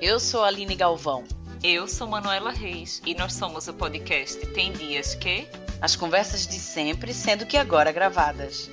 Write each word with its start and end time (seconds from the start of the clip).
Eu 0.00 0.20
sou 0.20 0.44
a 0.44 0.46
Aline 0.46 0.76
Galvão. 0.76 1.24
Eu 1.60 1.88
sou 1.88 2.06
Manuela 2.06 2.52
Reis 2.52 3.02
e 3.04 3.16
nós 3.16 3.32
somos 3.32 3.66
o 3.66 3.74
podcast 3.74 4.38
Tem 4.52 4.70
Dias 4.70 5.16
Que. 5.16 5.48
As 5.80 5.96
conversas 5.96 6.46
de 6.46 6.54
sempre, 6.54 7.12
sendo 7.12 7.44
que 7.44 7.56
agora 7.56 7.90
gravadas. 7.90 8.70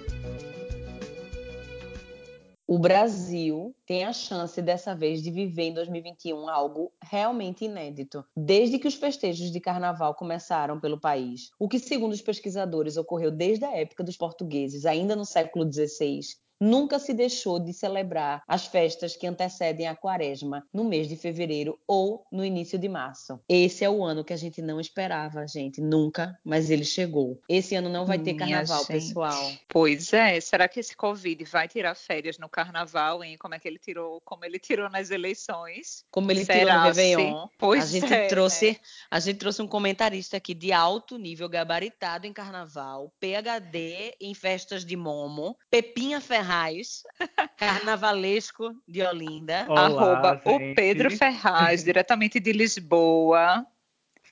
O 2.68 2.78
Brasil 2.78 3.76
tem 3.88 4.04
a 4.04 4.14
chance 4.14 4.62
dessa 4.62 4.94
vez 4.94 5.24
de 5.24 5.32
viver 5.32 5.64
em 5.64 5.74
2021 5.74 6.48
algo 6.48 6.92
realmente 7.02 7.66
inédito, 7.66 8.24
desde 8.38 8.78
que 8.78 8.88
os 8.88 8.94
festejos 8.94 9.52
de 9.52 9.60
carnaval 9.60 10.14
começaram 10.14 10.80
pelo 10.80 11.00
país. 11.00 11.50
O 11.60 11.68
que, 11.68 11.80
segundo 11.80 12.14
os 12.14 12.22
pesquisadores, 12.22 12.98
ocorreu 12.98 13.32
desde 13.32 13.66
a 13.66 13.76
época 13.76 14.04
dos 14.04 14.16
portugueses, 14.16 14.86
ainda 14.86 15.16
no 15.16 15.26
século 15.26 15.72
XVI, 15.72 16.20
Nunca 16.60 17.00
se 17.00 17.14
deixou 17.14 17.60
de 17.60 17.74
celebrar 17.74 18.42
as 18.48 18.66
festas 18.66 19.16
que 19.16 19.28
antecedem 19.28 19.88
a 19.88 19.96
quaresma, 19.96 20.66
no 20.74 20.84
mês 20.84 21.08
de 21.08 21.16
fevereiro 21.16 21.78
ou 21.88 22.26
no 22.32 22.46
início 22.46 22.80
de 22.80 22.88
março. 22.88 23.40
Esse 23.48 23.84
é 23.84 23.90
o 23.90 24.04
ano 24.04 24.24
que 24.24 24.34
a 24.34 24.38
gente 24.38 24.62
não 24.62 24.80
esperava, 24.80 25.46
gente, 25.48 25.82
nunca, 25.82 26.38
mas 26.44 26.70
ele 26.70 26.86
chegou. 26.86 27.40
Esse 27.50 27.76
ano 27.76 27.90
não 27.90 28.06
vai 28.06 28.18
ter 28.18 28.34
Minha 28.34 28.58
carnaval, 28.58 28.80
gente. 28.80 28.88
pessoal. 28.88 29.52
Pois 29.68 30.14
é, 30.14 30.40
será 30.40 30.68
que 30.68 30.80
esse 30.80 30.96
Covid 30.96 31.44
vai 31.46 31.68
tirar 31.68 31.96
férias 31.96 32.38
no 32.38 32.48
carnaval, 32.48 33.24
hein? 33.24 33.38
Como 33.38 33.54
é 33.54 33.60
que 33.60 33.68
ele 33.68 33.80
tirou, 33.80 34.22
como 34.22 34.46
ele 34.46 34.60
tirou 34.60 34.90
nas 34.90 35.12
eleições? 35.12 36.04
Como 36.10 36.32
ele 36.32 36.46
Será 36.46 36.60
tirou 36.60 36.74
no 36.76 36.84
Réveillon, 36.84 37.48
Pois 37.58 37.84
a 37.84 37.88
gente 37.88 38.14
é, 38.14 38.28
trouxe, 38.28 38.72
né? 38.72 38.78
a 39.12 39.20
gente 39.20 39.38
trouxe 39.38 39.62
um 39.62 39.68
comentarista 39.68 40.38
aqui 40.38 40.54
de 40.54 40.72
alto 40.72 41.18
nível, 41.18 41.50
gabaritado 41.50 42.26
em 42.26 42.34
carnaval, 42.34 43.12
PhD 43.20 44.16
em 44.20 44.34
festas 44.34 44.86
de 44.86 44.96
Momo, 44.96 45.58
Pepinha 45.70 46.22
Ferraz, 46.56 47.04
carnavalesco 47.58 48.74
de 48.88 49.02
Olinda. 49.02 49.66
Olá, 49.68 49.86
Arroba 49.86 50.42
o 50.46 50.60
gente. 50.60 50.76
Pedro 50.76 51.12
Ferraz, 51.12 51.84
diretamente 51.84 52.40
de 52.40 52.54
Lisboa. 52.54 53.66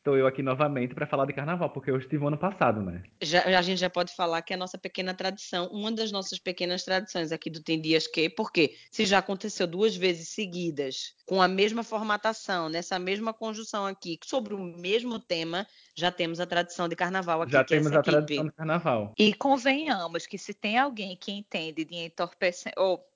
Estou 0.04 0.18
eu 0.18 0.28
aqui 0.28 0.44
novamente 0.44 0.94
para 0.94 1.08
falar 1.08 1.26
de 1.26 1.32
carnaval, 1.32 1.70
porque 1.70 1.90
eu 1.90 1.98
estive 1.98 2.26
ano 2.28 2.38
passado, 2.38 2.82
né? 2.82 3.04
Já, 3.22 3.58
a 3.58 3.62
gente 3.62 3.80
já 3.80 3.90
pode 3.90 4.14
falar 4.14 4.42
que 4.42 4.52
é 4.52 4.58
a 4.58 4.60
nossa 4.60 4.78
pequena 4.78 5.14
tradição, 5.14 5.70
uma 5.72 5.90
das 5.94 6.12
nossas 6.12 6.38
pequenas 6.40 6.84
tradições 6.84 7.32
aqui 7.32 7.50
do 7.50 7.64
Tem 7.64 7.80
Dias 7.80 8.06
Que, 8.06 8.30
porque 8.30 8.76
se 8.92 9.06
já 9.06 9.20
aconteceu 9.20 9.66
duas 9.66 9.96
vezes 9.96 10.28
seguidas, 10.28 11.16
com 11.26 11.42
a 11.42 11.48
mesma 11.48 11.84
formatação, 11.84 12.68
nessa 12.68 13.00
mesma 13.00 13.34
conjunção 13.34 13.86
aqui, 13.86 14.20
sobre 14.26 14.54
o 14.54 14.60
mesmo 14.60 15.20
tema, 15.20 15.66
já 15.96 16.12
temos 16.12 16.42
a 16.42 16.46
tradição 16.46 16.90
de 16.90 16.98
carnaval 16.98 17.42
aqui. 17.42 17.54
Já 17.54 17.64
que 17.64 17.74
é 17.74 17.78
temos 17.78 17.94
essa 17.94 18.00
a 18.00 18.02
equipe. 18.02 18.12
tradição 18.12 18.46
do 18.48 18.52
carnaval. 18.52 19.14
E 19.18 19.34
convenhamos 19.34 20.28
que 20.28 20.38
se 20.38 20.54
tem 20.54 20.78
alguém 20.78 21.16
que 21.16 21.32
entende 21.32 21.86
de 21.86 21.96
entorpecente, 21.96 22.76
ou 22.78 23.08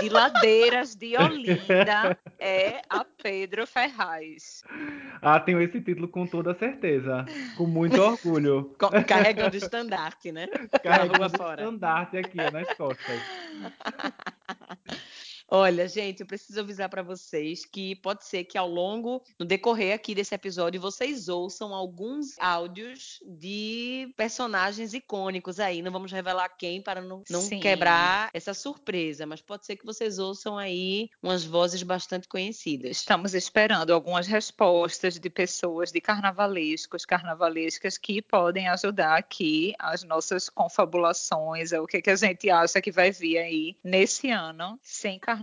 de 0.00 0.08
ladeiras 0.08 0.94
de 0.94 1.16
Olinda, 1.20 2.18
é 2.38 2.82
a 2.88 3.04
Pedro 3.04 3.66
Ferraz. 3.66 4.64
Ah, 5.20 5.40
tenho 5.40 5.60
esse 5.60 5.80
título 5.80 6.08
com 6.08 6.26
toda 6.26 6.54
certeza. 6.54 7.24
Com 7.56 7.66
muito 7.66 8.00
orgulho. 8.00 8.74
Carregando 9.06 9.54
o 9.54 9.58
estandarte, 9.58 10.32
né? 10.32 10.46
Carregando 10.82 11.22
o 11.22 11.26
estandarte 11.26 12.18
aqui 12.18 12.36
nas 12.36 12.72
costas. 12.74 13.20
Olha, 15.48 15.86
gente, 15.86 16.20
eu 16.20 16.26
preciso 16.26 16.58
avisar 16.58 16.88
para 16.88 17.02
vocês 17.02 17.64
que 17.64 17.94
pode 17.96 18.24
ser 18.24 18.44
que 18.44 18.58
ao 18.58 18.68
longo, 18.68 19.22
no 19.38 19.46
decorrer 19.46 19.94
aqui 19.94 20.14
desse 20.14 20.34
episódio, 20.34 20.80
vocês 20.80 21.28
ouçam 21.28 21.72
alguns 21.72 22.36
áudios 22.38 23.20
de 23.24 24.12
personagens 24.16 24.92
icônicos 24.92 25.60
aí. 25.60 25.82
Não 25.82 25.92
vamos 25.92 26.10
revelar 26.10 26.48
quem 26.48 26.82
para 26.82 27.00
não, 27.00 27.22
não 27.30 27.48
quebrar 27.48 28.28
essa 28.34 28.52
surpresa, 28.52 29.24
mas 29.24 29.40
pode 29.40 29.66
ser 29.66 29.76
que 29.76 29.86
vocês 29.86 30.18
ouçam 30.18 30.58
aí 30.58 31.10
umas 31.22 31.44
vozes 31.44 31.82
bastante 31.82 32.26
conhecidas. 32.26 32.98
Estamos 32.98 33.32
esperando 33.32 33.92
algumas 33.92 34.26
respostas 34.26 35.18
de 35.18 35.30
pessoas 35.30 35.92
de 35.92 36.00
carnavalescos, 36.00 37.04
carnavalescas 37.04 37.96
que 37.96 38.20
podem 38.20 38.68
ajudar 38.68 39.16
aqui 39.16 39.74
as 39.78 40.02
nossas 40.02 40.48
confabulações, 40.48 41.72
é 41.72 41.80
o 41.80 41.86
que, 41.86 42.02
que 42.02 42.10
a 42.10 42.16
gente 42.16 42.50
acha 42.50 42.80
que 42.80 42.90
vai 42.90 43.12
vir 43.12 43.38
aí 43.38 43.76
nesse 43.84 44.30
ano 44.30 44.78
sem 44.82 45.18
carnaval, 45.18 45.35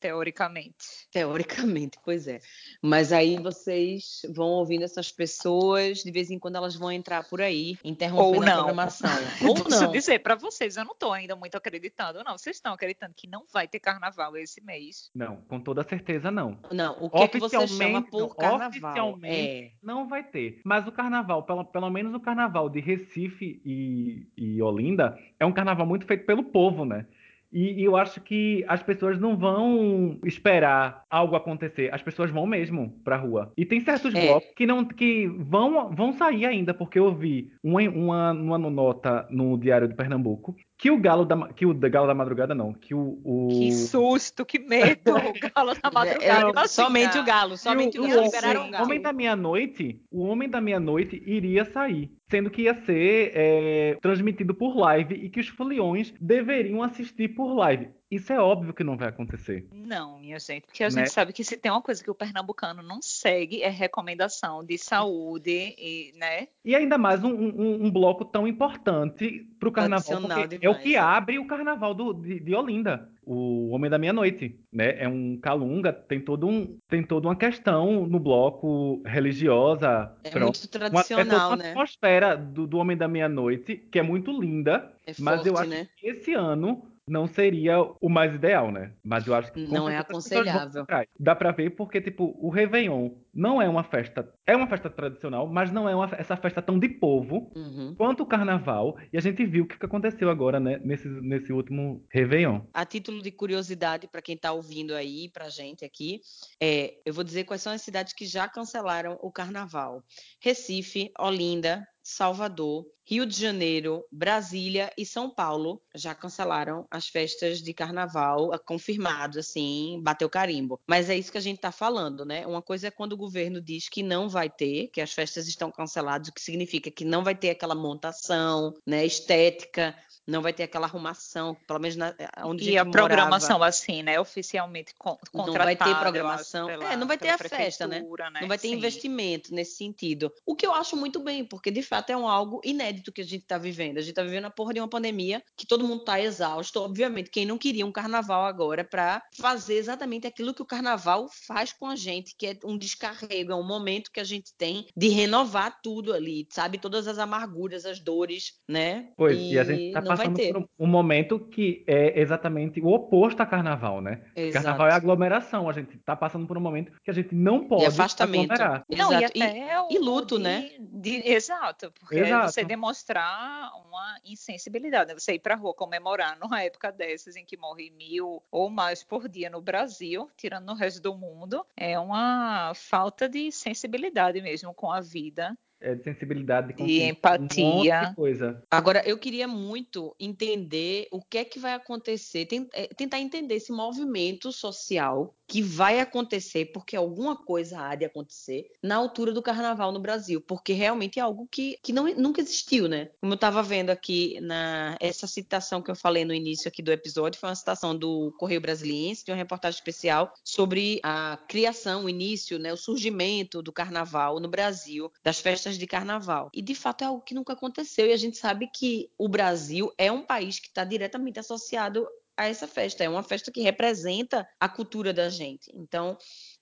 teoricamente. 0.00 1.08
Teoricamente, 1.10 1.98
pois 2.04 2.26
é. 2.28 2.40
Mas 2.82 3.12
aí 3.12 3.36
vocês 3.38 4.22
vão 4.34 4.48
ouvindo 4.48 4.84
essas 4.84 5.10
pessoas, 5.10 5.98
de 5.98 6.10
vez 6.10 6.30
em 6.30 6.38
quando 6.38 6.56
elas 6.56 6.74
vão 6.76 6.90
entrar 6.92 7.28
por 7.28 7.40
aí, 7.40 7.76
interrompendo 7.84 8.36
Ou 8.36 8.42
a 8.42 8.46
não. 8.46 8.56
programação. 8.56 9.10
Ou 9.46 9.54
Deixa 9.54 9.76
eu 9.76 9.82
não. 9.82 9.92
dizer 9.92 10.18
para 10.20 10.34
vocês, 10.34 10.76
eu 10.76 10.84
não 10.84 10.92
estou 10.92 11.12
ainda 11.12 11.34
muito 11.34 11.56
acreditando, 11.56 12.22
não. 12.24 12.36
Vocês 12.36 12.56
estão 12.56 12.72
acreditando 12.72 13.14
que 13.14 13.28
não 13.28 13.44
vai 13.52 13.66
ter 13.66 13.78
carnaval 13.78 14.36
esse 14.36 14.60
mês? 14.62 15.10
Não, 15.14 15.36
com 15.48 15.60
toda 15.60 15.82
certeza 15.82 16.30
não. 16.30 16.58
Não, 16.70 16.96
o 17.00 17.10
que, 17.10 17.22
é 17.22 17.28
que 17.28 17.38
você 17.38 17.56
chama 17.56 17.64
Oficialmente, 17.64 18.10
por 18.10 18.20
não, 18.20 18.28
carnaval? 18.28 18.68
oficialmente. 18.68 19.36
É. 19.36 19.72
Não 19.82 20.08
vai 20.08 20.22
ter. 20.22 20.60
Mas 20.64 20.86
o 20.86 20.92
carnaval, 20.92 21.42
pelo, 21.44 21.64
pelo 21.64 21.90
menos 21.90 22.14
o 22.14 22.20
carnaval 22.20 22.68
de 22.68 22.80
Recife 22.80 23.60
e, 23.64 24.26
e 24.36 24.62
Olinda, 24.62 25.18
é 25.38 25.46
um 25.46 25.52
carnaval 25.52 25.86
muito 25.86 26.06
feito 26.06 26.24
pelo 26.26 26.44
povo, 26.44 26.84
né? 26.84 27.06
E, 27.52 27.80
e 27.80 27.84
eu 27.84 27.96
acho 27.96 28.20
que 28.20 28.64
as 28.68 28.82
pessoas 28.82 29.18
não 29.18 29.36
vão 29.36 30.18
esperar 30.24 31.02
algo 31.10 31.34
acontecer. 31.34 31.92
As 31.92 32.02
pessoas 32.02 32.30
vão 32.30 32.46
mesmo 32.46 32.98
pra 33.02 33.16
rua. 33.16 33.52
E 33.56 33.64
tem 33.64 33.80
certos 33.80 34.14
É. 34.14 34.26
blocos 34.26 34.48
que 34.56 34.66
não 34.66 34.84
que 34.84 35.26
vão, 35.26 35.90
vão 35.94 36.12
sair 36.12 36.46
ainda, 36.46 36.74
porque 36.74 36.98
eu 36.98 37.14
vi 37.14 37.50
uma, 37.62 37.82
uma, 37.82 38.32
uma 38.32 38.58
nota 38.58 39.26
no 39.30 39.56
Diário 39.56 39.88
de 39.88 39.94
Pernambuco 39.94 40.54
que 40.78 40.90
o 40.90 40.98
Galo 41.00 41.24
da, 41.24 41.48
que 41.48 41.66
o 41.66 41.74
Galo 41.74 42.06
da 42.06 42.14
Madrugada 42.14 42.54
não, 42.54 42.72
que 42.72 42.94
o, 42.94 43.20
o... 43.24 43.48
Que 43.48 43.72
susto, 43.72 44.46
que 44.46 44.60
medo! 44.60 45.10
O 45.10 45.50
galo 45.54 45.74
da 45.74 45.90
madrugada. 45.92 46.60
É, 46.62 46.68
somente 46.68 47.18
o 47.18 47.24
galo, 47.24 47.56
somente 47.56 47.98
o, 47.98 48.04
o, 48.04 48.08
galo. 48.08 48.20
o, 48.20 48.24
Liberaram 48.24 48.70
o. 48.70 48.82
Homem 48.84 49.00
da 49.00 49.12
Meia-Noite, 49.12 50.00
o 50.10 50.22
Homem 50.22 50.48
da 50.48 50.60
Meia-Noite 50.60 51.20
iria 51.26 51.64
sair, 51.64 52.10
sendo 52.30 52.50
que 52.50 52.62
ia 52.62 52.74
ser 52.74 53.32
é, 53.34 53.98
transmitido 54.00 54.54
por 54.54 54.76
live 54.76 55.14
e 55.14 55.28
que 55.30 55.40
os 55.40 55.48
foliões 55.48 56.12
deveriam 56.20 56.82
assistir 56.82 57.28
por 57.28 57.54
live. 57.54 57.88
Isso 58.10 58.32
é 58.32 58.40
óbvio 58.40 58.72
que 58.72 58.82
não 58.82 58.96
vai 58.96 59.08
acontecer. 59.08 59.66
Não, 59.70 60.18
minha 60.18 60.38
gente, 60.38 60.64
porque 60.66 60.82
a 60.82 60.88
Né? 60.88 61.00
gente 61.04 61.10
sabe 61.12 61.32
que 61.32 61.44
se 61.44 61.56
tem 61.58 61.70
uma 61.70 61.82
coisa 61.82 62.02
que 62.02 62.10
o 62.10 62.14
pernambucano 62.14 62.82
não 62.82 63.02
segue 63.02 63.62
é 63.62 63.68
recomendação 63.68 64.64
de 64.64 64.78
saúde 64.78 65.74
e, 65.78 66.12
né? 66.16 66.48
E 66.64 66.74
ainda 66.74 66.96
mais 66.96 67.22
um, 67.22 67.28
um- 67.34 67.84
um 67.86 67.90
bloco 67.90 68.24
tão 68.24 68.46
importante 68.48 69.46
para 69.58 69.68
o 69.68 69.72
carnaval, 69.72 70.18
é 70.60 70.68
o 70.70 70.78
que 70.78 70.96
abre 70.96 71.38
o 71.38 71.46
carnaval 71.46 71.92
do- 71.94 72.14
de, 72.14 72.40
de 72.40 72.54
Olinda, 72.54 73.10
o 73.30 73.68
Homem 73.70 73.90
da 73.90 73.98
Meia-Noite, 73.98 74.58
né? 74.72 74.94
É 75.02 75.06
um 75.06 75.36
calunga, 75.36 75.92
tem 75.92 76.18
todo 76.18 76.46
um, 76.48 76.78
tem 76.88 77.02
toda 77.02 77.28
uma 77.28 77.36
questão 77.36 78.06
no 78.06 78.18
bloco 78.18 79.02
religiosa. 79.04 80.10
É 80.24 80.30
pronto. 80.30 80.58
muito 80.58 80.78
Uma, 80.78 81.00
é 81.00 81.04
toda 81.04 81.04
tradicional, 81.04 81.50
uma 81.50 81.56
né? 81.58 81.70
atmosfera 81.70 82.36
do, 82.36 82.66
do 82.66 82.78
Homem 82.78 82.96
da 82.96 83.06
Meia-Noite, 83.06 83.76
que 83.76 83.98
é 83.98 84.02
muito 84.02 84.32
linda, 84.32 84.90
É 85.06 85.12
mas 85.18 85.44
eu 85.44 85.54
forte, 85.54 85.68
acho 85.72 85.82
né? 85.82 85.88
que 85.96 86.08
esse 86.08 86.32
ano 86.32 86.82
não 87.08 87.26
seria 87.26 87.78
o 88.00 88.08
mais 88.08 88.34
ideal, 88.34 88.70
né? 88.70 88.92
Mas 89.04 89.26
eu 89.26 89.34
acho 89.34 89.52
que 89.52 89.66
Não 89.66 89.88
é 89.88 89.96
aconselhável. 89.96 90.86
Dá 91.18 91.34
pra 91.34 91.50
ver 91.52 91.70
porque, 91.70 92.00
tipo, 92.00 92.36
o 92.38 92.50
Réveillon 92.50 93.10
não 93.34 93.60
é 93.60 93.68
uma 93.68 93.84
festa. 93.84 94.32
É 94.46 94.56
uma 94.56 94.66
festa 94.66 94.90
tradicional, 94.90 95.46
mas 95.46 95.70
não 95.70 95.88
é 95.88 95.94
uma, 95.94 96.08
essa 96.16 96.36
festa 96.36 96.60
tão 96.60 96.78
de 96.78 96.88
povo 96.88 97.50
Uhum. 97.54 97.94
quanto 97.96 98.22
o 98.22 98.26
carnaval. 98.26 98.96
E 99.12 99.18
a 99.18 99.20
gente 99.20 99.44
viu 99.44 99.64
o 99.64 99.66
que 99.66 99.78
que 99.78 99.86
aconteceu 99.86 100.30
agora, 100.30 100.58
né? 100.58 100.80
Nesse, 100.84 101.08
nesse 101.08 101.52
último 101.52 102.04
Réveillon. 102.10 102.60
A 102.72 102.84
título 102.84 103.22
de 103.22 103.30
curiosidade 103.30 104.08
para 104.08 104.22
quem 104.22 104.34
está 104.34 104.52
ouvindo 104.52 104.94
aí, 104.94 105.30
para 105.30 105.48
gente 105.48 105.84
aqui, 105.84 106.20
é, 106.60 106.94
eu 107.04 107.12
vou 107.12 107.24
dizer 107.24 107.44
quais 107.44 107.62
são 107.62 107.72
as 107.72 107.82
cidades 107.82 108.12
que 108.12 108.26
já 108.26 108.48
cancelaram 108.48 109.18
o 109.22 109.30
carnaval: 109.30 110.02
Recife, 110.42 111.10
Olinda, 111.18 111.86
Salvador, 112.08 112.86
Rio 113.04 113.26
de 113.26 113.38
Janeiro, 113.38 114.04
Brasília 114.10 114.90
e 114.96 115.04
São 115.04 115.28
Paulo 115.28 115.80
já 115.94 116.14
cancelaram 116.14 116.86
as 116.90 117.08
festas 117.08 117.60
de 117.60 117.74
carnaval, 117.74 118.54
é 118.54 118.58
confirmado, 118.58 119.38
assim, 119.38 120.00
bateu 120.02 120.28
carimbo. 120.28 120.80
Mas 120.86 121.10
é 121.10 121.16
isso 121.16 121.30
que 121.30 121.38
a 121.38 121.42
gente 121.42 121.56
está 121.56 121.70
falando, 121.70 122.24
né? 122.24 122.46
Uma 122.46 122.62
coisa 122.62 122.88
é 122.88 122.90
quando 122.90 123.12
o 123.12 123.16
governo 123.16 123.60
diz 123.60 123.90
que 123.90 124.02
não 124.02 124.28
vai 124.28 124.48
ter, 124.48 124.88
que 124.88 125.02
as 125.02 125.12
festas 125.12 125.48
estão 125.48 125.70
canceladas, 125.70 126.28
o 126.28 126.32
que 126.32 126.40
significa 126.40 126.90
que 126.90 127.04
não 127.04 127.22
vai 127.22 127.34
ter 127.34 127.50
aquela 127.50 127.74
montação, 127.74 128.74
né, 128.86 129.04
estética, 129.04 129.94
não 130.28 130.42
vai 130.42 130.52
ter 130.52 130.64
aquela 130.64 130.86
arrumação, 130.86 131.56
pelo 131.66 131.80
menos 131.80 131.96
na, 131.96 132.14
onde 132.44 132.70
E 132.70 132.76
a 132.76 132.84
programação, 132.84 133.56
morava. 133.56 133.66
assim, 133.68 134.02
né? 134.02 134.20
Oficialmente 134.20 134.92
con 134.98 135.16
Não 135.32 135.44
contratada. 135.44 135.64
vai 135.64 135.76
ter 135.76 135.98
programação. 135.98 136.66
pela- 136.66 136.92
é, 136.92 136.96
não 136.96 137.06
vai 137.06 137.16
ter 137.16 137.30
a 137.30 137.38
festa, 137.38 137.86
né? 137.86 138.00
né? 138.00 138.40
Não 138.42 138.46
vai 138.48 138.58
ter 138.58 138.68
Sim. 138.68 138.74
investimento 138.74 139.54
nesse 139.54 139.76
sentido. 139.76 140.30
O 140.44 140.54
que 140.54 140.66
eu 140.66 140.74
acho 140.74 140.96
muito 140.96 141.18
bem, 141.20 141.44
porque 141.46 141.70
de 141.70 141.82
fato 141.82 142.10
é 142.10 142.16
um 142.16 142.28
algo 142.28 142.60
inédito 142.62 143.10
que 143.10 143.22
a 143.22 143.24
gente 143.24 143.42
está 143.42 143.56
vivendo. 143.56 143.96
A 143.96 144.00
gente 144.02 144.10
está 144.10 144.22
vivendo 144.22 144.44
a 144.44 144.50
porra 144.50 144.74
de 144.74 144.80
uma 144.80 144.88
pandemia 144.88 145.42
que 145.56 145.66
todo 145.66 145.86
mundo 145.86 146.00
está 146.00 146.20
exausto. 146.20 146.80
Obviamente, 146.80 147.30
quem 147.30 147.46
não 147.46 147.56
queria 147.56 147.86
um 147.86 147.92
carnaval 147.92 148.44
agora 148.44 148.84
para 148.84 149.22
fazer 149.32 149.74
exatamente 149.76 150.26
aquilo 150.26 150.52
que 150.52 150.60
o 150.60 150.66
carnaval 150.66 151.28
faz 151.46 151.72
com 151.72 151.86
a 151.86 151.96
gente, 151.96 152.34
que 152.36 152.46
é 152.48 152.58
um 152.64 152.76
descarrego, 152.76 153.52
é 153.52 153.56
um 153.56 153.66
momento 153.66 154.10
que 154.12 154.20
a 154.20 154.24
gente 154.24 154.52
tem 154.52 154.86
de 154.94 155.08
renovar 155.08 155.80
tudo 155.82 156.12
ali, 156.12 156.46
sabe? 156.50 156.76
Todas 156.76 157.08
as 157.08 157.18
amarguras, 157.18 157.86
as 157.86 157.98
dores, 157.98 158.58
né? 158.68 159.08
Pois, 159.16 159.38
e, 159.38 159.58
a 159.58 159.64
gente 159.64 159.92
tá 159.92 160.00
não 160.02 160.17
passando 160.18 160.68
por 160.68 160.72
um 160.78 160.86
momento 160.86 161.38
que 161.38 161.84
é 161.86 162.20
exatamente 162.20 162.80
o 162.80 162.88
oposto 162.88 163.42
a 163.42 163.46
carnaval, 163.46 164.00
né? 164.00 164.22
Exato. 164.34 164.64
Carnaval 164.64 164.88
é 164.88 164.92
aglomeração. 164.92 165.68
A 165.68 165.72
gente 165.72 165.96
está 165.96 166.16
passando 166.16 166.46
por 166.46 166.56
um 166.56 166.60
momento 166.60 166.92
que 167.02 167.10
a 167.10 167.14
gente 167.14 167.34
não 167.34 167.66
pode 167.66 167.84
e 167.84 167.86
afastamento. 167.86 168.52
aglomerar. 168.52 168.84
Não, 168.88 169.12
Exato. 169.12 169.38
e 169.38 169.42
até 169.42 169.76
e, 169.90 169.94
e 169.94 169.98
luto, 169.98 170.36
de, 170.36 170.42
né? 170.42 170.70
De, 170.78 171.28
exato, 171.28 171.92
porque 171.98 172.20
Exato. 172.20 172.52
você 172.52 172.64
demonstrar 172.64 173.70
uma 173.86 174.18
insensibilidade, 174.24 175.12
né? 175.12 175.18
Você 175.18 175.34
ir 175.34 175.38
para 175.38 175.54
rua 175.54 175.74
comemorar 175.74 176.38
numa 176.38 176.62
época 176.62 176.90
dessas 176.90 177.36
em 177.36 177.44
que 177.44 177.56
morre 177.56 177.90
mil 177.90 178.42
ou 178.50 178.70
mais 178.70 179.02
por 179.02 179.28
dia 179.28 179.48
no 179.50 179.60
Brasil, 179.60 180.30
tirando 180.36 180.66
no 180.66 180.74
resto 180.74 181.00
do 181.00 181.14
mundo, 181.14 181.64
é 181.76 181.98
uma 181.98 182.72
falta 182.74 183.28
de 183.28 183.50
sensibilidade 183.52 184.40
mesmo 184.40 184.74
com 184.74 184.90
a 184.90 185.00
vida 185.00 185.56
é, 185.80 185.94
de 185.94 186.02
sensibilidade, 186.02 186.74
de, 186.74 186.84
de 186.84 187.02
empatia. 187.02 188.10
Um 188.10 188.14
coisa. 188.14 188.62
Agora, 188.70 189.02
eu 189.06 189.18
queria 189.18 189.46
muito 189.46 190.14
entender 190.18 191.06
o 191.12 191.22
que 191.22 191.38
é 191.38 191.44
que 191.44 191.58
vai 191.58 191.74
acontecer, 191.74 192.48
é, 192.72 192.86
tentar 192.88 193.20
entender 193.20 193.54
esse 193.54 193.72
movimento 193.72 194.50
social 194.52 195.34
que 195.48 195.62
vai 195.62 195.98
acontecer, 195.98 196.66
porque 196.66 196.94
alguma 196.94 197.34
coisa 197.34 197.80
há 197.80 197.94
de 197.94 198.04
acontecer 198.04 198.70
na 198.82 198.96
altura 198.96 199.32
do 199.32 199.42
carnaval 199.42 199.90
no 199.90 199.98
Brasil, 199.98 200.42
porque 200.42 200.74
realmente 200.74 201.18
é 201.18 201.22
algo 201.22 201.48
que, 201.50 201.78
que 201.82 201.92
não, 201.92 202.04
nunca 202.14 202.42
existiu, 202.42 202.86
né? 202.86 203.08
Como 203.18 203.32
eu 203.32 203.36
estava 203.36 203.62
vendo 203.62 203.88
aqui 203.88 204.38
na 204.42 204.96
essa 205.00 205.26
citação 205.26 205.80
que 205.80 205.90
eu 205.90 205.96
falei 205.96 206.24
no 206.24 206.34
início 206.34 206.68
aqui 206.68 206.82
do 206.82 206.92
episódio, 206.92 207.40
foi 207.40 207.48
uma 207.48 207.54
citação 207.54 207.96
do 207.96 208.32
Correio 208.38 208.60
Brasiliense, 208.60 209.24
de 209.24 209.30
uma 209.30 209.38
reportagem 209.38 209.78
especial 209.78 210.34
sobre 210.44 211.00
a 211.02 211.38
criação, 211.48 212.04
o 212.04 212.10
início, 212.10 212.58
né, 212.58 212.70
o 212.72 212.76
surgimento 212.76 213.62
do 213.62 213.72
carnaval 213.72 214.38
no 214.40 214.48
Brasil, 214.48 215.10
das 215.24 215.40
festas 215.40 215.78
de 215.78 215.86
carnaval. 215.86 216.50
E 216.52 216.60
de 216.60 216.74
fato 216.74 217.02
é 217.02 217.06
algo 217.06 217.22
que 217.22 217.34
nunca 217.34 217.54
aconteceu, 217.54 218.06
e 218.06 218.12
a 218.12 218.16
gente 218.16 218.36
sabe 218.36 218.68
que 218.68 219.10
o 219.16 219.28
Brasil 219.28 219.90
é 219.96 220.12
um 220.12 220.22
país 220.22 220.58
que 220.58 220.68
está 220.68 220.84
diretamente 220.84 221.40
associado 221.40 222.06
a 222.38 222.46
essa 222.46 222.68
festa. 222.68 223.02
É 223.02 223.08
uma 223.08 223.22
festa 223.22 223.50
que 223.50 223.60
representa 223.60 224.48
a 224.60 224.68
cultura 224.68 225.12
da 225.12 225.28
gente. 225.28 225.70
Então, 225.74 226.16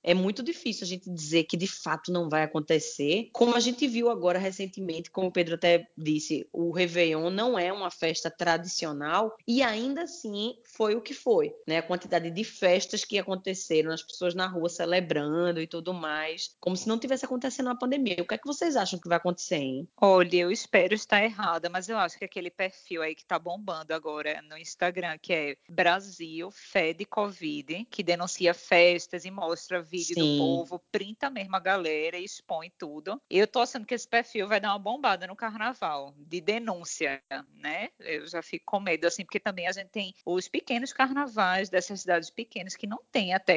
é 0.06 0.14
muito 0.14 0.40
difícil 0.40 0.84
a 0.84 0.88
gente 0.88 1.10
dizer 1.10 1.44
que 1.44 1.56
de 1.56 1.66
fato 1.66 2.12
não 2.12 2.28
vai 2.28 2.44
acontecer. 2.44 3.28
Como 3.32 3.56
a 3.56 3.60
gente 3.60 3.88
viu 3.88 4.08
agora 4.08 4.38
recentemente, 4.38 5.10
como 5.10 5.26
o 5.26 5.32
Pedro 5.32 5.56
até 5.56 5.88
disse, 5.98 6.48
o 6.52 6.70
Réveillon 6.70 7.28
não 7.28 7.58
é 7.58 7.72
uma 7.72 7.90
festa 7.90 8.30
tradicional 8.30 9.36
e 9.46 9.62
ainda 9.62 10.02
assim 10.02 10.54
foi 10.64 10.94
o 10.94 11.02
que 11.02 11.12
foi, 11.12 11.52
né? 11.66 11.78
A 11.78 11.82
quantidade 11.82 12.30
de 12.30 12.44
festas 12.44 13.04
que 13.04 13.18
aconteceram, 13.18 13.90
as 13.90 14.02
pessoas 14.02 14.32
na 14.32 14.46
rua 14.46 14.68
celebrando 14.68 15.60
e 15.60 15.66
tudo 15.66 15.92
mais, 15.92 16.54
como 16.60 16.76
se 16.76 16.86
não 16.86 16.98
tivesse 17.00 17.24
acontecendo 17.24 17.66
uma 17.66 17.78
pandemia. 17.78 18.22
O 18.22 18.26
que 18.26 18.34
é 18.34 18.38
que 18.38 18.46
vocês 18.46 18.76
acham 18.76 19.00
que 19.00 19.08
vai 19.08 19.16
acontecer, 19.16 19.56
hein? 19.56 19.88
Olha, 20.00 20.36
eu 20.36 20.52
espero 20.52 20.94
estar 20.94 21.24
errada, 21.24 21.68
mas 21.68 21.88
eu 21.88 21.98
acho 21.98 22.16
que 22.16 22.24
aquele 22.24 22.50
perfil 22.50 23.02
aí 23.02 23.14
que 23.16 23.24
tá 23.24 23.40
bombando 23.40 23.92
agora 23.92 24.40
no 24.42 24.56
Instagram, 24.56 25.18
que 25.18 25.32
é 25.32 25.56
Brasil 25.68 26.48
Fed 26.52 27.04
Covid, 27.06 27.86
que 27.90 28.04
denuncia 28.04 28.54
festas 28.54 29.24
e 29.24 29.30
mostra 29.32 29.82
vídeo 29.96 30.14
Sim. 30.14 30.32
do 30.32 30.38
povo, 30.38 30.82
printa 30.92 31.30
mesmo 31.30 31.56
a 31.56 31.60
galera 31.60 32.18
e 32.18 32.24
expõe 32.24 32.70
tudo. 32.78 33.20
Eu 33.30 33.46
tô 33.46 33.60
achando 33.60 33.86
que 33.86 33.94
esse 33.94 34.06
perfil 34.06 34.46
vai 34.46 34.60
dar 34.60 34.72
uma 34.72 34.78
bombada 34.78 35.26
no 35.26 35.34
carnaval, 35.34 36.14
de 36.18 36.40
denúncia, 36.40 37.22
né? 37.54 37.88
Eu 37.98 38.26
já 38.26 38.42
fico 38.42 38.66
com 38.66 38.80
medo, 38.80 39.06
assim, 39.06 39.24
porque 39.24 39.40
também 39.40 39.66
a 39.66 39.72
gente 39.72 39.88
tem 39.88 40.14
os 40.24 40.48
pequenos 40.48 40.92
carnavais 40.92 41.70
dessas 41.70 42.00
cidades 42.00 42.28
pequenas 42.30 42.76
que 42.76 42.86
não 42.86 43.00
tem 43.10 43.32
até 43.32 43.56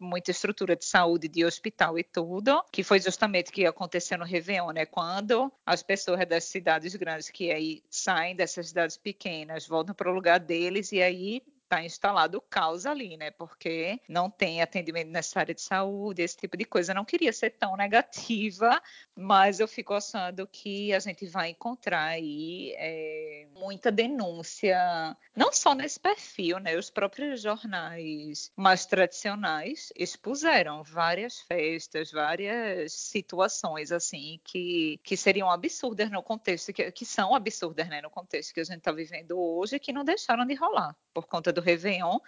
muita 0.00 0.30
estrutura 0.30 0.74
de 0.74 0.84
saúde, 0.84 1.28
de 1.28 1.44
hospital 1.44 1.98
e 1.98 2.04
tudo, 2.04 2.64
que 2.72 2.82
foi 2.82 2.98
justamente 3.00 3.50
o 3.50 3.52
que 3.52 3.66
aconteceu 3.66 4.18
no 4.18 4.24
Réveillon, 4.24 4.72
né? 4.72 4.86
Quando 4.86 5.52
as 5.64 5.82
pessoas 5.82 6.26
das 6.26 6.44
cidades 6.44 6.94
grandes 6.96 7.30
que 7.30 7.50
aí 7.52 7.82
saem 7.88 8.34
dessas 8.34 8.68
cidades 8.68 8.96
pequenas, 8.96 9.66
voltam 9.66 9.94
para 9.94 10.10
o 10.10 10.14
lugar 10.14 10.40
deles 10.40 10.92
e 10.92 11.02
aí 11.02 11.42
está 11.66 11.82
instalado 11.84 12.38
o 12.38 12.40
caos 12.40 12.86
ali, 12.86 13.16
né? 13.16 13.30
Porque 13.32 14.00
não 14.08 14.30
tem 14.30 14.62
atendimento 14.62 15.10
nessa 15.10 15.40
área 15.40 15.54
de 15.54 15.60
saúde, 15.60 16.22
esse 16.22 16.36
tipo 16.36 16.56
de 16.56 16.64
coisa. 16.64 16.92
Eu 16.92 16.96
não 16.96 17.04
queria 17.04 17.32
ser 17.32 17.50
tão 17.50 17.76
negativa, 17.76 18.80
mas 19.14 19.60
eu 19.60 19.68
fico 19.68 19.92
achando 19.92 20.46
que 20.46 20.94
a 20.94 21.00
gente 21.00 21.26
vai 21.26 21.50
encontrar 21.50 22.04
aí 22.04 22.72
é, 22.78 23.46
muita 23.54 23.90
denúncia, 23.90 25.16
não 25.34 25.52
só 25.52 25.74
nesse 25.74 25.98
perfil, 25.98 26.58
né? 26.58 26.76
Os 26.76 26.88
próprios 26.88 27.42
jornais 27.42 28.50
mais 28.56 28.86
tradicionais 28.86 29.92
expuseram 29.96 30.82
várias 30.84 31.40
festas, 31.40 32.12
várias 32.12 32.92
situações 32.92 33.90
assim 33.90 34.40
que, 34.44 35.00
que 35.02 35.16
seriam 35.16 35.50
absurdas 35.50 36.10
no 36.10 36.22
contexto, 36.22 36.72
que, 36.72 36.90
que 36.92 37.04
são 37.04 37.34
absurdas, 37.34 37.88
né? 37.88 38.00
No 38.00 38.10
contexto 38.10 38.54
que 38.54 38.60
a 38.60 38.64
gente 38.64 38.78
está 38.78 38.92
vivendo 38.92 39.38
hoje, 39.38 39.80
que 39.80 39.92
não 39.92 40.04
deixaram 40.04 40.46
de 40.46 40.54
rolar 40.54 40.94
por 41.16 41.26
conta 41.26 41.50
do 41.56 41.64
Réveillon 41.64 42.18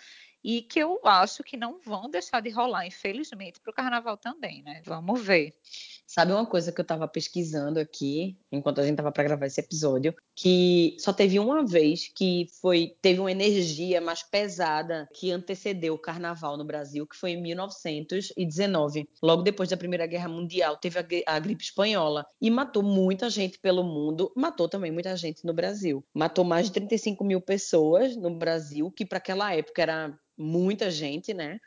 e 0.43 0.63
que 0.63 0.79
eu 0.79 1.01
acho 1.05 1.43
que 1.43 1.57
não 1.57 1.81
vão 1.81 2.09
deixar 2.09 2.41
de 2.41 2.51
rolar, 2.51 2.87
infelizmente, 2.87 3.61
para 3.61 3.71
o 3.71 3.75
carnaval 3.75 4.17
também, 4.17 4.63
né? 4.63 4.83
Vamos 4.85 5.21
ver. 5.21 5.55
Sabe 6.09 6.33
uma 6.33 6.47
coisa 6.47 6.73
que 6.73 6.81
eu 6.81 6.85
estava 6.85 7.07
pesquisando 7.07 7.79
aqui, 7.79 8.39
enquanto 8.51 8.81
a 8.81 8.83
gente 8.83 8.93
estava 8.93 9.13
para 9.13 9.25
gravar 9.25 9.45
esse 9.45 9.61
episódio, 9.61 10.15
que 10.35 10.97
só 10.99 11.13
teve 11.13 11.39
uma 11.39 11.67
vez 11.67 12.09
que 12.09 12.47
foi 12.63 12.97
teve 13.03 13.21
uma 13.21 13.31
energia 13.31 14.01
mais 14.01 14.23
pesada 14.23 15.07
que 15.15 15.31
antecedeu 15.31 15.93
o 15.93 15.99
carnaval 15.99 16.57
no 16.57 16.65
Brasil, 16.65 17.07
que 17.07 17.15
foi 17.15 17.33
em 17.33 17.43
1919, 17.43 19.07
logo 19.23 19.43
depois 19.43 19.69
da 19.69 19.77
Primeira 19.77 20.07
Guerra 20.07 20.31
Mundial, 20.31 20.79
teve 20.79 20.99
a, 20.99 21.05
a 21.27 21.39
gripe 21.39 21.65
espanhola 21.65 22.25
e 22.41 22.51
matou 22.51 22.83
muita 22.83 23.29
gente 23.29 23.59
pelo 23.59 23.85
mundo, 23.85 24.33
matou 24.35 24.67
também 24.67 24.91
muita 24.91 25.15
gente 25.15 25.45
no 25.45 25.53
Brasil. 25.53 26.03
Matou 26.15 26.43
mais 26.43 26.69
de 26.69 26.73
35 26.73 27.23
mil 27.23 27.43
pessoas 27.43 28.17
no 28.17 28.31
Brasil, 28.35 28.91
que 28.91 29.05
para 29.05 29.19
aquela 29.19 29.55
época 29.55 29.83
era 29.83 30.19
muita 30.39 30.91
gente, 30.91 31.35
né? 31.35 31.61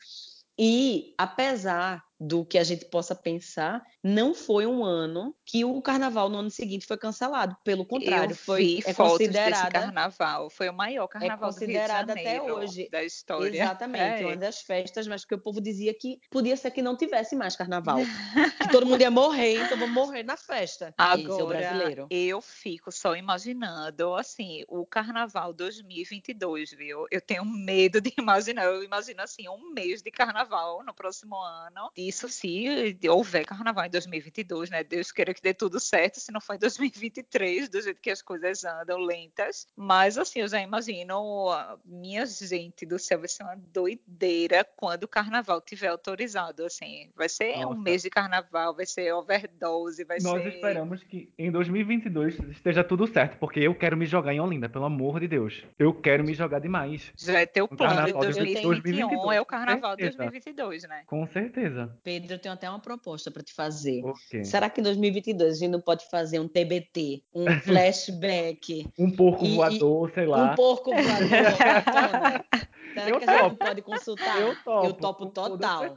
E 0.58 1.14
apesar 1.18 2.04
do 2.22 2.46
que 2.46 2.60
a 2.60 2.64
gente 2.64 2.86
possa 2.86 3.16
pensar, 3.16 3.84
não 4.04 4.36
foi 4.36 4.68
um 4.68 4.86
ano 4.86 5.36
que 5.44 5.66
o 5.66 5.82
carnaval 5.82 6.30
no 6.30 6.38
ano 6.38 6.52
seguinte 6.52 6.86
foi 6.86 6.96
cancelado. 6.96 7.58
Pelo 7.64 7.84
contrário, 7.84 8.36
foi 8.36 8.80
é 8.86 8.94
considerada 8.94 9.72
carnaval, 9.72 10.48
foi 10.52 10.70
o 10.70 10.74
maior 10.74 11.08
carnaval 11.08 11.50
é 11.50 11.52
considerada 11.52 12.14
até 12.14 12.40
hoje 12.40 12.88
da 12.92 13.04
história. 13.04 13.64
Exatamente, 13.64 14.22
é. 14.22 14.26
uma 14.28 14.38
das 14.38 14.62
festas, 14.62 15.08
mas 15.08 15.26
que 15.26 15.34
o 15.34 15.40
povo 15.40 15.60
dizia 15.60 15.96
que 15.96 16.20
podia 16.30 16.56
ser 16.56 16.70
que 16.70 16.84
não 16.84 16.96
tivesse 16.96 17.36
mais 17.36 17.56
carnaval, 17.56 17.98
que 18.62 18.70
todo 18.72 18.86
mundo 18.86 19.02
ia 19.02 19.10
morrer, 19.10 19.64
então 19.64 19.76
vamos 19.80 19.96
morrer 19.96 20.22
na 20.22 20.38
festa. 20.38 20.94
Agora, 20.96 21.58
é 21.58 21.70
brasileiro. 21.70 22.08
Eu 22.12 22.40
fico 22.40 22.92
só 22.92 23.16
imaginando 23.16 24.14
assim, 24.14 24.64
o 24.68 24.86
carnaval 24.86 25.54
2022, 25.54 26.70
viu? 26.74 27.08
Eu 27.10 27.20
tenho 27.20 27.44
medo 27.44 28.00
de 28.00 28.14
imaginar, 28.16 28.66
eu 28.66 28.84
imagino 28.84 29.24
assim, 29.24 29.50
um 29.50 29.74
mês 29.74 30.04
de 30.04 30.12
carnaval 30.12 30.84
no 30.84 30.94
próximo 30.94 31.36
ano. 31.42 31.90
De 31.96 32.11
isso 32.12 32.28
se 32.28 32.98
houver 33.10 33.46
carnaval 33.46 33.86
em 33.86 33.90
2022, 33.90 34.70
né? 34.70 34.84
Deus 34.84 35.12
queira 35.12 35.34
que 35.34 35.42
dê 35.42 35.54
tudo 35.54 35.80
certo, 35.80 36.20
se 36.20 36.32
não 36.32 36.42
for 36.42 36.56
em 36.56 36.60
2023, 36.60 37.70
do 37.70 37.82
jeito 37.82 38.02
que 38.02 38.12
as 38.12 38.22
coisas 38.22 38.64
andam 38.64 39.00
lentas. 39.00 39.66
Mas, 39.76 40.18
assim, 40.18 40.42
eu 40.42 40.48
já 40.48 40.62
imagino, 40.62 41.50
minha 41.86 42.26
gente 42.26 42.86
do 42.86 43.00
céu, 43.00 43.20
vai 43.20 43.30
ser 43.30 43.44
uma 43.44 43.56
doideira 43.56 44.66
quando 44.76 45.04
o 45.06 45.08
carnaval 45.08 45.62
tiver 45.62 45.88
autorizado, 45.88 46.66
assim. 46.66 47.10
Vai 47.16 47.30
ser 47.30 47.58
Nossa. 47.58 47.68
um 47.68 47.82
mês 47.82 48.02
de 48.02 48.10
carnaval, 48.10 48.76
vai 48.76 48.86
ser 48.86 49.14
overdose, 49.14 50.04
vai 50.04 50.18
Nós 50.22 50.24
ser... 50.24 50.46
Nós 50.46 50.54
esperamos 50.54 51.04
que 51.04 51.32
em 51.38 51.50
2022 51.50 52.38
esteja 52.50 52.84
tudo 52.84 53.08
certo, 53.08 53.38
porque 53.38 53.60
eu 53.62 53.74
quero 53.74 53.96
me 53.96 54.06
jogar 54.06 54.34
em 54.34 54.42
Olinda, 54.42 54.68
pelo 54.68 54.86
amor 54.86 55.20
de 55.20 55.28
Deus. 55.28 55.64
Eu 55.80 55.94
quero 55.94 56.24
me 56.24 56.34
jogar 56.34 56.60
demais. 56.60 57.12
Já 57.18 57.40
é 57.40 57.46
teu 57.46 57.68
plano 57.68 58.06
de 58.06 58.14
2021, 58.14 58.70
2022. 58.70 59.38
é 59.38 59.42
o 59.42 59.46
carnaval 59.46 59.96
de 59.96 60.10
2022, 60.10 60.84
né? 60.84 61.04
Com 61.06 61.26
certeza. 61.28 61.96
Pedro, 62.04 62.34
eu 62.34 62.40
tenho 62.40 62.54
até 62.54 62.70
uma 62.70 62.80
proposta 62.80 63.30
para 63.30 63.44
te 63.44 63.54
fazer. 63.54 64.04
Okay. 64.04 64.44
Será 64.44 64.70
que 64.70 64.82
em 64.82 64.84
2022 64.84 65.58
a 65.58 65.60
gente 65.60 65.72
não 65.72 65.82
pode 65.82 66.10
fazer 66.10 66.40
um 66.40 66.48
TBT, 66.48 67.24
um 67.34 67.46
flashback? 67.62 68.88
um 68.98 69.12
porco 69.12 69.46
e, 69.46 69.56
voador, 69.56 70.10
e, 70.10 70.14
sei 70.14 70.26
lá. 70.26 70.52
Um 70.52 70.56
porco 70.56 70.92
voador. 70.92 71.30
Será 72.94 73.10
eu 73.10 73.20
que 73.20 73.26
topo. 73.26 73.40
a 73.40 73.50
gente 73.50 73.58
pode 73.58 73.82
consultar? 73.82 74.42
Eu 74.42 74.56
topo. 74.64 74.88
Eu 74.88 74.94
topo 74.94 75.26
total. 75.28 75.96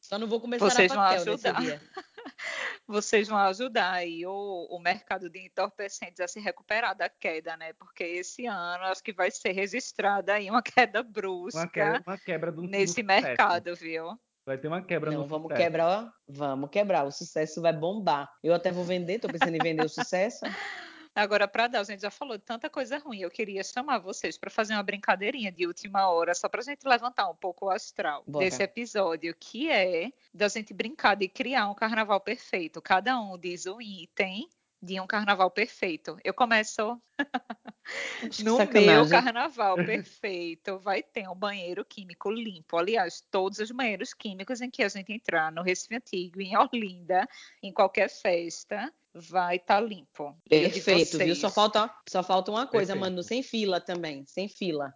Só 0.00 0.18
não 0.18 0.26
vou 0.26 0.40
começar 0.40 0.64
Vocês 0.64 0.90
a 0.92 0.94
papel 0.94 1.24
vão 1.24 1.34
ajudar. 1.34 1.60
dia. 1.60 1.80
Vocês 2.86 3.28
vão 3.28 3.38
ajudar 3.38 3.92
aí 3.92 4.26
o, 4.26 4.66
o 4.70 4.78
mercado 4.78 5.30
de 5.30 5.44
entorpecentes 5.46 6.20
a 6.20 6.28
se 6.28 6.40
recuperar 6.40 6.96
da 6.96 7.08
queda, 7.08 7.56
né? 7.56 7.72
Porque 7.74 8.02
esse 8.02 8.46
ano 8.46 8.84
acho 8.84 9.02
que 9.02 9.12
vai 9.12 9.30
ser 9.30 9.52
registrada 9.52 10.34
aí 10.34 10.50
uma 10.50 10.62
queda 10.62 11.02
brusca 11.02 11.60
uma 11.60 11.68
quebra, 11.68 12.02
uma 12.06 12.18
quebra 12.18 12.52
do, 12.52 12.62
nesse 12.62 13.02
do 13.02 13.06
mercado, 13.06 13.74
viu? 13.76 14.18
Vai 14.44 14.58
ter 14.58 14.68
uma 14.68 14.82
quebra 14.82 15.10
Não, 15.10 15.20
no 15.20 15.26
vamos 15.26 15.44
sucesso. 15.44 15.62
quebrar, 15.62 15.86
ó. 15.86 16.10
Vamos 16.28 16.70
quebrar. 16.70 17.04
O 17.04 17.12
sucesso 17.12 17.62
vai 17.62 17.72
bombar. 17.72 18.28
Eu 18.42 18.54
até 18.54 18.72
vou 18.72 18.84
vender, 18.84 19.20
tô 19.20 19.28
pensando 19.28 19.54
em 19.54 19.62
vender 19.62 19.84
o 19.84 19.88
sucesso. 19.88 20.40
Agora, 21.14 21.46
para 21.46 21.66
dar, 21.66 21.80
a 21.80 21.84
gente 21.84 22.00
já 22.00 22.10
falou 22.10 22.38
de 22.38 22.44
tanta 22.44 22.70
coisa 22.70 22.96
ruim. 22.98 23.20
Eu 23.20 23.30
queria 23.30 23.62
chamar 23.62 23.98
vocês 23.98 24.38
para 24.38 24.50
fazer 24.50 24.72
uma 24.72 24.82
brincadeirinha 24.82 25.52
de 25.52 25.66
última 25.66 26.08
hora, 26.08 26.34
só 26.34 26.48
para 26.48 26.60
a 26.60 26.64
gente 26.64 26.88
levantar 26.88 27.28
um 27.28 27.36
pouco 27.36 27.66
o 27.66 27.70
astral 27.70 28.24
Bora. 28.26 28.44
desse 28.44 28.62
episódio, 28.62 29.34
que 29.38 29.70
é 29.70 30.10
da 30.32 30.48
gente 30.48 30.72
brincar 30.72 31.14
de 31.14 31.28
criar 31.28 31.68
um 31.68 31.74
carnaval 31.74 32.18
perfeito. 32.18 32.80
Cada 32.80 33.20
um 33.20 33.38
diz 33.38 33.66
um 33.66 33.80
item 33.80 34.48
de 34.82 35.00
um 35.00 35.06
carnaval 35.06 35.50
perfeito. 35.50 36.18
Eu 36.24 36.34
começo 36.34 37.00
no 38.42 38.56
Sacanagem. 38.56 38.86
meu 38.86 39.08
carnaval 39.08 39.76
perfeito. 39.86 40.78
Vai 40.80 41.02
ter 41.02 41.28
um 41.28 41.34
banheiro 41.34 41.84
químico 41.84 42.30
limpo. 42.30 42.76
Aliás, 42.76 43.24
todos 43.30 43.58
os 43.60 43.70
banheiros 43.70 44.12
químicos 44.12 44.60
em 44.60 44.68
que 44.68 44.82
a 44.82 44.88
gente 44.88 45.12
entrar 45.12 45.52
no 45.52 45.62
Recife 45.62 45.94
Antigo, 45.94 46.40
em 46.40 46.56
Olinda, 46.56 47.28
em 47.62 47.72
qualquer 47.72 48.08
festa, 48.08 48.92
vai 49.14 49.56
estar 49.56 49.80
limpo. 49.80 50.36
E 50.50 50.66
o 50.66 50.70
de 50.70 50.80
Perfeito, 50.80 51.18
viu? 51.18 51.36
Só 51.36 51.50
falta, 51.50 51.94
só 52.08 52.22
falta 52.22 52.50
uma 52.50 52.66
coisa, 52.66 52.94
Perfeito. 52.94 53.10
Manu, 53.10 53.22
sem 53.22 53.42
fila 53.42 53.80
também, 53.80 54.24
sem 54.26 54.48
fila. 54.48 54.92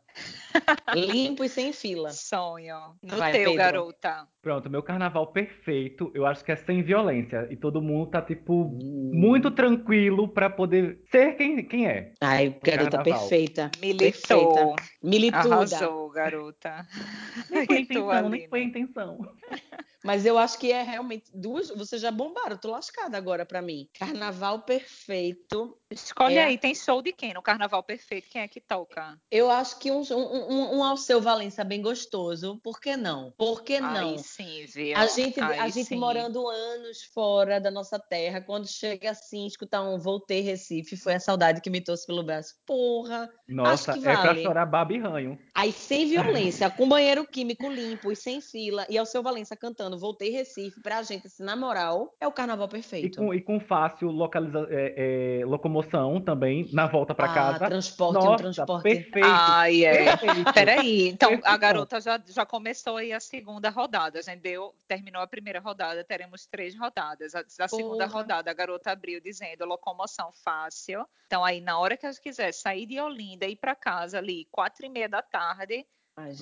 Limpo 0.94 1.44
e 1.44 1.48
sem 1.48 1.72
fila. 1.72 2.10
Sonho. 2.10 2.76
No 3.02 3.16
Vai, 3.16 3.32
teu, 3.32 3.50
Pedro. 3.50 3.56
garota. 3.56 4.26
Pronto, 4.40 4.70
meu 4.70 4.82
carnaval 4.82 5.32
perfeito, 5.32 6.10
eu 6.14 6.24
acho 6.24 6.44
que 6.44 6.52
é 6.52 6.56
sem 6.56 6.82
violência. 6.82 7.46
E 7.50 7.56
todo 7.56 7.82
mundo 7.82 8.10
tá, 8.10 8.22
tipo, 8.22 8.64
muito 9.12 9.50
tranquilo 9.50 10.28
pra 10.28 10.48
poder 10.48 11.00
ser 11.10 11.34
quem, 11.36 11.64
quem 11.66 11.86
é. 11.86 12.12
Ai, 12.20 12.56
garota 12.62 12.98
Carnaval. 12.98 13.04
perfeita. 13.20 13.70
Militou. 13.80 14.54
Perfeita. 14.54 14.82
Milituda. 15.02 15.54
Arrasou, 15.54 16.10
garota. 16.10 16.86
Nem 17.50 17.66
foi 17.66 17.76
E 17.76 17.80
intenção, 17.82 18.28
nem 18.28 18.48
foi 18.48 18.62
intenção. 18.62 19.18
Mas 20.04 20.24
eu 20.24 20.38
acho 20.38 20.58
que 20.58 20.70
é 20.70 20.82
realmente 20.82 21.24
duas. 21.34 21.68
Vocês 21.70 22.00
já 22.00 22.12
bombaram, 22.12 22.56
tô 22.56 22.70
lascada 22.70 23.16
agora 23.18 23.44
pra 23.44 23.60
mim. 23.60 23.88
Carnaval 23.98 24.60
perfeito. 24.62 25.76
Escolhe 25.90 26.36
É. 26.36 26.44
aí, 26.44 26.58
tem 26.58 26.74
show 26.74 27.00
de 27.00 27.12
quem 27.12 27.32
no 27.32 27.40
Carnaval 27.40 27.80
Perfeito? 27.82 28.28
Quem 28.28 28.42
é 28.42 28.48
que 28.48 28.60
toca? 28.60 29.16
Eu 29.30 29.48
acho 29.48 29.78
que 29.78 29.92
um, 29.92 30.02
um, 30.10 30.52
um, 30.52 30.78
um 30.78 30.84
Alceu 30.84 31.20
Valença 31.20 31.62
bem 31.62 31.80
gostoso. 31.80 32.58
Por 32.62 32.80
que 32.80 32.96
não? 32.96 33.32
Por 33.38 33.62
que 33.62 33.80
não? 33.80 34.10
Aí 34.10 34.18
sim, 34.18 34.66
viu? 34.66 34.96
A 34.96 35.06
gente, 35.06 35.40
a 35.40 35.68
gente 35.68 35.88
sim. 35.88 35.96
morando 35.96 36.48
anos 36.48 37.04
fora 37.14 37.60
da 37.60 37.70
nossa 37.70 38.00
terra, 38.00 38.40
quando 38.40 38.66
chega 38.66 39.10
assim, 39.10 39.46
escutar 39.46 39.82
um 39.82 39.96
Voltei 39.98 40.40
Recife, 40.40 40.96
foi 40.96 41.14
a 41.14 41.20
saudade 41.20 41.60
que 41.60 41.70
me 41.70 41.80
trouxe 41.80 42.04
pelo 42.04 42.24
braço. 42.24 42.54
Porra! 42.66 43.30
Nossa, 43.46 43.92
que 43.92 44.00
é 44.00 44.02
pra 44.02 44.16
vale. 44.16 44.42
chorar 44.42 44.66
baba 44.66 44.92
e 44.92 44.98
ranho. 44.98 45.38
Aí 45.54 45.70
sem 45.70 46.06
violência, 46.10 46.68
com 46.68 46.88
banheiro 46.88 47.24
químico 47.24 47.70
limpo 47.70 48.10
e 48.10 48.16
sem 48.16 48.40
fila, 48.40 48.84
e 48.90 48.98
Alceu 48.98 49.22
Valença 49.22 49.56
cantando 49.56 49.98
Voltei 49.98 50.30
Recife, 50.30 50.82
pra 50.82 51.04
gente, 51.04 51.28
assim, 51.28 51.44
na 51.44 51.54
moral, 51.54 52.12
é 52.20 52.26
o 52.26 52.32
carnaval 52.32 52.66
E 52.66 52.70
perfeito. 52.70 53.18
com, 53.18 53.32
e 53.32 53.40
com 53.40 53.60
fácil 53.60 54.10
localiza, 54.10 54.66
é, 54.68 55.40
é, 55.40 55.46
locomoção 55.46 55.75
também, 56.24 56.68
na 56.72 56.86
volta 56.86 57.14
pra 57.14 57.30
ah, 57.30 57.34
casa. 57.34 57.66
transporte, 57.66 58.18
um 58.18 58.24
Nossa, 58.24 58.42
transporte. 58.42 58.82
perfeito. 58.82 59.26
Ai, 59.28 59.84
é. 59.84 60.04
perfeito. 60.16 60.52
Peraí, 60.52 61.08
então 61.08 61.28
a 61.28 61.36
Perfeito. 61.36 61.58
garota 61.60 62.00
já, 62.00 62.20
já 62.26 62.46
começou 62.46 62.96
aí 62.96 63.12
a 63.12 63.20
segunda 63.20 63.70
rodada. 63.70 64.18
A 64.18 64.22
gente 64.22 64.40
deu, 64.40 64.74
terminou 64.88 65.22
a 65.22 65.26
primeira 65.26 65.60
rodada, 65.60 66.02
teremos 66.04 66.46
três 66.46 66.78
rodadas. 66.78 67.34
A, 67.34 67.44
a 67.60 67.68
segunda 67.68 68.06
rodada, 68.06 68.50
a 68.50 68.54
garota 68.54 68.90
abriu 68.90 69.20
dizendo 69.20 69.64
locomoção 69.64 70.30
fácil. 70.44 71.06
Então, 71.26 71.44
aí, 71.44 71.60
na 71.60 71.78
hora 71.78 71.96
que 71.96 72.06
ela 72.06 72.14
quiser 72.14 72.52
sair 72.52 72.86
de 72.86 73.00
Olinda 73.00 73.46
e 73.46 73.52
ir 73.52 73.56
para 73.56 73.74
casa 73.74 74.18
ali, 74.18 74.46
quatro 74.50 74.86
e 74.86 74.88
meia 74.88 75.08
da 75.08 75.22
tarde, 75.22 75.84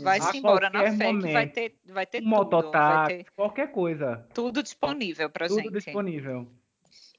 vai-se 0.03 0.37
A 0.37 0.39
embora 0.39 0.71
na 0.71 0.81
qualquer 0.81 0.97
fé 0.99 1.05
que 1.07 1.13
vai 1.13 1.13
momento. 1.33 1.53
ter, 1.55 1.79
vai 1.87 2.07
ter 2.07 2.19
Um 2.19 2.21
tudo. 2.23 2.31
Vai 2.31 2.39
mototáxi, 2.45 3.17
ter 3.17 3.27
qualquer 3.35 3.73
coisa. 3.73 4.29
tudo 4.35 4.63
disponível 4.63 5.31
pra 5.31 5.49
Tudo 5.49 5.63
gente. 5.63 5.73
disponível. 5.73 6.49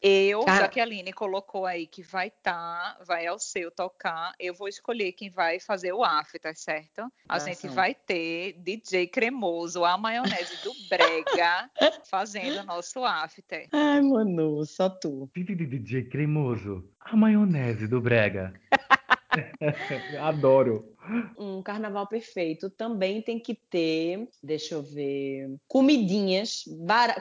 Eu, 0.01 0.43
Cara- 0.45 0.61
já 0.63 0.67
que 0.67 0.79
a 0.79 0.83
Aline 0.83 1.11
colocou 1.13 1.65
aí 1.65 1.87
que 1.87 2.03
vai 2.03 2.27
estar, 2.27 2.97
vai 3.05 3.25
ao 3.25 3.39
seu 3.39 3.71
tocar, 3.71 4.33
eu 4.39 4.53
vou 4.53 4.67
escolher 4.67 5.11
quem 5.13 5.29
vai 5.29 5.59
fazer 5.59 5.93
o 5.93 6.03
after, 6.03 6.55
certo? 6.55 7.01
A 7.27 7.35
Ah, 7.35 7.39
gente 7.39 7.61
são. 7.61 7.71
vai 7.71 7.95
ter 7.95 8.53
DJ 8.59 9.07
Cremoso, 9.07 9.83
a 9.85 9.97
maionese 9.97 10.61
do 10.63 10.73
Brega, 10.89 11.69
fazendo 12.09 12.59
o 12.59 12.63
nosso 12.65 13.03
after. 13.03 13.67
Ai, 13.71 14.01
Manu, 14.01 14.63
só 14.65 14.89
tu. 14.89 15.29
DJ 15.33 16.03
cremoso. 16.03 16.87
A 16.99 17.15
maionese 17.15 17.87
do 17.87 18.01
Brega. 18.01 18.53
Adoro. 20.19 20.94
Um 21.37 21.61
carnaval 21.61 22.07
perfeito 22.07 22.69
também 22.69 23.21
tem 23.21 23.39
que 23.39 23.53
ter, 23.53 24.27
deixa 24.41 24.75
eu 24.75 24.83
ver, 24.83 25.55
comidinhas 25.67 26.63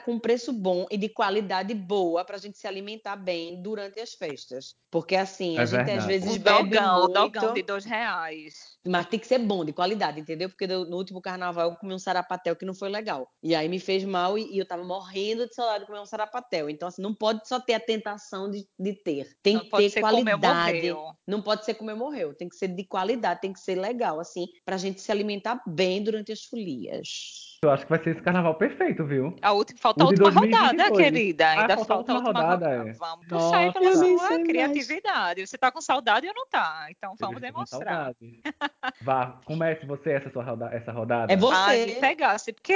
com 0.04 0.18
preço 0.18 0.52
bom 0.52 0.86
e 0.90 0.96
de 0.96 1.08
qualidade 1.08 1.74
boa 1.74 2.24
para 2.24 2.36
a 2.36 2.38
gente 2.38 2.58
se 2.58 2.66
alimentar 2.66 3.16
bem 3.16 3.60
durante 3.62 4.00
as 4.00 4.14
festas. 4.14 4.74
Porque 4.90 5.16
assim, 5.16 5.58
a 5.58 5.62
É 5.62 5.66
gente 5.66 5.80
às 5.80 5.86
verdade. 5.86 6.06
vezes 6.06 6.36
O 6.36 6.38
bebe 6.38 6.70
dogão, 6.70 6.96
o 6.96 7.00
muito, 7.02 7.12
dogão 7.14 7.52
de 7.54 7.62
dois 7.62 7.84
reais. 7.84 8.54
mas 8.86 9.06
tem 9.06 9.18
que 9.18 9.26
ser 9.26 9.38
bom, 9.38 9.64
de 9.64 9.72
qualidade, 9.72 10.20
entendeu? 10.20 10.48
Porque 10.48 10.66
no 10.68 10.96
último 10.96 11.20
carnaval 11.20 11.70
eu 11.70 11.76
comi 11.76 11.92
um 11.94 11.98
sarapatel 11.98 12.54
que 12.54 12.64
não 12.64 12.74
foi 12.74 12.88
legal. 12.88 13.28
E 13.42 13.54
aí 13.54 13.68
me 13.68 13.80
fez 13.80 14.04
mal 14.04 14.38
e, 14.38 14.54
e 14.54 14.58
eu 14.58 14.66
tava 14.66 14.84
morrendo 14.84 15.48
de 15.48 15.54
saudade 15.54 15.80
de 15.80 15.86
comer 15.86 16.00
um 16.00 16.06
sarapatel. 16.06 16.70
Então 16.70 16.86
assim, 16.88 17.02
não 17.02 17.12
pode 17.14 17.46
só 17.48 17.58
ter 17.58 17.74
a 17.74 17.80
tentação 17.80 18.48
de, 18.50 18.66
de 18.78 18.92
ter. 18.92 19.36
Tem 19.42 19.54
Não 19.54 19.62
que 19.64 19.70
pode 19.70 19.90
ter 19.90 20.00
qualidade. 20.00 20.76
morreu. 20.78 21.12
Não 21.26 21.42
pode 21.42 21.64
ser 21.64 21.74
comer 21.74 21.94
morreu, 21.94 22.32
tem 22.34 22.48
que 22.48 22.56
ser 22.56 22.68
de 22.68 22.84
qualidade, 22.84 23.40
tem 23.40 23.52
que 23.52 23.60
ser 23.60 23.73
legal, 23.74 24.20
assim, 24.20 24.46
pra 24.64 24.76
gente 24.76 25.00
se 25.00 25.10
alimentar 25.12 25.62
bem 25.66 26.02
durante 26.02 26.32
as 26.32 26.44
folias. 26.44 27.53
Eu 27.64 27.70
acho 27.70 27.84
que 27.84 27.90
vai 27.90 28.02
ser 28.02 28.10
esse 28.10 28.22
carnaval 28.22 28.54
perfeito, 28.56 29.04
viu? 29.04 29.34
A 29.42 29.52
última, 29.52 29.78
falta 29.80 30.02
a 30.04 30.06
última 30.06 30.30
2022. 30.30 30.72
rodada, 30.76 30.96
querida. 30.96 31.46
Ah, 31.46 31.60
Ainda 31.62 31.76
falta 31.76 31.82
a 31.82 31.86
falta 31.86 32.12
a 32.12 32.14
última 32.16 32.32
rodada, 32.40 32.66
rodada. 32.68 32.90
é. 32.90 32.92
Vamos 32.92 33.26
puxar 33.26 33.56
aí 33.58 33.72
pela 33.72 33.84
Nossa. 33.86 33.96
Eu 33.98 34.02
nem 34.08 34.18
sua 34.18 34.30
mais. 34.30 34.46
criatividade. 34.46 35.46
Você 35.46 35.58
tá 35.58 35.70
com 35.72 35.80
saudade 35.80 36.26
ou 36.28 36.34
não 36.34 36.46
tá? 36.46 36.86
Então 36.90 37.14
vamos 37.18 37.40
demonstrar. 37.40 38.12
Vá, 39.02 39.40
comece 39.44 39.86
você 39.86 40.10
essa 40.12 40.30
sua 40.30 40.44
roda- 40.44 40.70
essa 40.72 40.92
rodada. 40.92 41.32
É 41.32 41.36
você. 41.36 41.54
Ai, 41.56 41.86
me 41.86 41.94
pegasse, 41.96 42.52
porque 42.52 42.74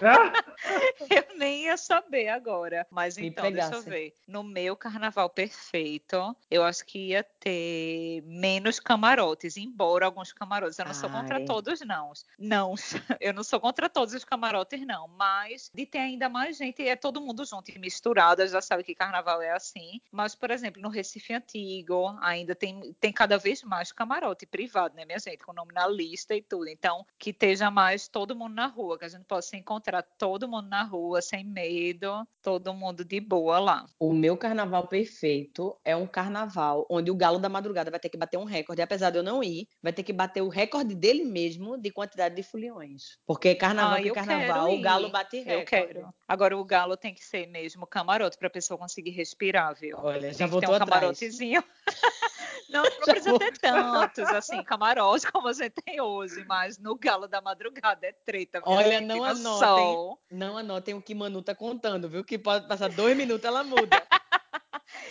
Ah, 0.00 0.32
eu 1.10 1.36
nem 1.38 1.64
ia 1.64 1.76
saber 1.76 2.28
agora. 2.28 2.86
Mas 2.90 3.16
Me 3.16 3.28
então, 3.28 3.50
deixa 3.50 3.66
eu 3.66 3.82
pegasse. 3.82 3.90
ver. 3.90 4.14
No 4.28 4.42
meu 4.44 4.76
carnaval 4.76 5.28
perfeito, 5.28 6.36
eu 6.50 6.62
acho 6.62 6.84
que 6.86 7.08
ia 7.08 7.24
ter 7.40 8.22
menos 8.26 8.78
camarotes, 8.78 9.56
embora 9.56 10.06
alguns 10.06 10.32
camarotes. 10.32 10.78
Eu 10.78 10.84
não 10.84 10.94
sou 10.94 11.10
contra 11.10 11.36
Ai. 11.38 11.44
todos, 11.44 11.80
não. 11.80 12.12
Não, 12.38 12.74
eu 13.20 13.32
não 13.34 13.42
sou 13.42 13.58
contra 13.58 13.88
todos 13.88 14.14
os 14.18 14.24
camarotes, 14.24 14.86
não. 14.86 15.08
Mas 15.08 15.70
de 15.74 15.86
ter 15.86 15.98
ainda 15.98 16.28
mais 16.28 16.56
gente, 16.56 16.86
é 16.86 16.94
todo 16.94 17.20
mundo 17.20 17.44
junto 17.44 17.70
e 17.70 17.78
misturado. 17.78 18.46
Já 18.46 18.60
sabe 18.60 18.84
que 18.84 18.94
carnaval 18.94 19.40
é 19.40 19.50
assim. 19.52 20.00
Mas, 20.12 20.34
por 20.34 20.50
exemplo, 20.50 20.82
no 20.82 20.88
Recife 20.88 21.32
Antigo, 21.32 22.16
ainda 22.20 22.54
tem, 22.54 22.94
tem 23.00 23.12
cada 23.12 23.38
vez 23.38 23.62
mais 23.62 23.92
camarote 23.92 24.46
privado, 24.46 24.94
né, 24.94 25.04
minha 25.04 25.18
gente? 25.18 25.38
Com 25.38 25.52
nome 25.52 25.72
na 25.72 25.86
lista 25.86 26.34
e 26.34 26.42
tudo. 26.42 26.68
Então, 26.68 27.06
que 27.18 27.30
esteja 27.30 27.70
mais 27.70 28.08
todo 28.08 28.36
mundo 28.36 28.54
na 28.54 28.66
rua, 28.66 28.98
que 28.98 29.04
a 29.04 29.08
gente 29.08 29.24
possa 29.24 29.56
encontrar 29.56 30.02
todo 30.02 30.48
mundo 30.48 30.68
na 30.68 30.82
rua, 30.82 31.22
sem 31.22 31.44
medo, 31.44 32.26
todo 32.42 32.74
mundo 32.74 33.04
de 33.04 33.20
boa 33.20 33.58
lá. 33.58 33.86
O 33.98 34.12
meu 34.12 34.36
carnaval 34.36 34.86
perfeito 34.86 35.76
é 35.84 35.94
um 35.94 36.06
carnaval 36.06 36.86
onde 36.90 37.10
o 37.10 37.16
Galo 37.16 37.38
da 37.38 37.48
Madrugada 37.48 37.90
vai 37.90 38.00
ter 38.00 38.08
que 38.08 38.16
bater 38.16 38.36
um 38.36 38.44
recorde, 38.44 38.82
apesar 38.82 39.10
de 39.10 39.18
eu 39.18 39.22
não 39.22 39.42
ir, 39.42 39.68
vai 39.82 39.92
ter 39.92 40.02
que 40.02 40.12
bater 40.12 40.42
o 40.42 40.48
recorde 40.48 40.94
dele 40.94 41.24
mesmo 41.24 41.76
de 41.76 41.90
quantidade 41.90 42.34
de 42.34 42.42
foliões. 42.42 43.18
Porque 43.26 43.54
carnaval 43.54 43.97
Ah, 43.98 44.02
que 44.02 44.08
eu 44.10 44.14
carnaval, 44.14 44.66
quero 44.66 44.78
o 44.78 44.82
Galo 44.82 45.08
bate 45.10 45.36
Eu 45.38 45.44
recorde. 45.44 45.64
quero. 45.66 46.14
Agora, 46.26 46.56
o 46.56 46.64
galo 46.64 46.96
tem 46.96 47.14
que 47.14 47.24
ser 47.24 47.46
mesmo 47.46 47.86
camarote, 47.86 48.36
para 48.38 48.48
a 48.48 48.50
pessoa 48.50 48.78
conseguir 48.78 49.10
respirar, 49.10 49.74
viu? 49.74 49.96
Olha, 50.00 50.32
já 50.32 50.38
Tem 50.38 50.46
voltou 50.46 50.70
um 50.70 50.74
atrás. 50.74 50.90
camarotezinho. 50.90 51.64
Não, 52.68 52.82
não 52.82 52.90
precisa 53.00 53.38
ter 53.38 53.56
tantos, 53.56 54.28
assim, 54.28 54.62
camarotes 54.62 55.24
como 55.24 55.48
a 55.48 55.54
gente 55.54 55.72
tem 55.82 56.02
hoje, 56.02 56.44
mas 56.46 56.76
no 56.76 56.94
galo 56.96 57.26
da 57.26 57.40
madrugada 57.40 58.06
é 58.06 58.12
treta. 58.12 58.60
minha 58.60 58.76
Olha, 58.78 59.00
não 59.00 59.16
no 59.16 59.24
anotem. 59.24 59.42
sol. 59.58 60.20
Não 60.30 60.58
anotem 60.58 60.92
o 60.92 61.00
que 61.00 61.14
Manu 61.14 61.40
tá 61.40 61.54
contando, 61.54 62.10
viu? 62.10 62.22
Que 62.22 62.36
pode 62.38 62.68
passar 62.68 62.90
dois 62.90 63.16
minutos, 63.16 63.46
ela 63.46 63.64
muda. 63.64 63.96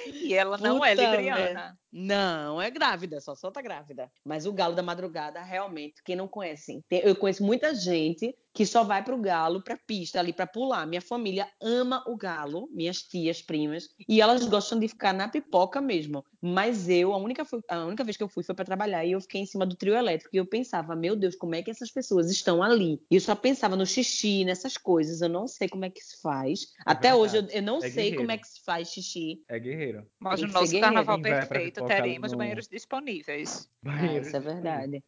E 0.06 0.34
ela 0.34 0.58
não 0.58 0.84
é 0.84 0.96
Puta 0.96 1.02
libriana. 1.12 1.78
Não, 1.92 2.62
é 2.62 2.70
grávida, 2.70 3.20
só 3.22 3.34
solta 3.36 3.62
grávida. 3.62 4.12
Mas 4.26 4.46
o 4.46 4.54
Galo 4.54 4.76
da 4.76 4.84
Madrugada, 4.84 5.42
realmente, 5.42 6.02
quem 6.04 6.16
não 6.16 6.28
conhece, 6.28 6.82
tem- 6.90 7.02
eu 7.04 7.16
conheço 7.16 7.44
muita 7.44 7.74
gente 7.74 8.36
que 8.54 8.66
só 8.66 8.84
vai 8.84 9.04
pro 9.04 9.22
Galo, 9.22 9.64
pra 9.64 9.78
pista 9.78 10.20
ali, 10.20 10.34
pra 10.34 10.48
pular. 10.48 10.86
Minha 10.88 11.02
família 11.02 11.48
ama 11.62 12.04
o 12.08 12.18
Galo, 12.18 12.68
minhas 12.72 13.04
tias, 13.04 13.40
primas, 13.42 13.88
e 14.10 14.20
elas 14.20 14.44
gostam 14.48 14.80
de 14.80 14.88
ficar 14.88 15.14
na 15.14 15.28
pipoca 15.30 15.80
mesmo. 15.80 16.26
Mas 16.42 16.90
eu, 16.90 17.14
a 17.14 17.18
única, 17.18 17.46
a 17.70 17.86
única 17.86 18.04
vez 18.04 18.18
que 18.18 18.24
eu 18.24 18.28
fui 18.28 18.44
foi 18.44 18.56
pra 18.56 18.66
trabalhar 18.66 19.06
e 19.06 19.12
eu 19.12 19.22
fiquei 19.22 19.42
em 19.42 19.46
cima 19.46 19.64
do 19.66 19.76
trio 19.76 19.96
elétrico 19.96 20.36
e 20.36 20.38
eu 20.38 20.46
pensava, 20.46 20.96
meu 20.96 21.16
Deus, 21.16 21.36
como 21.36 21.54
é 21.54 21.62
que 21.62 21.70
essas 21.70 21.92
pessoas 21.92 22.32
estão 22.32 22.64
ali? 22.64 23.00
E 23.12 23.16
eu 23.16 23.22
só 23.22 23.36
pensava 23.36 23.76
no 23.76 23.86
xixi, 23.86 24.44
nessas 24.44 24.76
coisas, 24.76 25.22
eu 25.22 25.30
não 25.30 25.48
sei 25.48 25.70
como 25.70 25.86
é 25.86 25.90
que 25.92 26.02
se 26.02 26.20
faz. 26.20 26.62
Até 26.84 27.14
hoje 27.14 27.38
eu, 27.38 27.42
verdade. 27.44 27.58
eu 27.60 27.62
não 27.64 27.78
É 27.78 27.82
sei 27.82 27.92
guerreiro. 27.92 28.18
como 28.18 28.32
é 28.32 28.38
que 28.40 28.48
se 28.48 28.64
faz 28.66 28.90
xixi. 28.90 29.44
é 29.48 29.60
guerreiro. 29.60 30.08
Mas 30.20 30.40
ser 30.40 30.48
nosso 30.48 30.80
carnaval 30.80 31.22
perfeito 31.22 31.77
ali 31.86 31.96
teremos 31.96 32.32
no- 32.32 32.38
banheiros 32.38 32.68
disponíveis. 32.68 33.70
Banheiro 33.84 34.26
isso 34.26 34.36
é 34.36 34.40
verdade. 34.40 35.04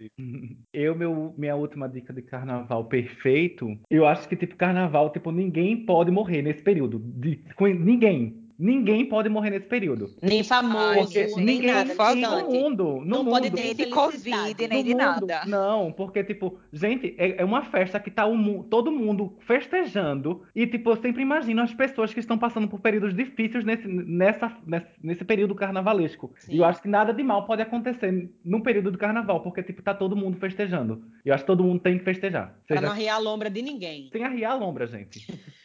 Eu, 0.73 0.95
meu, 0.95 1.33
minha 1.37 1.55
última 1.55 1.87
dica 1.89 2.13
de 2.13 2.21
carnaval 2.21 2.85
perfeito, 2.85 3.77
eu 3.89 4.05
acho 4.05 4.27
que, 4.29 4.35
tipo, 4.35 4.55
carnaval, 4.55 5.11
tipo, 5.11 5.31
ninguém 5.31 5.85
pode 5.85 6.11
morrer 6.11 6.41
nesse 6.41 6.61
período. 6.61 6.99
De, 6.99 7.37
com- 7.55 7.67
ninguém. 7.67 8.38
Ninguém 8.59 9.05
pode 9.05 9.29
morrer 9.29 9.51
nesse 9.51 9.67
período. 9.67 10.13
Nem 10.21 10.43
famoso, 10.43 10.99
Porque 11.03 11.25
nem 11.37 11.45
ninguém 11.45 11.71
nada. 11.73 11.95
por 11.95 12.15
no 12.15 12.49
mundo, 12.51 12.83
no 12.83 13.05
Não 13.05 13.17
mundo, 13.23 13.29
pode 13.29 13.51
ter 13.51 13.63
Nem 13.63 13.75
de. 13.75 13.85
Covid, 13.87 14.67
nem 14.67 14.83
de 14.83 14.89
mundo, 14.91 14.97
nada. 15.27 15.41
Não, 15.47 15.91
porque, 15.91 16.23
tipo, 16.23 16.59
gente, 16.73 17.15
é, 17.17 17.41
é 17.41 17.45
uma 17.45 17.63
festa 17.63 17.99
que 17.99 18.11
tá 18.11 18.27
mu- 18.27 18.63
todo 18.65 18.91
mundo 18.91 19.37
festejando. 19.47 20.43
E, 20.55 20.67
tipo, 20.67 20.89
eu 20.89 20.97
sempre 20.97 21.21
imagino 21.21 21.61
as 21.61 21.73
pessoas 21.73 22.13
que 22.13 22.19
estão 22.19 22.37
passando 22.37 22.67
por 22.67 22.79
períodos 22.79 23.15
difíceis 23.15 23.63
nesse, 23.63 23.87
nessa, 23.87 24.51
nesse, 24.65 24.87
nesse 25.01 25.23
período 25.23 25.55
carnavalesco. 25.55 26.33
Sim. 26.39 26.55
E 26.55 26.57
eu 26.57 26.65
acho 26.65 26.81
que 26.81 26.87
nada 26.87 27.13
de 27.13 27.23
mal 27.23 27.45
pode 27.45 27.61
acontecer 27.61 28.29
no 28.43 28.61
período 28.61 28.91
do 28.91 28.97
carnaval, 28.97 29.41
porque, 29.41 29.63
tipo, 29.63 29.81
tá 29.81 29.93
todo 29.93 30.15
mundo 30.15 30.37
festejando. 30.37 31.01
E 31.25 31.29
eu 31.29 31.33
acho 31.35 31.43
que 31.43 31.47
todo 31.47 31.63
mundo 31.63 31.79
tem 31.79 31.97
que 31.97 32.03
festejar. 32.03 32.55
Pra 32.67 32.75
Seja 32.77 32.81
não 32.81 32.93
arriar 32.93 33.15
a 33.15 33.19
lombra 33.19 33.49
de 33.49 33.61
ninguém. 33.61 34.09
sem 34.11 34.23
arriar 34.23 34.51
a 34.51 34.55
lombra, 34.55 34.85
gente. 34.87 35.25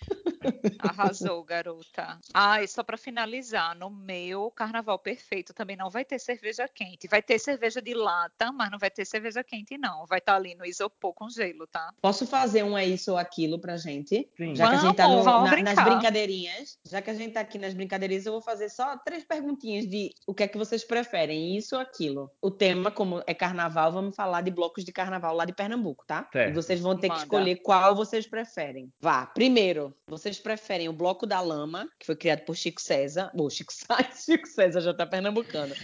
Arrasou, 0.79 1.43
garota. 1.45 2.19
Ah, 2.33 2.63
e 2.63 2.69
só 2.69 2.83
para 2.83 2.97
finalizar, 2.97 3.75
no 3.77 3.91
meu 3.91 4.51
carnaval 4.51 4.99
perfeito 4.99 5.55
também 5.55 5.77
não 5.77 5.89
vai 5.91 6.05
ter 6.05 6.19
cerveja 6.19 6.69
quente. 6.69 7.09
Vai 7.09 7.23
ter 7.23 7.39
cerveja 7.39 7.81
de 7.81 7.95
lata, 7.95 8.53
mas 8.53 8.71
não 8.71 8.79
vai 8.79 8.91
ter 8.91 9.05
cerveja 9.05 9.43
quente, 9.43 9.79
não. 9.79 10.07
Vai 10.07 10.19
estar 10.19 10.35
ali 10.37 10.55
no 10.55 10.65
isopor 10.65 11.13
com 11.15 11.29
gelo, 11.29 11.67
tá? 11.67 11.93
Posso 12.01 12.27
fazer 12.27 12.63
um 12.63 12.77
é 12.77 12.85
isso 12.87 13.13
ou 13.13 13.19
aquilo 13.19 13.59
pra 13.59 13.77
gente? 13.77 14.29
Sim. 14.37 14.55
Já 14.55 14.69
que 14.69 14.75
a 14.75 14.79
gente 14.79 14.97
tá 14.97 15.07
Vamos, 15.07 15.25
no- 15.25 15.33
vamos 15.33 15.51
na- 15.51 15.63
nas 15.75 15.85
brincadeirinhas, 15.85 16.79
já 16.87 17.01
que 17.03 17.11
a 17.11 17.15
gente 17.15 17.33
tá 17.33 17.41
aqui 17.41 17.59
nas 17.59 17.75
brincadeirinhas, 17.75 18.27
eu 18.27 18.33
vou 18.33 18.41
fazer 18.43 18.69
só 18.69 18.97
três 18.99 19.25
perguntinhas 19.25 19.87
de 19.87 20.13
o 20.27 20.35
que 20.35 20.43
é 20.43 20.49
que 20.49 20.59
vocês 20.59 20.85
preferem, 20.85 21.57
isso 21.57 21.75
ou 21.77 21.81
aquilo. 21.81 22.31
O 22.41 22.51
tema, 22.51 22.91
como 22.91 23.23
é 23.27 23.35
carnaval, 23.35 23.93
vamos 23.93 24.15
falar 24.15 24.41
de 24.43 24.51
blocos 24.51 24.85
de 24.85 24.93
carnaval 24.93 25.35
lá 25.35 25.45
de 25.45 25.53
Pernambuco, 25.55 26.05
tá? 26.07 26.29
Certo. 26.33 26.51
E 26.51 26.55
vocês 26.55 26.81
vão 26.81 26.97
ter 26.97 27.09
Manda. 27.09 27.21
que 27.21 27.25
escolher 27.27 27.57
qual 27.57 27.95
vocês 27.95 28.27
preferem. 28.27 28.93
Vá, 29.01 29.27
primeiro, 29.27 29.95
vocês 30.07 30.39
preferem 30.39 30.89
o 30.89 30.93
Bloco 30.93 31.27
da 31.27 31.41
Lama, 31.41 31.89
que 31.99 32.07
foi 32.07 32.15
criado 32.15 32.45
por 32.45 32.55
Chico 32.55 32.81
César. 32.81 33.31
Bom, 33.35 33.49
Chico 33.49 33.73
Sainz, 33.75 34.25
Chico 34.25 34.47
César 34.47 34.81
já 34.81 34.95
tá 34.95 35.07
pernambucano. 35.07 35.75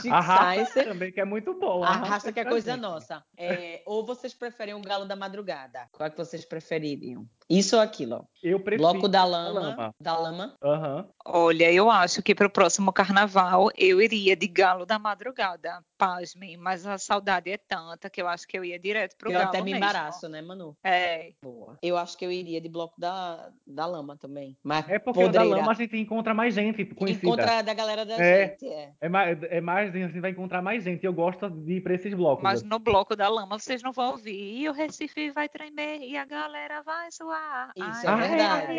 Chico 0.00 0.14
A 0.14 0.22
Sainz 0.22 0.72
também, 0.74 1.12
que 1.12 1.20
é 1.20 1.24
muito 1.24 1.54
boa. 1.58 1.86
Arrasta 1.86 2.32
que 2.32 2.40
é 2.40 2.44
coisa 2.44 2.76
nossa. 2.76 3.24
É, 3.36 3.82
ou 3.86 4.04
vocês 4.04 4.34
preferem 4.34 4.74
o 4.74 4.82
Galo 4.82 5.04
da 5.06 5.14
Madrugada? 5.14 5.88
Qual 5.92 6.06
é 6.06 6.10
que 6.10 6.16
vocês 6.16 6.44
prefeririam? 6.44 7.28
Isso 7.50 7.76
ou 7.76 7.82
aquilo? 7.82 8.26
Eu 8.42 8.60
prefiro 8.60 8.90
Bloco 8.92 9.08
da 9.08 9.24
Lama. 9.24 9.60
lama. 9.60 9.94
Da 10.00 10.16
Lama. 10.16 10.54
Aham. 10.62 11.08
Olha, 11.26 11.72
eu 11.72 11.90
acho 11.90 12.22
que 12.22 12.34
para 12.34 12.46
o 12.46 12.50
próximo 12.50 12.92
carnaval 12.92 13.68
eu 13.76 14.00
iria 14.00 14.36
de 14.36 14.46
galo 14.46 14.86
da 14.86 14.98
madrugada. 14.98 15.82
Pasmem, 15.98 16.56
mas 16.56 16.86
a 16.86 16.96
saudade 16.98 17.50
é 17.50 17.58
tanta 17.58 18.08
que 18.08 18.22
eu 18.22 18.28
acho 18.28 18.46
que 18.46 18.56
eu 18.56 18.64
ia 18.64 18.78
direto 18.78 19.16
pro 19.16 19.30
eu 19.30 19.38
galo 19.38 19.48
até 19.48 19.58
me 19.58 19.72
mesmo. 19.72 19.78
embaraço, 19.78 20.28
né, 20.28 20.40
Manu? 20.40 20.76
É, 20.84 21.32
Boa. 21.42 21.76
Eu 21.82 21.96
acho 21.96 22.16
que 22.16 22.24
eu 22.24 22.30
iria 22.30 22.60
de 22.60 22.68
Bloco 22.68 22.94
da, 23.00 23.50
da 23.66 23.86
Lama 23.86 24.16
também. 24.16 24.56
Mas 24.62 24.88
É 24.88 24.98
porque 25.00 25.18
o 25.24 25.28
da 25.28 25.40
podreira. 25.40 25.56
lama 25.60 25.72
a 25.72 25.74
gente 25.74 25.96
encontra 25.96 26.32
mais 26.32 26.54
gente 26.54 26.84
conhecida. 26.84 27.26
Encontra 27.26 27.62
da 27.62 27.74
galera 27.74 28.06
da 28.06 28.14
É. 28.14 28.48
gente, 28.50 28.66
é. 28.68 28.92
É 29.00 29.08
mais, 29.08 29.42
é 29.42 29.60
mais, 29.60 29.92
a 29.92 29.98
gente 29.98 30.20
vai 30.20 30.30
encontrar 30.30 30.62
mais 30.62 30.84
gente. 30.84 31.04
Eu 31.04 31.12
gosto 31.12 31.50
de 31.50 31.72
ir 31.74 31.80
pra 31.80 31.94
esses 31.94 32.14
blocos. 32.14 32.42
mas 32.44 32.62
no 32.62 32.78
bloco 32.78 33.16
da 33.16 33.28
lama 33.28 33.58
vocês 33.58 33.82
não 33.82 33.90
vão 33.92 34.12
ouvir. 34.12 34.60
E 34.60 34.68
o 34.68 34.72
Recife 34.72 35.30
vai 35.32 35.48
tremer 35.48 36.00
e 36.02 36.16
a 36.16 36.24
galera 36.24 36.82
vai 36.82 37.10
suar. 37.10 37.37
Isso 37.76 38.06
é 38.08 38.16
verdade. 38.16 38.78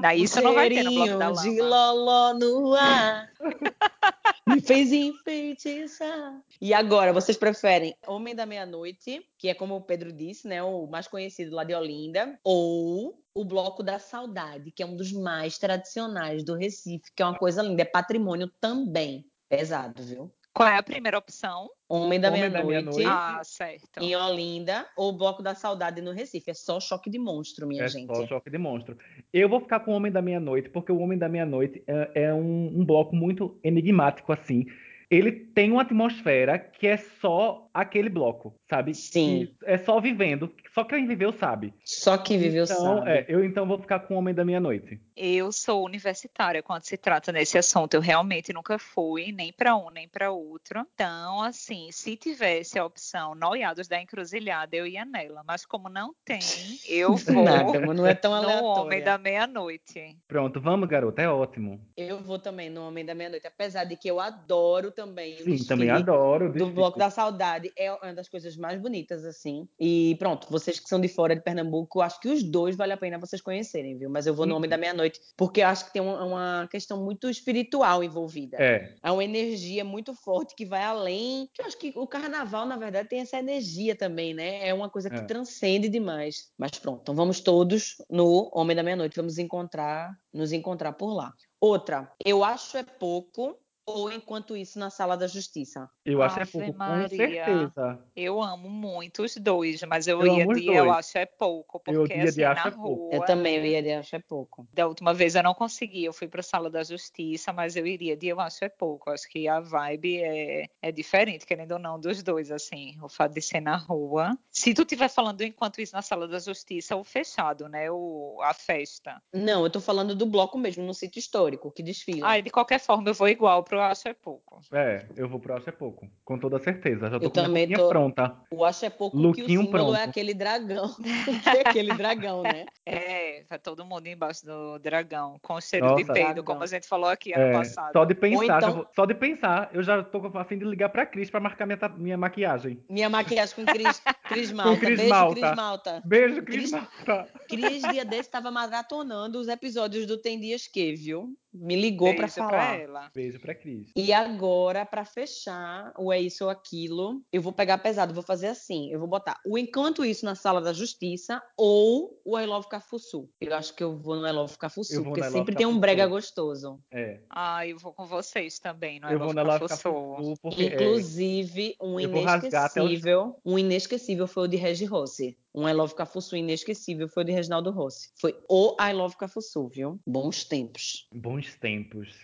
Daí 0.00 0.22
isso 0.22 0.40
não 0.40 0.54
vai 0.54 0.68
ter 0.68 0.82
no 0.82 0.92
bloco 0.92 1.18
da 1.18 1.30
de 1.32 1.60
loló 1.60 2.34
no 2.34 2.74
ar. 2.74 3.30
Me 4.46 4.62
fez 4.62 4.92
enfeitiçar. 4.92 6.40
E 6.58 6.72
agora, 6.72 7.12
vocês 7.12 7.36
preferem 7.36 7.94
Homem 8.06 8.34
da 8.34 8.46
Meia-Noite, 8.46 9.22
que 9.36 9.48
é 9.48 9.54
como 9.54 9.76
o 9.76 9.82
Pedro 9.82 10.10
disse, 10.10 10.48
né? 10.48 10.62
O 10.62 10.86
mais 10.86 11.06
conhecido 11.06 11.54
lá 11.54 11.64
de 11.64 11.74
Olinda, 11.74 12.38
ou 12.42 13.22
o 13.34 13.44
Bloco 13.44 13.82
da 13.82 13.98
Saudade, 13.98 14.70
que 14.72 14.82
é 14.82 14.86
um 14.86 14.96
dos 14.96 15.12
mais 15.12 15.58
tradicionais 15.58 16.42
do 16.42 16.54
Recife, 16.54 17.12
que 17.14 17.22
é 17.22 17.26
uma 17.26 17.36
coisa 17.36 17.62
linda, 17.62 17.82
é 17.82 17.84
patrimônio 17.84 18.50
também. 18.58 19.26
Pesado, 19.50 20.02
viu? 20.02 20.34
Qual 20.54 20.68
é 20.68 20.78
a 20.78 20.82
primeira 20.82 21.18
opção? 21.18 21.68
Homem 21.88 22.20
da 22.20 22.30
Meia-Noite 22.30 22.66
Meia-Noite. 22.66 23.04
Ah, 23.06 23.40
certo. 23.42 24.00
em 24.00 24.14
Olinda, 24.14 24.86
ou 24.94 25.10
Bloco 25.12 25.42
da 25.42 25.54
Saudade 25.54 26.02
no 26.02 26.12
Recife. 26.12 26.50
É 26.50 26.54
só 26.54 26.78
choque 26.78 27.08
de 27.08 27.18
monstro, 27.18 27.66
minha 27.66 27.84
É 27.84 27.88
gente. 27.88 28.14
só 28.14 28.26
choque 28.26 28.50
de 28.50 28.58
monstro. 28.58 28.98
Eu 29.32 29.48
vou 29.48 29.60
ficar 29.60 29.80
com 29.80 29.92
o 29.92 29.94
Homem 29.94 30.12
da 30.12 30.20
Meia-Noite, 30.20 30.68
porque 30.68 30.92
o 30.92 30.98
Homem 30.98 31.16
da 31.16 31.28
Meia-Noite 31.28 31.82
é, 31.86 32.10
é 32.24 32.34
um, 32.34 32.80
um 32.80 32.84
bloco 32.84 33.16
muito 33.16 33.58
enigmático, 33.64 34.32
assim. 34.32 34.66
Ele 35.10 35.32
tem 35.32 35.72
uma 35.72 35.82
atmosfera 35.82 36.58
que 36.58 36.86
é 36.86 36.96
só 36.96 37.68
aquele 37.72 38.08
bloco, 38.08 38.54
sabe? 38.68 38.94
Sim. 38.94 39.48
Que 39.58 39.64
é 39.64 39.78
só 39.78 40.00
vivendo. 40.00 40.52
Só 40.74 40.84
quem 40.84 41.06
viveu 41.06 41.32
sabe. 41.32 41.72
Só 41.84 42.18
quem 42.18 42.38
viveu 42.38 42.64
então, 42.64 42.76
sabe. 42.76 43.10
é, 43.10 43.26
eu 43.28 43.44
então 43.44 43.66
vou 43.66 43.78
ficar 43.78 44.00
com 44.00 44.14
o 44.14 44.18
Homem 44.18 44.34
da 44.34 44.44
Meia-Noite. 44.44 45.00
Eu 45.16 45.50
sou 45.50 45.84
universitária 45.84 46.62
quando 46.62 46.84
se 46.84 46.96
trata 46.96 47.32
nesse 47.32 47.56
assunto. 47.56 47.94
Eu 47.94 48.00
realmente 48.00 48.52
nunca 48.52 48.78
fui 48.78 49.32
nem 49.32 49.52
para 49.52 49.76
um 49.76 49.90
nem 49.90 50.08
para 50.08 50.30
outro. 50.30 50.86
Então, 50.94 51.42
assim, 51.42 51.88
se 51.90 52.16
tivesse 52.16 52.78
a 52.78 52.84
opção 52.84 53.34
Noiados 53.34 53.88
da 53.88 54.00
Encruzilhada, 54.00 54.76
eu 54.76 54.86
ia 54.86 55.04
nela. 55.04 55.42
Mas 55.46 55.64
como 55.64 55.88
não 55.88 56.14
tem, 56.24 56.40
eu 56.88 57.14
vou 57.16 57.44
Nada, 57.44 57.80
mas 57.80 57.96
não 57.96 58.06
é 58.06 58.14
tão 58.14 58.30
no 58.32 58.36
aleatório. 58.36 58.82
Homem 58.82 59.02
da 59.02 59.16
Meia-Noite. 59.16 60.16
Pronto, 60.28 60.60
vamos, 60.60 60.88
garota. 60.88 61.22
É 61.22 61.28
ótimo. 61.28 61.80
Eu 61.96 62.20
vou 62.20 62.38
também 62.38 62.68
no 62.68 62.86
Homem 62.86 63.04
da 63.04 63.14
Meia-Noite, 63.14 63.46
apesar 63.46 63.84
de 63.84 63.96
que 63.96 64.08
eu 64.08 64.20
adoro 64.20 64.92
também 64.98 65.36
Sim, 65.38 65.64
também 65.64 65.90
adoro. 65.90 66.52
do. 66.52 66.72
Bloco 66.72 66.98
da 66.98 67.08
Saudade. 67.08 67.70
É 67.76 67.92
uma 67.92 68.12
das 68.12 68.28
coisas 68.28 68.56
mais 68.56 68.80
bonitas, 68.80 69.24
assim. 69.24 69.68
E 69.78 70.16
pronto, 70.18 70.48
vocês 70.50 70.80
que 70.80 70.88
são 70.88 71.00
de 71.00 71.06
fora 71.08 71.36
de 71.36 71.42
Pernambuco, 71.42 72.00
acho 72.00 72.18
que 72.20 72.28
os 72.28 72.42
dois 72.42 72.74
vale 72.76 72.92
a 72.92 72.96
pena 72.96 73.16
vocês 73.18 73.40
conhecerem, 73.40 73.96
viu? 73.96 74.10
Mas 74.10 74.26
eu 74.26 74.34
vou 74.34 74.44
no 74.44 74.52
Uhum. 74.52 74.58
Homem 74.58 74.68
da 74.70 74.76
Meia-Noite, 74.76 75.20
porque 75.36 75.60
eu 75.62 75.68
acho 75.68 75.86
que 75.86 75.92
tem 75.92 76.02
uma, 76.02 76.24
uma 76.24 76.68
questão 76.68 77.02
muito 77.04 77.28
espiritual 77.30 78.02
envolvida. 78.02 78.56
É, 78.60 78.94
É 79.02 79.10
uma 79.12 79.22
energia 79.24 79.84
muito 79.84 80.12
forte 80.14 80.54
que 80.56 80.64
vai 80.66 80.82
além. 80.82 81.48
Que 81.54 81.62
eu 81.62 81.66
acho 81.66 81.78
que 81.78 81.92
o 81.94 82.06
carnaval, 82.06 82.66
na 82.66 82.76
verdade, 82.76 83.08
tem 83.08 83.20
essa 83.20 83.38
energia 83.38 83.94
também, 83.94 84.34
né? 84.34 84.66
É 84.68 84.74
uma 84.74 84.90
coisa 84.90 85.08
que 85.08 85.16
É. 85.16 85.22
transcende 85.24 85.88
demais. 85.88 86.50
Mas 86.58 86.72
pronto, 86.72 87.00
então 87.02 87.14
vamos 87.14 87.40
todos 87.40 87.96
no 88.10 88.50
Homem 88.52 88.74
da 88.76 88.82
Meia-Noite. 88.82 89.14
Vamos 89.16 89.38
encontrar, 89.38 90.10
nos 90.34 90.52
encontrar 90.52 90.92
por 90.94 91.14
lá. 91.14 91.32
Outra, 91.60 92.10
eu 92.24 92.42
acho 92.44 92.76
é 92.76 92.82
pouco, 92.84 93.58
ou 93.88 94.12
enquanto 94.12 94.56
isso 94.56 94.78
na 94.78 94.90
Sala 94.90 95.16
da 95.16 95.26
Justiça. 95.26 95.88
eu 96.04 96.22
acho 96.22 96.38
é 96.38 96.42
Ave 96.42 96.52
pouco, 96.52 96.72
com 96.72 96.78
Maria. 96.78 97.08
certeza. 97.08 97.98
Eu 98.14 98.42
amo 98.42 98.68
muito 98.68 99.22
os 99.22 99.36
dois, 99.36 99.82
mas 99.84 100.06
eu, 100.06 100.20
Eu 100.24 100.36
ia 100.36 100.46
de 100.46 100.66
eu 100.66 100.84
dois. 100.84 100.96
acho 100.98 101.18
é 101.18 101.26
pouco, 101.26 101.78
Eu 101.86 102.00
porque 102.02 102.14
ia 102.14 102.22
de 102.22 102.28
assim, 102.28 102.42
acho 102.44 102.62
na 102.64 102.68
é 102.68 102.70
pouco. 102.70 102.88
rua. 103.04 103.14
Eu 103.14 103.24
também, 103.24 103.56
eu 103.56 103.64
ia 103.64 103.82
de 103.82 103.92
acho 103.92 104.16
é 104.16 104.18
pouco. 104.18 104.68
Da 104.72 104.86
última 104.86 105.14
vez 105.14 105.34
eu 105.34 105.42
não 105.42 105.54
consegui, 105.54 106.04
eu 106.04 106.12
fui 106.12 106.28
para 106.28 106.40
a 106.40 106.42
sala 106.42 106.68
da 106.70 106.82
justiça, 106.82 107.52
mas 107.52 107.76
eu 107.76 107.86
iria 107.86 108.16
de 108.16 108.28
eu 108.28 108.40
acho 108.40 108.64
é 108.64 108.68
pouco. 108.68 109.10
Acho 109.10 109.28
que 109.28 109.48
a 109.48 109.60
vibe 109.60 110.18
é, 110.22 110.66
é 110.82 110.92
diferente, 110.92 111.46
querendo 111.46 111.72
ou 111.72 111.78
não, 111.78 111.98
dos 111.98 112.22
dois, 112.22 112.50
assim, 112.50 112.96
o 113.02 113.08
fato 113.08 113.32
de 113.34 113.40
ser 113.42 113.60
na 113.60 113.76
rua. 113.76 114.36
Se 114.50 114.74
tu 114.74 114.82
estiver 114.82 115.08
falando 115.08 115.42
enquanto 115.42 115.80
isso 115.80 115.94
na 115.94 116.02
sala 116.02 116.26
da 116.28 116.38
justiça, 116.38 116.96
o 116.96 117.04
fechado, 117.04 117.68
né? 117.68 117.90
O, 117.90 118.38
a 118.42 118.52
festa. 118.54 119.22
Não, 119.32 119.64
eu 119.64 119.70
tô 119.70 119.80
falando 119.80 120.14
do 120.14 120.26
bloco 120.26 120.58
mesmo, 120.58 120.84
no 120.84 120.94
sítio 120.94 121.18
histórico, 121.18 121.70
que 121.70 121.82
desfila. 121.82 122.26
Ai, 122.26 122.42
de 122.42 122.50
qualquer 122.50 122.78
forma, 122.80 123.08
eu 123.08 123.14
vou 123.14 123.28
igual 123.28 123.62
pro 123.62 123.77
acho 123.80 124.08
é 124.08 124.14
pouco. 124.14 124.60
É, 124.72 125.06
eu 125.16 125.28
vou 125.28 125.38
pro 125.40 125.54
Acho 125.56 125.68
é 125.68 125.72
pouco, 125.72 126.08
com 126.24 126.38
toda 126.38 126.58
certeza. 126.58 127.10
Já 127.10 127.18
tô 127.18 127.26
Eu 127.26 127.30
com 127.30 127.40
a 127.40 127.42
também 127.44 127.68
tô- 127.72 127.88
pronta. 127.88 128.36
O 128.50 128.64
acho 128.64 128.84
é 128.84 128.90
pouco 128.90 129.16
que 129.32 129.42
o 129.42 129.46
símbolo 129.46 129.94
é 129.94 129.98
pronto. 129.98 130.08
aquele 130.10 130.34
dragão. 130.34 130.94
que 131.42 131.48
é 131.56 131.60
aquele 131.68 131.94
dragão, 131.94 132.42
né? 132.42 132.66
É, 132.86 133.44
vai 133.48 133.58
todo 133.58 133.84
mundo 133.84 134.06
embaixo 134.06 134.44
do 134.46 134.78
dragão, 134.78 135.38
com 135.42 135.60
cheiro 135.60 135.86
de 135.96 136.02
Nossa. 136.02 136.12
peido, 136.12 136.26
Dragão. 136.26 136.44
como 136.44 136.62
a 136.62 136.66
gente 136.66 136.86
falou 136.86 137.08
aqui 137.08 137.32
ano 137.34 137.42
É, 137.44 137.52
passado. 137.52 137.92
só 137.92 138.04
de 138.04 138.14
pensar, 138.14 138.58
então- 138.58 138.72
vou- 138.74 138.86
só 138.94 139.04
de 139.06 139.14
pensar, 139.14 139.70
eu 139.72 139.82
já 139.82 140.02
tô 140.02 140.18
a 140.38 140.44
fim 140.44 140.58
de 140.58 140.64
ligar 140.64 140.88
pra 140.88 141.04
Cris 141.06 141.30
pra 141.30 141.40
marcar 141.40 141.66
minha, 141.66 141.78
minha 141.96 142.16
maquiagem. 142.16 142.82
Minha 142.88 143.08
maquiagem 143.08 143.54
com 143.54 143.64
Cris, 143.66 144.00
Cris 144.28 144.52
Malta. 144.52 144.80
Cris 144.80 144.98
Beijo, 144.98 145.10
Malta. 145.14 145.40
Cris 145.40 145.56
Malta. 145.56 146.02
Beijo, 146.04 146.42
Cris 146.42 146.70
Cris- 146.70 146.70
Malta. 146.70 147.28
Cris, 147.48 147.82
dia 147.92 148.04
desse, 148.04 148.22
estava 148.22 148.50
maratonando 148.50 149.38
os 149.38 149.48
episódios 149.48 150.06
do 150.06 150.16
Tem 150.18 150.38
Dias 150.38 150.66
Que, 150.66 150.94
viu? 150.94 151.34
Me 151.52 151.74
ligou 151.76 152.14
para 152.14 152.26
Beijo 152.26 152.34
falar. 152.34 152.80
ela. 152.80 153.10
Beijo 153.14 153.40
pra 153.40 153.54
Cris. 153.54 153.90
E 153.96 154.12
agora, 154.12 154.84
para 154.84 155.04
fechar 155.04 155.92
o 155.98 156.12
É 156.12 156.20
Isso 156.20 156.44
ou 156.44 156.50
Aquilo, 156.50 157.22
eu 157.32 157.40
vou 157.40 157.52
pegar 157.52 157.78
pesado, 157.78 158.12
vou 158.12 158.22
fazer 158.22 158.48
assim. 158.48 158.90
Eu 158.92 158.98
vou 158.98 159.08
botar 159.08 159.40
o 159.46 159.56
Enquanto 159.56 160.04
Isso 160.04 160.24
na 160.24 160.34
Sala 160.34 160.60
da 160.60 160.72
Justiça 160.72 161.42
ou 161.56 162.20
o 162.24 162.38
I 162.38 162.44
Love 162.46 162.68
Cafuçu. 162.68 163.28
Eu 163.40 163.54
acho 163.54 163.74
que 163.74 163.82
eu 163.82 163.96
vou 163.96 164.16
no 164.16 164.26
I 164.26 164.32
Love 164.32 164.58
Cafuçu, 164.58 165.02
porque 165.02 165.22
sempre 165.24 165.54
tem 165.54 165.66
um 165.66 165.78
brega 165.78 166.06
gostoso. 166.06 166.78
É, 166.90 167.20
Ah, 167.30 167.66
eu 167.66 167.78
vou 167.78 167.92
com 167.92 168.04
vocês 168.04 168.58
também, 168.58 169.00
não 169.00 169.08
é? 169.08 169.14
eu 169.14 169.18
vou 169.18 169.32
na 169.32 169.42
Love. 169.42 169.66
Cafuçu, 169.66 170.34
porque 170.42 170.64
é, 170.64 170.74
Inclusive, 170.74 171.76
um 171.80 171.96
até 171.98 172.08
inesquecível, 172.48 173.36
um 173.44 173.58
inesquecível 173.58 174.26
foi 174.26 174.44
o 174.44 174.48
de 174.48 174.56
Regi 174.56 174.84
Rossi. 174.84 175.36
Um 175.58 175.68
I 175.68 175.72
Love 175.72 175.92
Cafuçu 175.96 176.36
inesquecível 176.36 177.08
foi 177.08 177.24
o 177.24 177.26
de 177.26 177.32
Reginaldo 177.32 177.72
Rossi. 177.72 178.10
Foi 178.20 178.38
o 178.48 178.76
I 178.80 178.92
Love 178.92 179.16
Cafuçu, 179.16 179.66
viu? 179.66 179.98
Bons 180.06 180.44
tempos. 180.44 181.08
bons 181.12 181.56
tempos. 181.56 182.14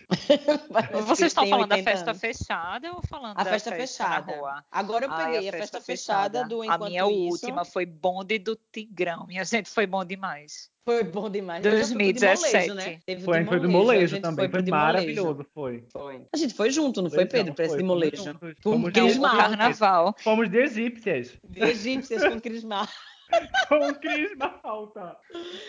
Vocês 1.05 1.31
estão 1.31 1.45
falando 1.45 1.67
da 1.67 1.75
80 1.75 1.91
festa 1.91 2.11
anos. 2.11 2.21
fechada 2.21 2.93
ou 2.93 3.01
falando 3.05 3.37
A 3.37 3.43
da 3.43 3.49
festa 3.49 3.71
festa 3.71 4.05
fechada. 4.05 4.31
na 4.31 4.37
rua? 4.37 4.65
Agora 4.71 5.05
eu 5.05 5.11
Ai, 5.11 5.33
peguei 5.33 5.49
a 5.49 5.51
festa, 5.51 5.81
fechada, 5.81 6.45
do 6.45 6.61
A 6.61 6.65
Enquanto 6.65 6.85
minha 6.85 7.01
Isso. 7.01 7.11
última 7.11 7.65
foi 7.65 7.85
bonde 7.85 8.39
do 8.39 8.57
Tigrão. 8.71 9.25
Minha 9.27 9.43
gente, 9.43 9.69
foi 9.69 9.85
bom 9.85 10.05
demais. 10.05 10.73
Foi 10.85 11.03
bom 11.03 11.29
demais. 11.29 11.61
2017. 11.63 12.69
Molejo, 12.69 12.73
né? 12.75 12.99
Teve 13.05 13.23
foi, 13.23 13.43
foi 13.43 13.59
do 13.59 13.67
molejo 13.67 14.21
também. 14.21 14.49
Foi, 14.49 14.61
foi 14.61 14.71
maravilhoso, 14.71 15.45
foi. 15.53 15.83
foi. 15.91 16.25
A 16.31 16.37
gente 16.37 16.53
foi 16.53 16.69
junto, 16.69 17.01
não 17.01 17.09
foi, 17.09 17.25
Pedro, 17.25 17.53
para 17.53 17.65
esse 17.65 17.75
de 17.75 17.83
molejo? 17.83 18.39
Com 18.63 18.83
Crismar. 18.83 19.35
Carnaval. 19.35 20.15
Fomos 20.19 20.47
de 20.47 20.57
egípcias. 20.57 21.33
De 21.43 21.59
egípcias 21.63 22.23
com 22.23 22.39
Crismar. 22.39 22.89
Com 23.67 23.93
Cris 23.95 24.35
Malta. 24.37 25.17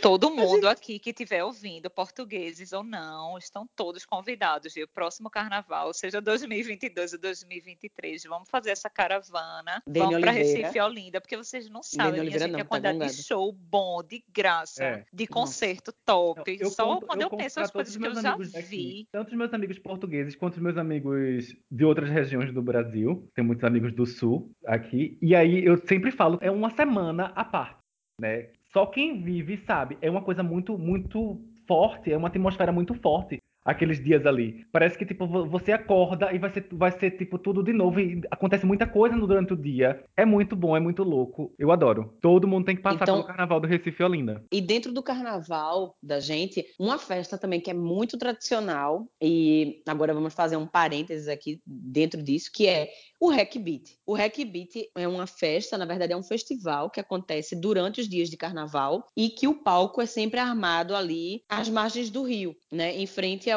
Todo 0.03 0.31
mundo 0.31 0.66
gente... 0.66 0.66
aqui 0.66 0.99
que 0.99 1.11
estiver 1.11 1.42
ouvindo, 1.42 1.88
portugueses 1.88 2.73
ou 2.73 2.83
não, 2.83 3.38
estão 3.38 3.69
todos 3.75 4.05
convidados. 4.05 4.77
E 4.77 4.83
o 4.83 4.88
próximo 4.88 5.31
carnaval, 5.31 5.92
seja 5.95 6.21
2022 6.21 7.14
ou 7.14 7.19
2023, 7.19 8.25
vamos 8.25 8.49
fazer 8.51 8.71
essa 8.71 8.90
caravana. 8.90 9.83
Dene 9.87 10.07
vamos 10.07 10.21
para 10.21 10.31
Recife 10.31 10.81
Olinda, 10.81 11.21
porque 11.21 11.37
vocês 11.37 11.71
não 11.71 11.83
sabem, 11.83 12.21
minha 12.21 12.38
gente, 12.38 12.51
não, 12.51 12.61
a 12.61 12.62
tá 12.62 12.69
quantidade 12.69 12.99
tá 12.99 13.07
de 13.07 13.23
show 13.23 13.53
bom, 13.53 14.03
de 14.03 14.23
graça, 14.33 14.85
é. 14.85 15.05
de 15.12 15.27
concerto 15.27 15.92
top. 16.05 16.42
Eu, 16.47 16.66
eu 16.66 16.71
Só 16.71 16.85
conto, 16.85 17.07
quando 17.07 17.23
eu, 17.23 17.29
eu 17.31 17.37
penso 17.37 17.61
as 17.61 17.71
coisas 17.71 17.97
que 17.97 18.07
eu 18.07 18.14
já 18.14 18.37
vi. 18.37 18.47
Daqui, 18.53 19.09
tanto 19.11 19.29
os 19.29 19.37
meus 19.37 19.53
amigos 19.53 19.79
portugueses 19.79 20.37
quanto 20.37 20.55
os 20.55 20.62
meus 20.62 20.77
amigos 20.77 21.57
de 21.71 21.85
outras 21.85 22.11
regiões 22.11 22.53
do 22.53 22.62
Brasil. 22.62 23.29
Tem 23.35 23.45
muitos 23.45 23.64
amigos 23.64 23.92
do 23.95 24.07
Sul 24.07 24.51
aqui. 24.66 25.19
E 25.23 25.35
aí 25.35 25.64
eu 25.64 25.77
sempre 25.87 26.11
falo, 26.11 26.38
é 26.40 26.51
uma 26.51 26.71
semana 26.71 27.33
a 27.35 27.45
parte, 27.47 27.79
né? 28.21 28.49
Só 28.73 28.87
quem 28.87 29.23
vive 29.23 29.63
sabe, 29.67 29.97
é 30.03 30.11
uma 30.11 30.23
coisa 30.23 30.43
muito, 30.43 30.77
muito 30.77 31.41
forte, 31.67 32.13
é 32.13 32.17
uma 32.17 32.29
atmosfera 32.29 32.73
muito 32.73 32.95
forte 32.95 33.41
aqueles 33.66 34.02
dias 34.02 34.24
ali. 34.24 34.64
Parece 34.70 34.96
que, 34.96 35.05
tipo, 35.05 35.26
você 35.26 35.72
acorda 35.72 36.33
e 36.33 36.38
vai 36.38 36.50
ser, 36.52 36.66
vai 36.70 36.92
ser, 36.92 37.11
tipo, 37.11 37.37
tudo 37.38 37.62
de 37.62 37.72
novo. 37.72 37.98
E 37.98 38.22
acontece 38.31 38.64
muita 38.64 38.87
coisa 38.87 39.16
durante 39.18 39.52
o 39.52 39.57
dia. 39.57 40.02
É 40.16 40.24
muito 40.24 40.55
bom, 40.55 40.76
é 40.76 40.81
muito 40.81 41.02
louco. 41.02 41.52
Eu 41.59 41.72
adoro. 41.72 42.16
Todo 42.20 42.46
mundo 42.46 42.64
tem 42.64 42.76
que 42.76 42.83
passar 42.83 43.02
então, 43.02 43.16
pelo 43.16 43.26
carnaval 43.26 43.61
do 43.61 43.66
Recife 43.66 44.02
Olinda. 44.02 44.44
E 44.52 44.61
dentro 44.61 44.92
do 44.92 45.02
carnaval 45.02 45.96
da 46.00 46.20
gente, 46.20 46.64
uma 46.79 46.98
festa 46.98 47.37
também 47.37 47.61
que 47.61 47.70
é 47.70 47.74
muito 47.74 48.16
tradicional, 48.16 49.09
e 49.20 49.83
agora 49.87 50.14
vamos 50.14 50.33
fazer 50.33 50.57
um 50.57 50.66
parênteses 50.66 51.26
aqui 51.26 51.61
dentro 51.66 52.22
disso, 52.22 52.50
que 52.55 52.68
é 52.68 52.88
o 53.18 53.31
Hack 53.31 53.57
Beat. 53.59 53.96
O 54.07 54.14
Hack 54.14 54.37
Beat 54.44 54.90
é 54.94 55.09
uma 55.09 55.26
festa, 55.26 55.79
na 55.79 55.87
verdade 55.87 56.12
é 56.12 56.16
um 56.16 56.22
festival 56.22 56.90
que 56.90 57.00
acontece 57.00 57.57
durante 57.57 58.00
os 58.00 58.09
dias 58.09 58.29
de 58.29 58.37
carnaval 58.37 59.07
e 59.16 59.31
que 59.31 59.48
o 59.48 59.55
palco 59.55 60.00
é 60.00 60.07
sempre 60.07 60.38
armado 60.38 60.94
ali 60.94 61.42
às 61.48 61.68
margens 61.68 62.11
do 62.11 62.22
rio, 62.22 62.55
né, 62.70 62.94
em 62.94 63.07
frente 63.07 63.50
ao 63.50 63.56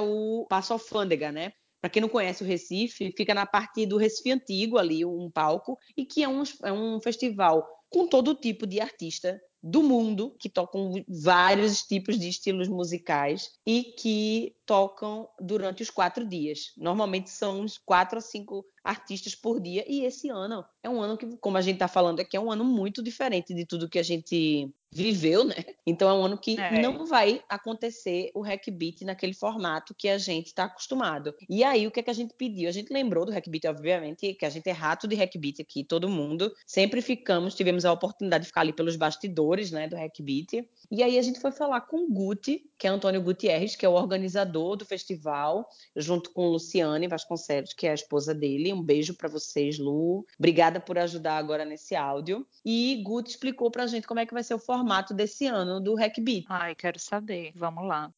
Passo 0.49 0.73
Alfândega, 0.73 1.31
né? 1.31 1.53
Para 1.81 1.89
quem 1.89 2.01
não 2.01 2.09
conhece 2.09 2.43
o 2.43 2.45
Recife, 2.45 3.13
fica 3.15 3.33
na 3.33 3.45
parte 3.45 3.85
do 3.85 3.97
Recife 3.97 4.31
Antigo 4.31 4.77
ali, 4.77 5.05
um 5.05 5.29
palco, 5.31 5.77
e 5.95 6.05
que 6.05 6.23
é 6.23 6.27
um, 6.27 6.43
é 6.63 6.73
um 6.73 6.99
festival 7.01 7.65
com 7.89 8.07
todo 8.07 8.35
tipo 8.35 8.67
de 8.67 8.79
artista 8.79 9.39
do 9.61 9.83
mundo 9.83 10.35
que 10.39 10.47
tocam 10.47 10.93
vários 11.07 11.81
tipos 11.81 12.17
de 12.17 12.29
estilos 12.29 12.67
musicais 12.67 13.51
e 13.65 13.83
que 13.83 14.55
tocam 14.65 15.27
durante 15.39 15.83
os 15.83 15.89
quatro 15.89 16.25
dias. 16.25 16.71
Normalmente 16.77 17.29
são 17.29 17.61
uns 17.61 17.77
quatro 17.77 18.19
a 18.19 18.21
cinco 18.21 18.65
artistas 18.83 19.35
por 19.35 19.59
dia 19.59 19.83
e 19.87 20.05
esse 20.05 20.29
ano 20.29 20.63
é 20.81 20.89
um 20.89 21.01
ano 21.01 21.17
que, 21.17 21.37
como 21.37 21.57
a 21.57 21.61
gente 21.61 21.75
está 21.75 21.87
falando 21.87 22.21
aqui, 22.21 22.37
é 22.37 22.39
um 22.39 22.51
ano 22.51 22.63
muito 22.63 23.03
diferente 23.03 23.53
de 23.53 23.65
tudo 23.65 23.89
que 23.89 23.99
a 23.99 24.03
gente 24.03 24.73
viveu, 24.91 25.43
né? 25.43 25.55
Então 25.85 26.09
é 26.09 26.13
um 26.13 26.25
ano 26.25 26.37
que 26.37 26.59
é. 26.59 26.81
não 26.81 27.05
vai 27.05 27.41
acontecer 27.47 28.31
o 28.33 28.41
Hack 28.41 28.69
Beat 28.71 29.01
naquele 29.01 29.33
formato 29.33 29.93
que 29.95 30.09
a 30.09 30.17
gente 30.17 30.47
está 30.47 30.65
acostumado. 30.65 31.33
E 31.47 31.63
aí 31.63 31.85
o 31.85 31.91
que, 31.91 31.99
é 31.99 32.03
que 32.03 32.09
a 32.09 32.13
gente 32.13 32.33
pediu? 32.33 32.69
A 32.69 32.71
gente 32.71 32.91
lembrou 32.91 33.25
do 33.25 33.31
Hack 33.31 33.47
Beat, 33.47 33.65
obviamente, 33.65 34.33
que 34.33 34.45
a 34.45 34.49
gente 34.49 34.67
é 34.67 34.71
rato 34.71 35.07
de 35.07 35.15
Hack 35.15 35.35
Beat 35.37 35.59
aqui, 35.59 35.83
todo 35.83 36.09
mundo. 36.09 36.51
Sempre 36.65 37.01
ficamos, 37.01 37.55
tivemos 37.55 37.85
a 37.85 37.93
oportunidade 37.93 38.43
de 38.43 38.47
ficar 38.47 38.61
ali 38.61 38.73
pelos 38.73 38.95
bastidores, 38.95 39.71
né, 39.71 39.87
do 39.87 39.95
Hack 39.95 40.19
Beat. 40.21 40.67
E 40.91 41.03
aí 41.03 41.17
a 41.17 41.21
gente 41.21 41.39
foi 41.39 41.51
falar 41.51 41.81
com 41.81 42.05
o 42.05 42.09
Guti, 42.11 42.69
que 42.77 42.87
é 42.87 42.89
Antônio 42.89 43.21
Gutierrez, 43.21 43.75
que 43.75 43.85
é 43.85 43.89
o 43.89 43.93
organizador 43.93 44.75
do 44.75 44.85
festival, 44.85 45.67
junto 45.95 46.31
com 46.31 46.47
Luciane 46.47 47.07
Vasconcelos, 47.07 47.73
que 47.73 47.85
é 47.87 47.91
a 47.91 47.95
esposa 47.95 48.33
dele. 48.33 48.73
Um 48.73 48.81
beijo 48.81 49.13
para 49.13 49.29
vocês, 49.29 49.77
Lu. 49.77 50.25
Obrigada 50.37 50.79
por 50.79 50.97
ajudar 50.97 51.37
agora 51.37 51.63
nesse 51.63 51.95
áudio. 51.95 52.45
E 52.65 53.01
Guti 53.03 53.31
explicou 53.31 53.69
para 53.69 53.83
a 53.83 53.87
gente 53.87 54.07
como 54.07 54.19
é 54.19 54.25
que 54.25 54.33
vai 54.33 54.43
ser 54.43 54.53
o 54.53 54.59
formato 54.59 54.78
desse 55.13 55.47
ano 55.47 55.79
do 55.79 55.95
Hack 55.95 56.19
Beat. 56.21 56.45
Ai, 56.49 56.75
quero 56.75 56.99
saber. 56.99 57.51
Vamos 57.55 57.87
lá. 57.87 58.11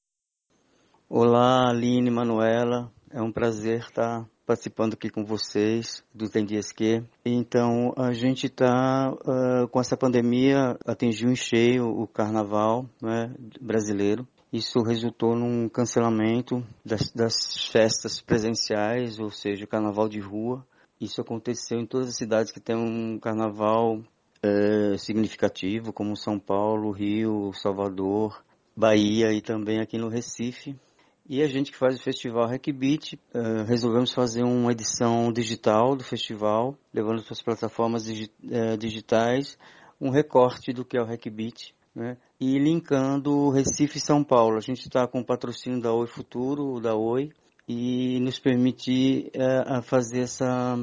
Olá, 1.09 1.69
Aline, 1.69 2.09
Manuela. 2.09 2.91
É 3.09 3.21
um 3.21 3.31
prazer 3.31 3.79
estar 3.81 4.25
participando 4.45 4.93
aqui 4.93 5.09
com 5.09 5.23
vocês 5.23 6.03
do 6.13 6.29
Tem 6.29 6.45
Dias 6.45 6.71
Que. 6.71 7.03
Então, 7.25 7.93
a 7.97 8.11
gente 8.13 8.47
está, 8.47 9.11
uh, 9.11 9.67
com 9.69 9.79
essa 9.79 9.95
pandemia, 9.95 10.77
atingiu 10.85 11.29
em 11.29 11.35
cheio 11.35 11.87
o 11.87 12.07
carnaval 12.07 12.85
né, 13.01 13.33
brasileiro. 13.59 14.27
Isso 14.51 14.81
resultou 14.81 15.35
num 15.35 15.69
cancelamento 15.69 16.61
das, 16.85 17.11
das 17.11 17.67
festas 17.71 18.21
presenciais, 18.21 19.19
ou 19.19 19.29
seja, 19.29 19.63
o 19.63 19.67
carnaval 19.67 20.09
de 20.09 20.19
rua. 20.19 20.65
Isso 20.99 21.21
aconteceu 21.21 21.79
em 21.79 21.85
todas 21.85 22.09
as 22.09 22.17
cidades 22.17 22.51
que 22.51 22.59
têm 22.59 22.75
um 22.75 23.17
carnaval 23.17 24.01
é, 24.43 24.97
significativo, 24.97 25.93
como 25.93 26.15
São 26.15 26.39
Paulo, 26.39 26.91
Rio, 26.91 27.51
Salvador, 27.53 28.43
Bahia 28.75 29.31
e 29.31 29.41
também 29.41 29.79
aqui 29.79 29.97
no 29.97 30.07
Recife. 30.07 30.75
E 31.29 31.41
a 31.41 31.47
gente 31.47 31.71
que 31.71 31.77
faz 31.77 31.95
o 31.95 32.03
festival 32.03 32.47
Hackbeat, 32.47 33.15
uh, 33.33 33.63
resolvemos 33.65 34.11
fazer 34.11 34.43
uma 34.43 34.71
edição 34.71 35.31
digital 35.31 35.95
do 35.95 36.03
festival, 36.03 36.75
levando 36.93 37.23
para 37.23 37.33
as 37.33 37.41
plataformas 37.41 38.03
digi 38.03 38.29
uh, 38.43 38.77
digitais 38.77 39.57
um 39.99 40.09
recorte 40.09 40.73
do 40.73 40.83
que 40.83 40.97
é 40.97 41.01
o 41.01 41.05
Hackbeat, 41.05 41.75
né? 41.95 42.17
E 42.39 42.57
linkando 42.57 43.49
Recife 43.51 43.97
e 43.97 44.01
São 44.01 44.23
Paulo. 44.23 44.57
A 44.57 44.61
gente 44.61 44.81
está 44.81 45.07
com 45.07 45.19
o 45.19 45.25
patrocínio 45.25 45.79
da 45.79 45.93
Oi 45.93 46.07
Futuro, 46.07 46.81
da 46.81 46.95
Oi, 46.95 47.31
e 47.73 48.19
nos 48.19 48.37
permitir 48.37 49.31
uh, 49.33 49.81
fazer 49.81 50.23
essa, 50.23 50.77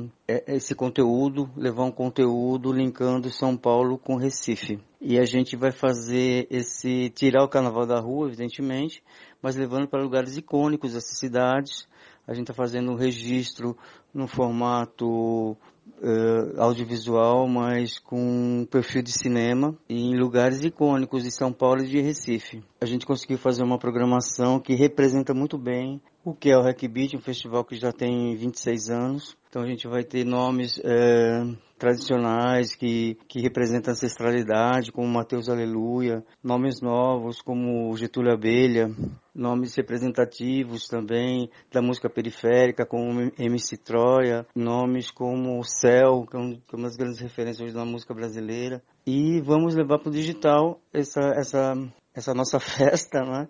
esse 0.47 0.75
conteúdo, 0.75 1.51
levar 1.55 1.85
um 1.85 1.91
conteúdo 1.91 2.73
linkando 2.73 3.31
São 3.31 3.55
Paulo 3.59 3.99
com 3.99 4.17
Recife. 4.17 4.81
E 4.99 5.19
a 5.19 5.25
gente 5.27 5.55
vai 5.55 5.71
fazer 5.71 6.47
esse, 6.51 7.11
tirar 7.11 7.45
o 7.45 7.49
carnaval 7.49 7.87
da 7.87 8.01
rua, 8.01 8.29
evidentemente, 8.29 9.03
mas 9.43 9.55
levando 9.55 9.87
para 9.87 10.03
lugares 10.03 10.39
icônicos 10.39 10.95
dessas 10.95 11.19
cidades. 11.19 11.87
A 12.27 12.33
gente 12.33 12.51
está 12.51 12.55
fazendo 12.55 12.91
um 12.91 12.97
registro 12.97 13.77
no 14.15 14.27
formato 14.27 15.57
uh, 16.03 16.61
audiovisual, 16.61 17.47
mas 17.49 17.99
com 17.99 18.67
perfil 18.71 19.03
de 19.03 19.13
cinema, 19.13 19.77
em 19.89 20.19
lugares 20.19 20.65
icônicos 20.65 21.23
de 21.23 21.31
São 21.31 21.53
Paulo 21.53 21.83
e 21.83 21.89
de 21.89 22.01
Recife. 22.01 22.63
A 22.81 22.87
gente 22.87 23.07
conseguiu 23.07 23.39
fazer 23.39 23.63
uma 23.63 23.79
programação 23.79 24.59
que 24.59 24.75
representa 24.75 25.35
muito 25.35 25.59
bem 25.59 26.01
o 26.29 26.35
que 26.35 26.51
é 26.51 26.57
o 26.57 26.63
Hack 26.63 26.87
Beat, 26.89 27.15
um 27.15 27.21
festival 27.21 27.65
que 27.65 27.77
já 27.77 27.91
tem 27.93 28.37
26 28.37 28.91
anos. 28.91 29.37
Então 29.49 29.63
a 29.63 29.67
gente 29.67 29.89
vai 29.89 30.05
ter 30.05 30.25
nomes 30.25 30.79
é, 30.85 31.43
tradicionais 31.79 32.75
que, 32.75 33.17
que 33.27 33.41
representam 33.41 33.93
a 33.93 33.95
ancestralidade, 33.95 34.93
como 34.93 35.09
Mateus 35.09 35.49
Aleluia, 35.49 36.23
nomes 36.45 36.83
novos 36.83 37.41
como 37.41 37.97
Getúlio 37.97 38.33
Abelha, 38.33 38.91
nomes 39.35 39.75
representativos 39.75 40.87
também 40.87 41.49
da 41.73 41.81
música 41.81 42.11
periférica, 42.11 42.85
como 42.85 43.33
MC 43.39 43.79
Troia, 43.79 44.47
nomes 44.55 45.11
como 45.11 45.65
Céu, 45.65 46.27
que 46.31 46.37
é, 46.37 46.41
uma 46.41 46.83
das 46.83 46.97
grandes 46.97 47.21
referências 47.21 47.73
da 47.73 47.87
música 47.87 48.13
brasileira. 48.13 48.83
E 49.07 49.41
vamos 49.41 49.75
levar 49.75 49.99
para 49.99 50.11
o 50.11 50.13
digital 50.13 50.79
essa, 50.93 51.21
essa, 51.37 51.75
essa 52.15 52.35
nossa 52.35 52.61
festa, 52.61 53.23
né? 53.23 53.49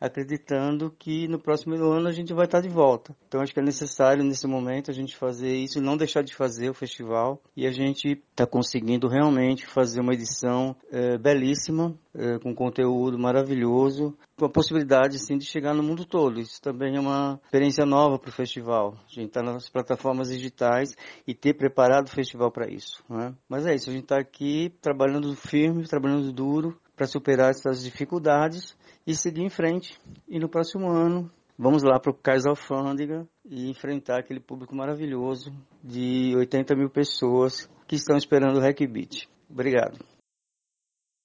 Acreditando 0.00 0.94
que 0.98 1.26
no 1.28 1.38
próximo 1.38 1.74
ano 1.74 2.08
a 2.08 2.12
gente 2.12 2.32
vai 2.32 2.44
estar 2.44 2.60
de 2.60 2.68
volta. 2.68 3.14
Então 3.26 3.40
acho 3.40 3.52
que 3.52 3.60
é 3.60 3.62
necessário 3.62 4.24
nesse 4.24 4.46
momento 4.46 4.90
a 4.90 4.94
gente 4.94 5.16
fazer 5.16 5.54
isso 5.54 5.78
e 5.78 5.82
não 5.82 5.96
deixar 5.96 6.22
de 6.22 6.34
fazer 6.34 6.70
o 6.70 6.74
festival 6.74 7.40
e 7.56 7.66
a 7.66 7.72
gente 7.72 8.22
está 8.30 8.46
conseguindo 8.46 9.08
realmente 9.08 9.66
fazer 9.66 10.00
uma 10.00 10.14
edição 10.14 10.76
é, 10.90 11.18
belíssima, 11.18 11.94
é, 12.14 12.38
com 12.38 12.54
conteúdo 12.54 13.18
maravilhoso, 13.18 14.16
com 14.36 14.44
a 14.44 14.50
possibilidade 14.50 15.18
sim 15.18 15.36
de 15.36 15.44
chegar 15.44 15.74
no 15.74 15.82
mundo 15.82 16.04
todo. 16.04 16.40
Isso 16.40 16.60
também 16.60 16.96
é 16.96 17.00
uma 17.00 17.40
experiência 17.44 17.84
nova 17.84 18.18
para 18.18 18.30
o 18.30 18.32
festival. 18.32 18.94
A 19.08 19.12
gente 19.12 19.28
está 19.28 19.42
nas 19.42 19.68
plataformas 19.68 20.28
digitais 20.28 20.94
e 21.26 21.34
ter 21.34 21.54
preparado 21.54 22.06
o 22.06 22.10
festival 22.10 22.50
para 22.50 22.68
isso. 22.70 23.02
Né? 23.08 23.34
Mas 23.48 23.66
é 23.66 23.74
isso, 23.74 23.90
a 23.90 23.92
gente 23.92 24.04
está 24.04 24.18
aqui 24.18 24.72
trabalhando 24.80 25.34
firme, 25.34 25.86
trabalhando 25.86 26.32
duro 26.32 26.78
para 26.96 27.06
superar 27.06 27.50
essas 27.50 27.84
dificuldades 27.84 28.76
e 29.08 29.14
seguir 29.14 29.40
em 29.40 29.48
frente. 29.48 29.98
E 30.28 30.38
no 30.38 30.50
próximo 30.50 30.86
ano, 30.86 31.32
vamos 31.56 31.82
lá 31.82 31.98
para 31.98 32.10
o 32.10 32.14
Cais 32.14 32.44
Alfândega 32.44 33.26
e 33.42 33.70
enfrentar 33.70 34.18
aquele 34.18 34.38
público 34.38 34.76
maravilhoso 34.76 35.50
de 35.82 36.36
80 36.36 36.76
mil 36.76 36.90
pessoas 36.90 37.70
que 37.86 37.96
estão 37.96 38.18
esperando 38.18 38.58
o 38.58 38.60
Hack 38.60 38.86
Beat. 38.86 39.26
Obrigado. 39.48 39.98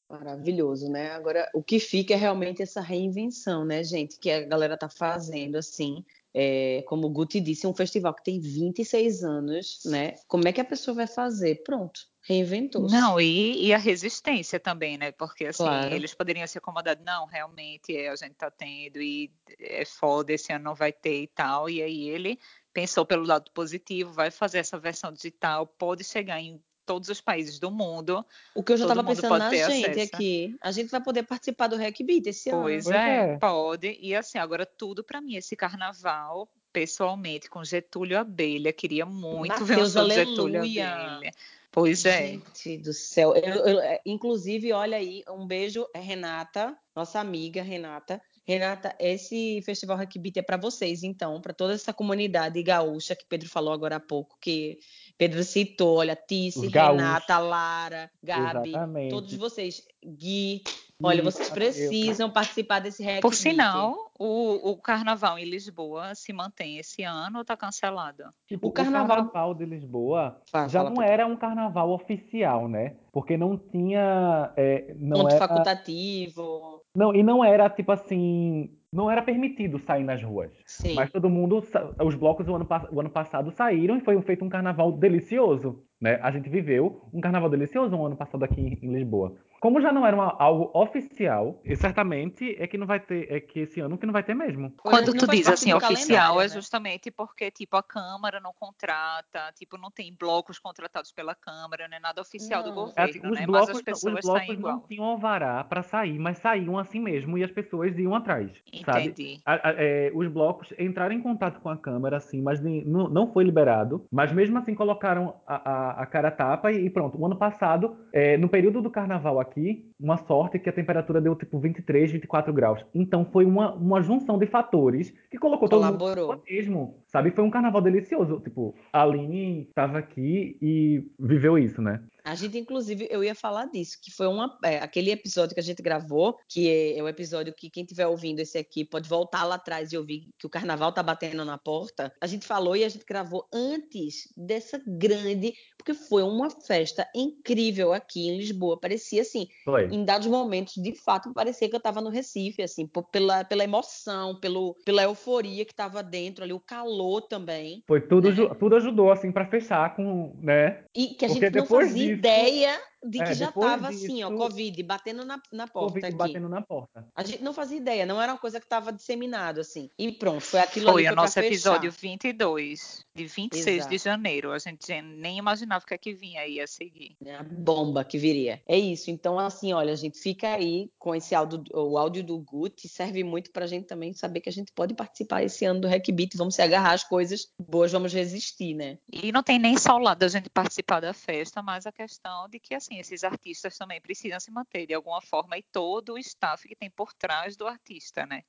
Maravilhoso, 0.10 0.90
né? 0.90 1.12
Agora, 1.12 1.50
o 1.54 1.62
que 1.62 1.78
fica 1.78 2.14
é 2.14 2.18
realmente 2.18 2.62
essa 2.62 2.80
reinvenção, 2.80 3.66
né, 3.66 3.84
gente, 3.84 4.18
que 4.18 4.32
a 4.32 4.46
galera 4.46 4.78
tá 4.78 4.88
fazendo, 4.88 5.58
assim, 5.58 6.06
é, 6.34 6.84
como 6.84 7.08
o 7.08 7.10
Guti 7.10 7.42
disse, 7.42 7.68
um 7.68 7.74
festival 7.74 8.14
que 8.14 8.24
tem 8.24 8.40
26 8.40 9.24
anos, 9.26 9.82
né? 9.86 10.14
Como 10.28 10.48
é 10.48 10.54
que 10.54 10.62
a 10.62 10.66
pessoa 10.66 10.96
vai 10.96 11.08
fazer? 11.08 11.64
Pronto, 11.66 12.00
reinventou. 12.24 12.88
-se. 12.88 12.96
Não, 12.96 13.20
e, 13.20 13.68
e, 13.68 13.74
a 13.74 13.78
resistência 13.78 14.60
também, 14.60 14.98
né? 14.98 15.12
Porque 15.12 15.46
assim, 15.46 15.64
Claro. 15.64 15.94
eles 15.94 16.14
poderiam 16.14 16.48
se 16.48 16.58
acomodar, 16.58 16.98
não, 17.04 17.26
realmente 17.26 17.96
é, 17.96 18.10
a 18.10 18.16
gente 18.16 18.36
tá 18.36 18.50
tendo 18.50 19.02
e 19.02 19.32
é 19.60 19.86
foda, 19.86 20.34
esse 20.34 20.52
ano 20.52 20.64
não 20.64 20.76
vai 20.76 20.92
ter 20.92 21.24
e 21.24 21.28
tal. 21.28 21.70
E 21.70 21.82
aí 21.82 22.10
ele 22.10 22.40
pensou 22.74 23.06
pelo 23.06 23.26
lado 23.26 23.52
positivo, 23.52 24.12
vai 24.14 24.32
fazer 24.32 24.60
essa 24.60 24.80
versão 24.80 25.12
digital, 25.12 25.68
pode 25.68 26.04
chegar 26.04 26.40
em 26.40 26.60
todos 26.86 27.10
os 27.10 27.22
países 27.22 27.60
do 27.60 27.72
mundo. 27.72 28.26
O 28.56 28.64
que 28.64 28.74
eu 28.74 28.78
já 28.78 28.86
estava 28.86 29.04
pensando 29.04 29.38
na 29.38 29.50
gente 29.50 29.90
acesso. 29.90 30.16
aqui. 30.16 30.56
A 30.62 30.72
gente 30.72 30.90
vai 30.90 31.02
poder 31.02 31.24
participar 31.24 31.68
do 31.68 31.78
Hack 31.78 31.98
Beat 32.04 32.28
esse 32.28 32.50
Pois 32.50 32.88
ano. 32.88 32.96
Pois 32.96 32.96
é, 32.96 33.34
é. 33.34 33.38
pode. 33.38 33.98
E 34.02 34.16
assim, 34.16 34.38
agora 34.38 34.66
tudo 34.66 35.04
para 35.04 35.22
mim, 35.22 35.36
esse 35.36 35.56
carnaval, 35.56 36.50
pessoalmente, 36.72 37.50
com 37.50 37.64
Getúlio 37.64 38.18
Abelha, 38.20 38.74
queria 38.74 39.06
muito 39.06 39.64
ver 39.64 39.78
um 39.78 39.78
Mateus, 39.78 39.94
show 39.94 40.08
de 40.08 40.14
Getúlio. 40.16 40.60
Abelha. 40.60 41.32
Pois 41.74 42.06
é. 42.06 42.28
Gente 42.28 42.78
do 42.78 42.94
céu. 42.94 43.36
Eu- 43.36 43.66
eu- 43.66 43.80
é, 43.80 44.00
inclusive, 44.06 44.72
olha 44.72 44.96
aí, 44.96 45.24
um 45.28 45.48
beijo, 45.48 45.88
é 45.94 46.00
Renata, 46.00 46.78
nossa 46.96 47.20
amiga 47.20 47.64
Renata. 47.64 48.22
Renata, 48.46 48.94
esse 49.00 49.62
Festival 49.64 49.98
Hack 49.98 50.16
Beat 50.20 50.38
é 50.38 50.42
para 50.42 50.58
vocês, 50.58 51.02
então, 51.02 51.42
para 51.42 51.54
toda 51.54 51.74
essa 51.74 51.92
comunidade 51.94 52.62
gaúcha 52.62 53.16
que 53.16 53.26
Pedro 53.26 53.50
falou 53.50 53.74
agora 53.74 53.96
há 53.96 54.00
pouco, 54.00 54.38
que 54.40 54.78
Pedro 55.18 55.44
citou, 55.44 55.98
olha, 55.98 56.16
Tice. 56.16 56.68
Renata, 56.68 57.40
Lara, 57.40 58.12
Gabi, 58.22 58.70
Exatamente. 58.70 59.10
todos 59.10 59.34
vocês, 59.34 59.82
Gui, 60.06 60.62
olha, 61.02 61.24
vocês 61.24 61.50
precisam 61.50 62.30
participar 62.30 62.80
desse 62.80 63.02
Hack 63.02 63.22
Por 63.22 63.34
sinal, 63.34 64.03
o, 64.26 64.72
o 64.72 64.78
carnaval 64.78 65.38
em 65.38 65.46
Lisboa 65.46 66.16
se 66.16 66.32
mantém 66.32 66.78
esse 66.78 67.04
ano 67.04 67.38
ou 67.38 67.42
está 67.42 67.58
cancelado? 67.58 68.24
Tipo, 68.48 68.68
O 68.68 68.72
carnaval- 68.72 69.06
o 69.06 69.24
carnaval 69.32 69.54
de 69.54 69.66
Lisboa 69.66 70.42
Fala, 70.52 70.70
já 70.70 70.80
fala, 70.80 70.90
não 70.92 71.02
era 71.02 71.26
um 71.28 71.36
carnaval 71.36 71.90
oficial, 71.92 72.68
né? 72.68 72.96
Porque 73.12 73.36
não 73.38 73.58
tinha. 73.58 74.52
é, 74.56 74.94
não 74.98 75.18
Ponto 75.20 75.30
era, 75.32 75.40
facultativo. 75.40 76.82
não, 76.96 77.14
e 77.14 77.22
não 77.24 77.44
era 77.44 77.70
tipo 77.70 77.92
assim. 77.92 78.72
Não 78.92 79.10
era 79.10 79.24
permitido 79.24 79.80
sair 79.80 80.04
nas 80.04 80.22
ruas. 80.22 80.52
Sim. 80.68 80.94
Mas 80.94 81.12
todo 81.12 81.28
mundo, 81.28 81.58
os 82.06 82.14
blocos 82.16 82.46
do 82.46 82.54
ano, 82.56 82.68
o 82.92 83.00
ano 83.00 83.10
passado 83.10 83.50
saíram 83.50 83.98
e 83.98 84.02
foi 84.02 84.22
feito 84.22 84.46
um 84.46 84.50
carnaval 84.50 84.92
delicioso, 84.92 85.84
né? 86.00 86.20
A 86.22 86.30
gente 86.30 86.48
viveu 86.48 87.02
um 87.12 87.20
carnaval 87.20 87.50
delicioso 87.50 87.96
um 87.96 88.06
ano 88.06 88.16
passado 88.16 88.44
aqui 88.44 88.62
em, 88.62 88.78
em 88.84 88.94
Lisboa. 88.94 89.36
Como 89.64 89.80
já 89.80 89.94
não 89.94 90.06
era 90.06 90.14
uma- 90.14 90.36
algo 90.40 90.70
oficial, 90.78 91.62
e 91.64 91.74
certamente 91.78 92.54
é 92.60 92.68
que 92.68 92.78
não 92.78 92.86
vai 92.86 93.00
ter, 93.00 93.32
é 93.32 93.40
que 93.40 93.62
esse 93.62 93.80
ano 93.80 93.98
que 93.98 94.06
não 94.06 94.12
vai 94.12 94.22
ter 94.22 94.34
mesmo. 94.36 94.74
Quando 94.76 95.14
Não 95.14 95.20
tu 95.20 95.28
diz 95.28 95.48
assim, 95.48 95.70
do 95.72 95.78
oficial, 95.78 96.42
é 96.42 96.44
né? 96.44 96.50
justamente 96.50 97.10
porque, 97.10 97.50
tipo, 97.50 97.78
a 97.78 97.82
Câmara 97.82 98.42
não 98.42 98.52
contrata, 98.60 99.54
tipo, 99.56 99.78
não 99.78 99.90
tem 99.90 100.14
blocos 100.20 100.60
contratados 100.60 101.14
pela 101.14 101.34
Câmara, 101.34 101.88
não 101.88 101.96
é 101.96 102.00
nada 102.02 102.20
oficial 102.20 102.62
do 102.62 102.72
Não. 102.72 102.74
É 102.74 103.08
governo, 103.08 103.10
assim, 103.10 103.20
os 103.32 103.40
né? 103.40 103.46
blocos, 103.46 103.68
Mas 103.68 103.70
as 103.70 103.76
os 103.78 103.82
pessoas 103.84 104.22
blocos 104.22 104.32
saem 104.42 104.48
não 104.50 104.60
igual. 104.60 104.86
tinham 104.86 105.06
alvará 105.06 105.64
para 105.64 105.82
sair, 105.82 106.20
mas 106.20 106.40
saíam 106.40 106.78
assim 106.78 107.00
mesmo 107.00 107.38
e 107.38 107.44
as 107.46 107.52
pessoas 107.52 107.98
iam 107.98 108.14
atrás, 108.14 108.52
sabe? 108.86 109.08
Entendi. 109.08 109.40
A- 109.46 109.70
a- 109.70 109.74
é, 109.78 110.12
os 110.14 110.28
blocos 110.28 110.74
entraram 110.78 111.16
em 111.16 111.22
contato 111.22 111.62
com 111.62 111.70
a 111.70 111.78
Câmara, 111.78 112.18
assim, 112.18 112.42
mas 112.42 112.60
nem- 112.60 112.84
não, 112.84 113.08
não 113.08 113.32
foi 113.32 113.46
liberado. 113.46 114.06
Mas 114.12 114.30
mesmo 114.34 114.58
assim 114.58 114.76
colocaram 114.76 115.36
a, 115.48 115.56
a- 115.56 116.02
a 116.04 116.06
cara 116.06 116.30
tapa 116.32 116.70
e, 116.70 116.86
e 116.86 116.90
pronto. 116.90 117.18
O 117.18 117.26
ano 117.26 117.38
passado, 117.38 117.96
é, 118.12 118.36
no 118.36 118.50
período 118.50 118.82
do 118.82 118.92
carnaval 118.92 119.40
aqui, 119.40 119.53
uma 120.00 120.18
sorte 120.18 120.60
que 120.60 120.70
a 120.70 120.74
temperatura 120.74 121.22
deu 121.22 121.36
tipo 121.36 121.60
23, 121.60 122.12
24 122.12 122.54
graus. 122.54 122.86
Então 122.94 123.26
foi 123.26 123.46
uma, 123.46 123.74
uma 123.74 124.02
junção 124.02 124.38
de 124.38 124.46
fatores 124.46 125.14
que 125.30 125.38
colocou 125.38 125.70
todo 125.70 125.84
mundo 125.86 125.98
Colaborou. 125.98 126.42
mesmo, 126.50 127.03
sabe? 127.14 127.32
Foi 127.32 127.44
um 127.44 127.52
carnaval 127.52 127.82
delicioso. 127.82 128.42
Tipo, 128.42 128.76
a 128.92 129.04
Aline 129.04 129.68
estava 129.70 130.00
aqui 130.00 130.58
e 130.60 131.08
viveu 131.20 131.58
isso, 131.58 131.82
né? 131.82 132.04
A 132.26 132.36
gente, 132.36 132.58
inclusive, 132.58 133.06
eu 133.12 133.22
ia 133.22 133.36
falar 133.36 133.66
disso, 133.66 133.98
que 134.02 134.10
foi 134.10 134.28
uma, 134.28 134.58
é, 134.64 134.78
aquele 134.78 135.12
episódio 135.12 135.54
que 135.54 135.60
a 135.60 135.64
gente 135.64 135.82
gravou, 135.82 136.38
que 136.48 136.70
é, 136.70 136.98
é 136.98 137.04
o 137.04 137.08
episódio 137.08 137.54
que 137.54 137.70
quem 137.70 137.84
estiver 137.84 138.08
ouvindo 138.08 138.40
esse 138.40 138.58
aqui 138.58 138.86
pode 138.86 139.10
voltar 139.10 139.44
lá 139.44 139.56
atrás 139.56 139.92
e 139.92 139.98
ouvir 139.98 140.30
que 140.40 140.48
o 140.48 140.50
carnaval 140.50 140.94
tá 140.94 141.04
batendo 141.04 141.44
na 141.44 141.58
porta. 141.58 142.14
A 142.22 142.26
gente 142.26 142.48
falou 142.48 142.78
e 142.78 142.84
a 142.86 142.90
gente 142.90 143.06
gravou 143.06 143.46
antes 143.54 144.32
dessa 144.38 144.82
grande, 144.88 145.54
porque 145.78 145.94
foi 145.94 146.24
uma 146.24 146.50
festa 146.50 147.06
incrível 147.14 147.92
aqui 147.92 148.30
em 148.30 148.38
Lisboa. 148.38 148.80
Parecia 148.80 149.22
assim, 149.22 149.50
Foi. 149.66 149.88
em 149.88 150.06
dados 150.06 150.28
momentos, 150.28 150.76
de 150.76 150.96
fato, 150.96 151.34
parecia 151.34 151.68
que 151.68 151.76
eu 151.76 151.80
estava 151.80 152.00
no 152.00 152.10
Recife, 152.10 152.64
assim, 152.64 152.90
pela, 153.12 153.44
pela 153.44 153.66
emoção, 153.66 154.40
pelo, 154.40 154.76
pela 154.86 155.04
euforia 155.04 155.66
que 155.66 155.74
estava 155.74 156.02
dentro 156.02 156.46
ali, 156.46 156.54
o 156.54 156.60
calor 156.60 157.03
também. 157.22 157.84
Foi 157.88 158.02
tudo, 158.02 158.30
né? 158.32 158.56
tudo 158.60 158.76
ajudou, 158.76 159.12
assim, 159.12 159.32
para 159.32 159.46
fechar 159.46 159.96
com, 159.96 160.36
né? 160.42 160.84
E 160.96 161.08
que 161.16 161.26
a 161.26 161.28
Porque 161.28 161.46
gente 161.46 161.56
não 161.56 161.62
depois 161.64 161.88
fazia 161.88 162.04
disso- 162.08 162.20
ideia 162.20 162.80
de 163.04 163.18
que 163.20 163.32
é, 163.32 163.34
já 163.34 163.50
estava 163.50 163.90
assim, 163.90 164.24
ó, 164.24 164.32
Covid, 164.32 164.82
batendo 164.84 165.26
na, 165.26 165.42
na 165.52 165.68
porta 165.68 165.88
Covid 165.94 166.06
aqui. 166.06 166.16
batendo 166.16 166.50
na 166.50 166.62
porta. 166.62 167.08
A 167.16 167.24
gente 167.24 167.44
não 167.44 167.54
fazia 167.54 167.78
ideia, 167.78 168.06
não 168.06 168.22
era 168.22 168.32
uma 168.32 168.40
coisa 168.40 168.60
que 168.60 168.66
estava 168.66 168.92
disseminado, 168.92 169.60
assim. 169.60 169.90
E 169.98 170.12
pronto, 170.12 170.42
foi 170.42 170.60
aquilo 170.60 170.92
Foi 170.92 171.06
ali 171.06 171.14
o 171.14 171.16
nosso 171.16 171.34
fechar. 171.34 171.48
episódio 171.48 171.92
22, 171.92 173.06
de 173.16 173.26
26 173.26 173.88
de 173.88 173.96
Exato. 173.96 173.98
janeiro. 173.98 174.52
A 174.52 174.60
gente 174.60 175.02
nem 175.02 175.38
imaginava 175.38 175.84
o 175.84 175.88
que 175.88 175.94
é 175.94 175.98
que 175.98 176.14
vinha 176.14 176.42
aí 176.42 176.60
a 176.60 176.68
seguir. 176.68 177.16
a 177.28 177.44
bomba 177.44 178.04
que 178.04 178.18
viria. 178.18 178.62
É 178.68 178.78
isso. 178.78 179.12
Então, 179.12 179.38
assim, 179.38 179.74
olha, 179.74 179.94
a 179.94 179.98
gente 179.98 180.18
fica 180.20 180.50
aí 180.54 180.90
com 180.98 181.14
esse 181.14 181.36
áudio, 181.36 181.64
o 181.74 181.98
áudio 181.98 182.24
do 182.24 182.38
Guti, 182.40 182.88
serve 182.88 183.24
muito 183.24 183.52
pra 183.52 183.68
gente 183.68 183.86
também 183.86 184.14
saber 184.14 184.42
que 184.42 184.50
a 184.50 184.54
gente 184.54 184.72
pode 184.72 184.94
participar 184.94 185.44
esse 185.44 185.66
ano 185.66 185.82
do 185.82 185.88
Hackbeat, 185.88 186.38
vamos 186.38 186.56
se 186.56 186.62
agarrar 186.62 186.94
às 186.94 187.04
coisas 187.04 187.48
boas, 187.60 187.92
vamos 187.92 188.14
resistir, 188.14 188.74
né? 188.74 188.98
E 189.12 189.32
não 189.32 189.44
tem 189.44 189.60
nem 189.60 189.78
só 189.78 189.96
o 189.96 190.00
lado 190.00 190.20
da 190.20 190.28
gente 190.28 190.50
participar 190.50 191.00
da 191.00 191.14
festa, 191.14 191.62
mas 191.62 191.86
a 191.86 191.92
questão 191.92 192.48
de 192.50 192.60
que 192.60 192.74
assim 192.74 192.93
esses 193.00 193.24
artistas 193.24 193.78
também 193.78 194.02
precisam 194.02 194.40
se 194.40 194.52
manter 194.52 194.86
de 194.86 194.94
alguma 194.94 195.22
forma 195.22 195.58
e 195.58 195.64
todo 195.64 196.14
o 196.14 196.18
staff 196.18 196.68
que 196.68 196.76
tem 196.76 196.90
por 196.90 197.14
trás 197.14 197.56
do 197.56 197.68
artista, 197.68 198.26
né? 198.26 198.44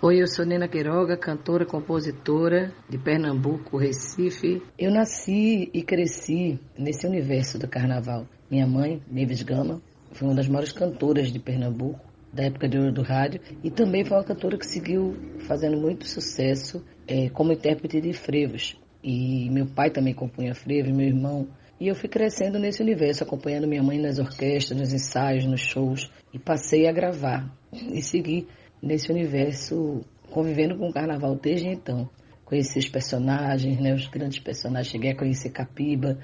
Oi, 0.00 0.22
eu 0.22 0.28
sou 0.28 0.46
Nena 0.46 0.68
Queiroga, 0.68 1.16
cantora, 1.16 1.66
compositora 1.66 2.72
de 2.88 2.98
Pernambuco, 2.98 3.76
Recife. 3.76 4.62
Eu 4.78 4.92
nasci 4.92 5.70
e 5.74 5.82
cresci 5.82 6.58
nesse 6.78 7.06
universo 7.06 7.58
do 7.58 7.68
carnaval. 7.68 8.26
Minha 8.48 8.66
mãe, 8.66 9.02
Neves 9.08 9.42
Gama, 9.42 9.82
foi 10.12 10.28
uma 10.28 10.36
das 10.36 10.46
maiores 10.46 10.72
cantoras 10.72 11.32
de 11.32 11.38
Pernambuco, 11.38 12.00
da 12.32 12.44
época 12.44 12.68
de 12.68 12.78
ouro 12.78 12.92
do 12.92 13.02
rádio, 13.02 13.40
e 13.62 13.70
também 13.70 14.04
foi 14.04 14.16
uma 14.16 14.24
cantora 14.24 14.56
que 14.56 14.66
seguiu 14.66 15.16
fazendo 15.46 15.76
muito 15.76 16.06
sucesso 16.06 16.84
eh, 17.06 17.28
como 17.30 17.52
intérprete 17.52 18.00
de 18.00 18.12
frevos. 18.12 18.76
E 19.02 19.50
meu 19.50 19.66
pai 19.66 19.90
também 19.90 20.14
compunha 20.14 20.54
frevos, 20.54 20.92
meu 20.92 21.06
irmão. 21.06 21.48
E 21.82 21.88
eu 21.88 21.96
fui 21.96 22.08
crescendo 22.08 22.60
nesse 22.60 22.80
universo, 22.80 23.24
acompanhando 23.24 23.66
minha 23.66 23.82
mãe 23.82 23.98
nas 23.98 24.20
orquestras, 24.20 24.78
nos 24.78 24.92
ensaios, 24.94 25.44
nos 25.44 25.62
shows, 25.62 26.12
e 26.32 26.38
passei 26.38 26.86
a 26.86 26.92
gravar 26.92 27.52
e 27.72 28.00
seguir 28.00 28.46
nesse 28.80 29.10
universo, 29.10 30.00
convivendo 30.30 30.78
com 30.78 30.88
o 30.88 30.92
carnaval 30.92 31.34
desde 31.34 31.66
então. 31.66 32.08
Conheci 32.44 32.78
os 32.78 32.88
personagens, 32.88 33.80
né, 33.80 33.92
os 33.92 34.06
grandes 34.06 34.38
personagens. 34.38 34.92
Cheguei 34.92 35.10
a 35.10 35.16
conhecer 35.16 35.50
Capiba, 35.50 36.20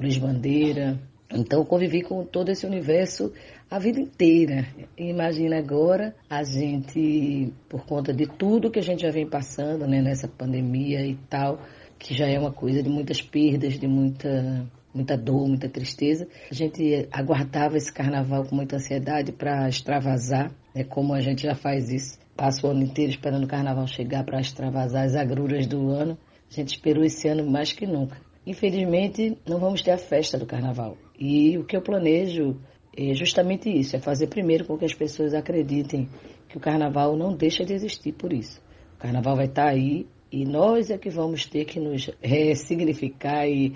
Luiz 0.00 0.18
Bandeira. 0.18 0.98
Então, 1.32 1.64
convivi 1.64 2.02
com 2.02 2.24
todo 2.24 2.48
esse 2.48 2.66
universo 2.66 3.32
a 3.70 3.78
vida 3.78 4.00
inteira. 4.00 4.66
E 4.98 5.10
imagina 5.10 5.58
agora 5.58 6.12
a 6.28 6.42
gente, 6.42 7.52
por 7.68 7.86
conta 7.86 8.12
de 8.12 8.26
tudo 8.26 8.68
que 8.68 8.80
a 8.80 8.82
gente 8.82 9.02
já 9.02 9.12
vem 9.12 9.30
passando 9.30 9.86
né, 9.86 10.02
nessa 10.02 10.26
pandemia 10.26 11.06
e 11.06 11.14
tal, 11.30 11.60
que 12.00 12.14
já 12.14 12.26
é 12.26 12.36
uma 12.36 12.52
coisa 12.52 12.82
de 12.82 12.88
muitas 12.88 13.22
perdas, 13.22 13.78
de 13.78 13.86
muita 13.86 14.66
muita 14.92 15.16
dor, 15.16 15.46
muita 15.46 15.68
tristeza. 15.68 16.26
A 16.50 16.54
gente 16.54 17.08
aguardava 17.12 17.76
esse 17.76 17.92
carnaval 17.92 18.44
com 18.44 18.56
muita 18.56 18.76
ansiedade 18.76 19.32
para 19.32 19.68
extravasar, 19.68 20.50
né, 20.74 20.84
como 20.84 21.14
a 21.14 21.20
gente 21.20 21.42
já 21.42 21.54
faz 21.54 21.90
isso. 21.90 22.18
Passa 22.36 22.66
o 22.66 22.70
ano 22.70 22.82
inteiro 22.82 23.10
esperando 23.10 23.44
o 23.44 23.48
carnaval 23.48 23.86
chegar 23.86 24.24
para 24.24 24.40
extravasar 24.40 25.04
as 25.04 25.16
agruras 25.16 25.66
do 25.66 25.90
ano. 25.90 26.16
A 26.50 26.54
gente 26.54 26.68
esperou 26.68 27.04
esse 27.04 27.28
ano 27.28 27.48
mais 27.48 27.72
que 27.72 27.86
nunca. 27.86 28.16
Infelizmente, 28.46 29.36
não 29.46 29.58
vamos 29.58 29.82
ter 29.82 29.90
a 29.90 29.98
festa 29.98 30.38
do 30.38 30.46
carnaval. 30.46 30.96
E 31.18 31.58
o 31.58 31.64
que 31.64 31.76
eu 31.76 31.82
planejo 31.82 32.56
é 32.96 33.12
justamente 33.12 33.68
isso: 33.68 33.96
é 33.96 33.98
fazer 33.98 34.28
primeiro 34.28 34.64
com 34.64 34.78
que 34.78 34.84
as 34.84 34.94
pessoas 34.94 35.34
acreditem 35.34 36.08
que 36.48 36.56
o 36.56 36.60
carnaval 36.60 37.16
não 37.16 37.34
deixa 37.34 37.64
de 37.64 37.74
existir 37.74 38.12
por 38.12 38.32
isso. 38.32 38.60
O 38.96 38.98
carnaval 38.98 39.36
vai 39.36 39.46
estar 39.46 39.68
aí 39.68 40.06
e 40.30 40.44
nós 40.44 40.90
é 40.90 40.98
que 40.98 41.08
vamos 41.08 41.46
ter 41.46 41.64
que 41.64 41.80
nos 41.80 42.10
ressignificar 42.22 43.46
e 43.46 43.74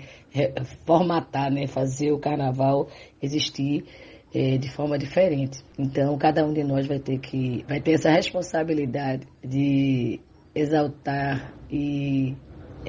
formatar, 0.85 1.51
né? 1.51 1.67
fazer 1.67 2.11
o 2.11 2.19
carnaval 2.19 2.87
existir 3.21 3.85
é, 4.33 4.57
de 4.57 4.69
forma 4.71 4.97
diferente. 4.97 5.63
Então, 5.77 6.17
cada 6.17 6.45
um 6.45 6.53
de 6.53 6.63
nós 6.63 6.87
vai 6.87 6.99
ter 6.99 7.19
que 7.19 7.63
vai 7.67 7.79
ter 7.79 7.93
essa 7.93 8.11
responsabilidade 8.11 9.27
de 9.43 10.19
exaltar 10.55 11.53
e 11.71 12.35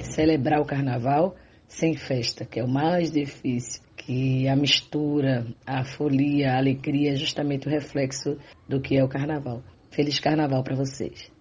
celebrar 0.02 0.60
o 0.60 0.66
carnaval 0.66 1.36
sem 1.66 1.96
festa, 1.96 2.44
que 2.44 2.60
é 2.60 2.64
o 2.64 2.68
mais 2.68 3.10
difícil, 3.10 3.82
que 3.96 4.46
a 4.48 4.54
mistura, 4.54 5.46
a 5.66 5.84
folia, 5.84 6.52
a 6.52 6.58
alegria 6.58 7.12
é 7.12 7.16
justamente 7.16 7.66
o 7.66 7.70
reflexo 7.70 8.38
do 8.68 8.80
que 8.80 8.96
é 8.96 9.02
o 9.02 9.08
carnaval. 9.08 9.62
Feliz 9.90 10.18
carnaval 10.18 10.62
para 10.62 10.76
vocês. 10.76 11.32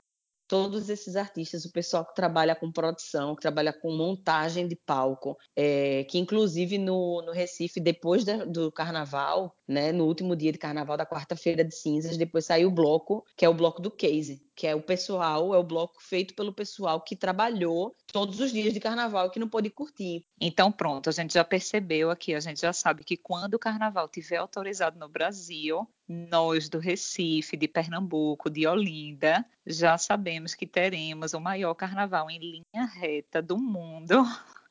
Todos 0.47 0.89
esses 0.89 1.15
artistas, 1.15 1.65
o 1.65 1.71
pessoal 1.71 2.05
que 2.05 2.15
trabalha 2.15 2.55
com 2.55 2.71
produção, 2.71 3.35
que 3.35 3.41
trabalha 3.41 3.73
com 3.73 3.91
montagem 3.91 4.67
de 4.67 4.75
palco, 4.75 5.37
é, 5.55 6.03
que 6.05 6.17
inclusive 6.17 6.77
no, 6.77 7.21
no 7.21 7.31
Recife, 7.31 7.79
depois 7.79 8.23
da, 8.23 8.45
do 8.45 8.71
carnaval, 8.71 9.55
né, 9.67 9.91
no 9.91 10.05
último 10.05 10.35
dia 10.35 10.51
de 10.51 10.57
carnaval, 10.57 10.97
da 10.97 11.05
quarta-feira 11.05 11.63
de 11.63 11.75
cinzas, 11.75 12.17
depois 12.17 12.45
saiu 12.45 12.69
o 12.69 12.71
bloco, 12.71 13.23
que 13.35 13.45
é 13.45 13.49
o 13.49 13.53
bloco 13.53 13.81
do 13.81 13.91
Case, 13.91 14.41
que 14.55 14.67
é 14.67 14.75
o 14.75 14.81
pessoal, 14.81 15.53
é 15.53 15.57
o 15.57 15.63
bloco 15.63 16.01
feito 16.01 16.33
pelo 16.33 16.53
pessoal 16.53 17.01
que 17.01 17.15
trabalhou 17.15 17.95
todos 18.07 18.39
os 18.39 18.51
dias 18.51 18.73
de 18.73 18.79
carnaval 18.79 19.27
e 19.27 19.29
que 19.29 19.39
não 19.39 19.49
pôde 19.49 19.69
curtir. 19.69 20.25
Então, 20.39 20.71
pronto, 20.71 21.09
a 21.09 21.11
gente 21.11 21.33
já 21.33 21.43
percebeu 21.43 22.09
aqui, 22.09 22.33
a 22.33 22.39
gente 22.39 22.61
já 22.61 22.73
sabe 22.73 23.03
que 23.03 23.17
quando 23.17 23.55
o 23.55 23.59
carnaval 23.59 24.07
tiver 24.07 24.37
autorizado 24.37 24.99
no 24.99 25.09
Brasil, 25.09 25.87
nós 26.07 26.69
do 26.69 26.79
Recife, 26.79 27.57
de 27.57 27.67
Pernambuco, 27.67 28.49
de 28.49 28.67
Olinda, 28.67 29.45
já 29.65 29.97
sabemos 29.97 30.53
que 30.53 30.67
teremos 30.67 31.33
o 31.33 31.39
maior 31.39 31.73
carnaval 31.73 32.29
em 32.29 32.39
linha 32.39 32.85
reta 32.85 33.41
do 33.41 33.57
mundo. 33.57 34.23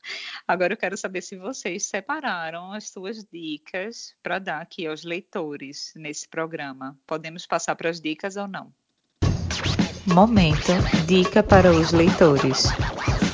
Agora 0.47 0.73
eu 0.73 0.77
quero 0.77 0.97
saber 0.97 1.21
se 1.21 1.37
vocês 1.37 1.85
separaram 1.85 2.73
as 2.73 2.89
suas 2.89 3.23
dicas 3.23 4.15
para 4.21 4.39
dar 4.39 4.61
aqui 4.61 4.85
aos 4.85 5.03
leitores 5.03 5.93
nesse 5.95 6.27
programa. 6.27 6.99
Podemos 7.07 7.45
passar 7.45 7.75
para 7.75 7.89
as 7.89 8.01
dicas 8.01 8.35
ou 8.35 8.47
não? 8.47 8.73
Momento 10.05 10.73
Dica 11.07 11.41
para 11.41 11.71
os 11.71 11.93
leitores. 11.93 12.65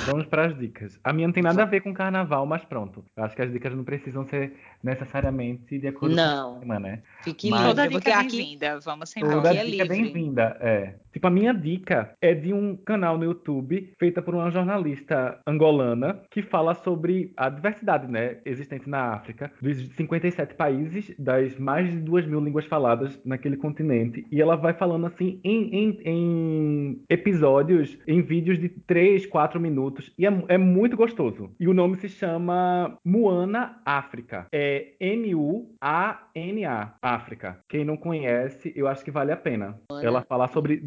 Vamos 0.05 0.27
para 0.27 0.45
as 0.45 0.58
dicas. 0.58 0.99
A 1.03 1.12
minha 1.12 1.27
não 1.27 1.34
tem 1.34 1.41
nada 1.41 1.63
a 1.63 1.65
ver 1.65 1.82
com 1.82 1.91
carnaval, 1.91 2.45
mas 2.45 2.63
pronto. 2.63 3.03
Eu 3.17 3.23
acho 3.23 3.36
que 3.36 3.41
as 3.41 3.51
dicas 3.51 3.73
não 3.73 3.84
precisam 3.84 4.23
ser 4.27 4.53
necessariamente 4.84 5.79
de 5.79 5.88
acordo 5.88 6.15
não. 6.15 6.51
com 6.51 6.58
o 6.58 6.60
tema, 6.60 6.79
né? 6.79 7.01
Fique 7.23 7.49
mas... 7.49 7.65
Toda 7.65 7.88
dica 7.88 8.12
é 8.12 8.17
bem-vinda. 8.17 8.79
Vamos 8.82 9.17
embora. 9.17 9.34
Toda 9.34 9.55
é 9.55 9.65
dica 9.65 9.84
é 9.84 9.88
bem-vinda, 9.88 10.58
é. 10.60 10.93
Tipo, 11.12 11.28
a 11.28 11.32
minha 11.32 11.54
dica 11.54 12.13
é 12.22 12.34
de 12.34 12.54
um 12.54 12.76
canal 12.76 13.17
no 13.17 13.24
YouTube 13.24 13.93
feita 13.98 14.22
por 14.22 14.36
uma 14.36 14.52
jornalista 14.52 15.39
angolana 15.48 16.22
que 16.30 16.41
fala 16.41 16.74
sobre 16.76 17.34
a 17.36 17.50
diversidade, 17.50 18.08
né, 18.08 18.38
existente 18.45 18.89
na 18.89 19.13
África, 19.13 19.52
dos 19.62 19.78
57 19.95 20.54
países, 20.56 21.13
das 21.17 21.58
mais 21.58 21.89
de 21.89 21.98
2 21.98 22.26
mil 22.26 22.39
línguas 22.39 22.65
faladas 22.65 23.19
naquele 23.26 23.58
continente. 23.58 24.26
E 24.32 24.41
ela 24.41 24.56
vai 24.56 24.74
falando 24.74 25.08
assim 25.08 25.39
em, 25.43 25.76
em, 25.76 26.00
em 26.06 27.04
episódios, 27.10 27.98
em 28.08 28.22
vídeos 28.22 28.60
de 28.60 28.69
3, 28.69 29.26
4 29.26 29.60
minutos. 29.60 30.13
E 30.17 30.26
é, 30.26 30.43
é 30.48 30.58
muito 30.58 30.95
gostoso. 30.95 31.52
E 31.60 31.67
o 31.67 31.74
nome 31.74 31.98
se 31.98 32.10
chama 32.10 32.98
Moana 33.04 33.82
África. 33.86 34.48
É 34.52 34.93
M-U-A-N-A, 35.00 36.93
África. 37.02 37.60
Quem 37.67 37.84
não 37.84 37.98
conhece, 37.98 38.72
eu 38.76 38.88
acho 38.88 39.04
que 39.04 39.12
vale 39.12 39.32
a 39.32 39.38
pena. 39.38 39.80
Ela 40.02 40.22
fala 40.22 40.48
sobre 40.48 40.78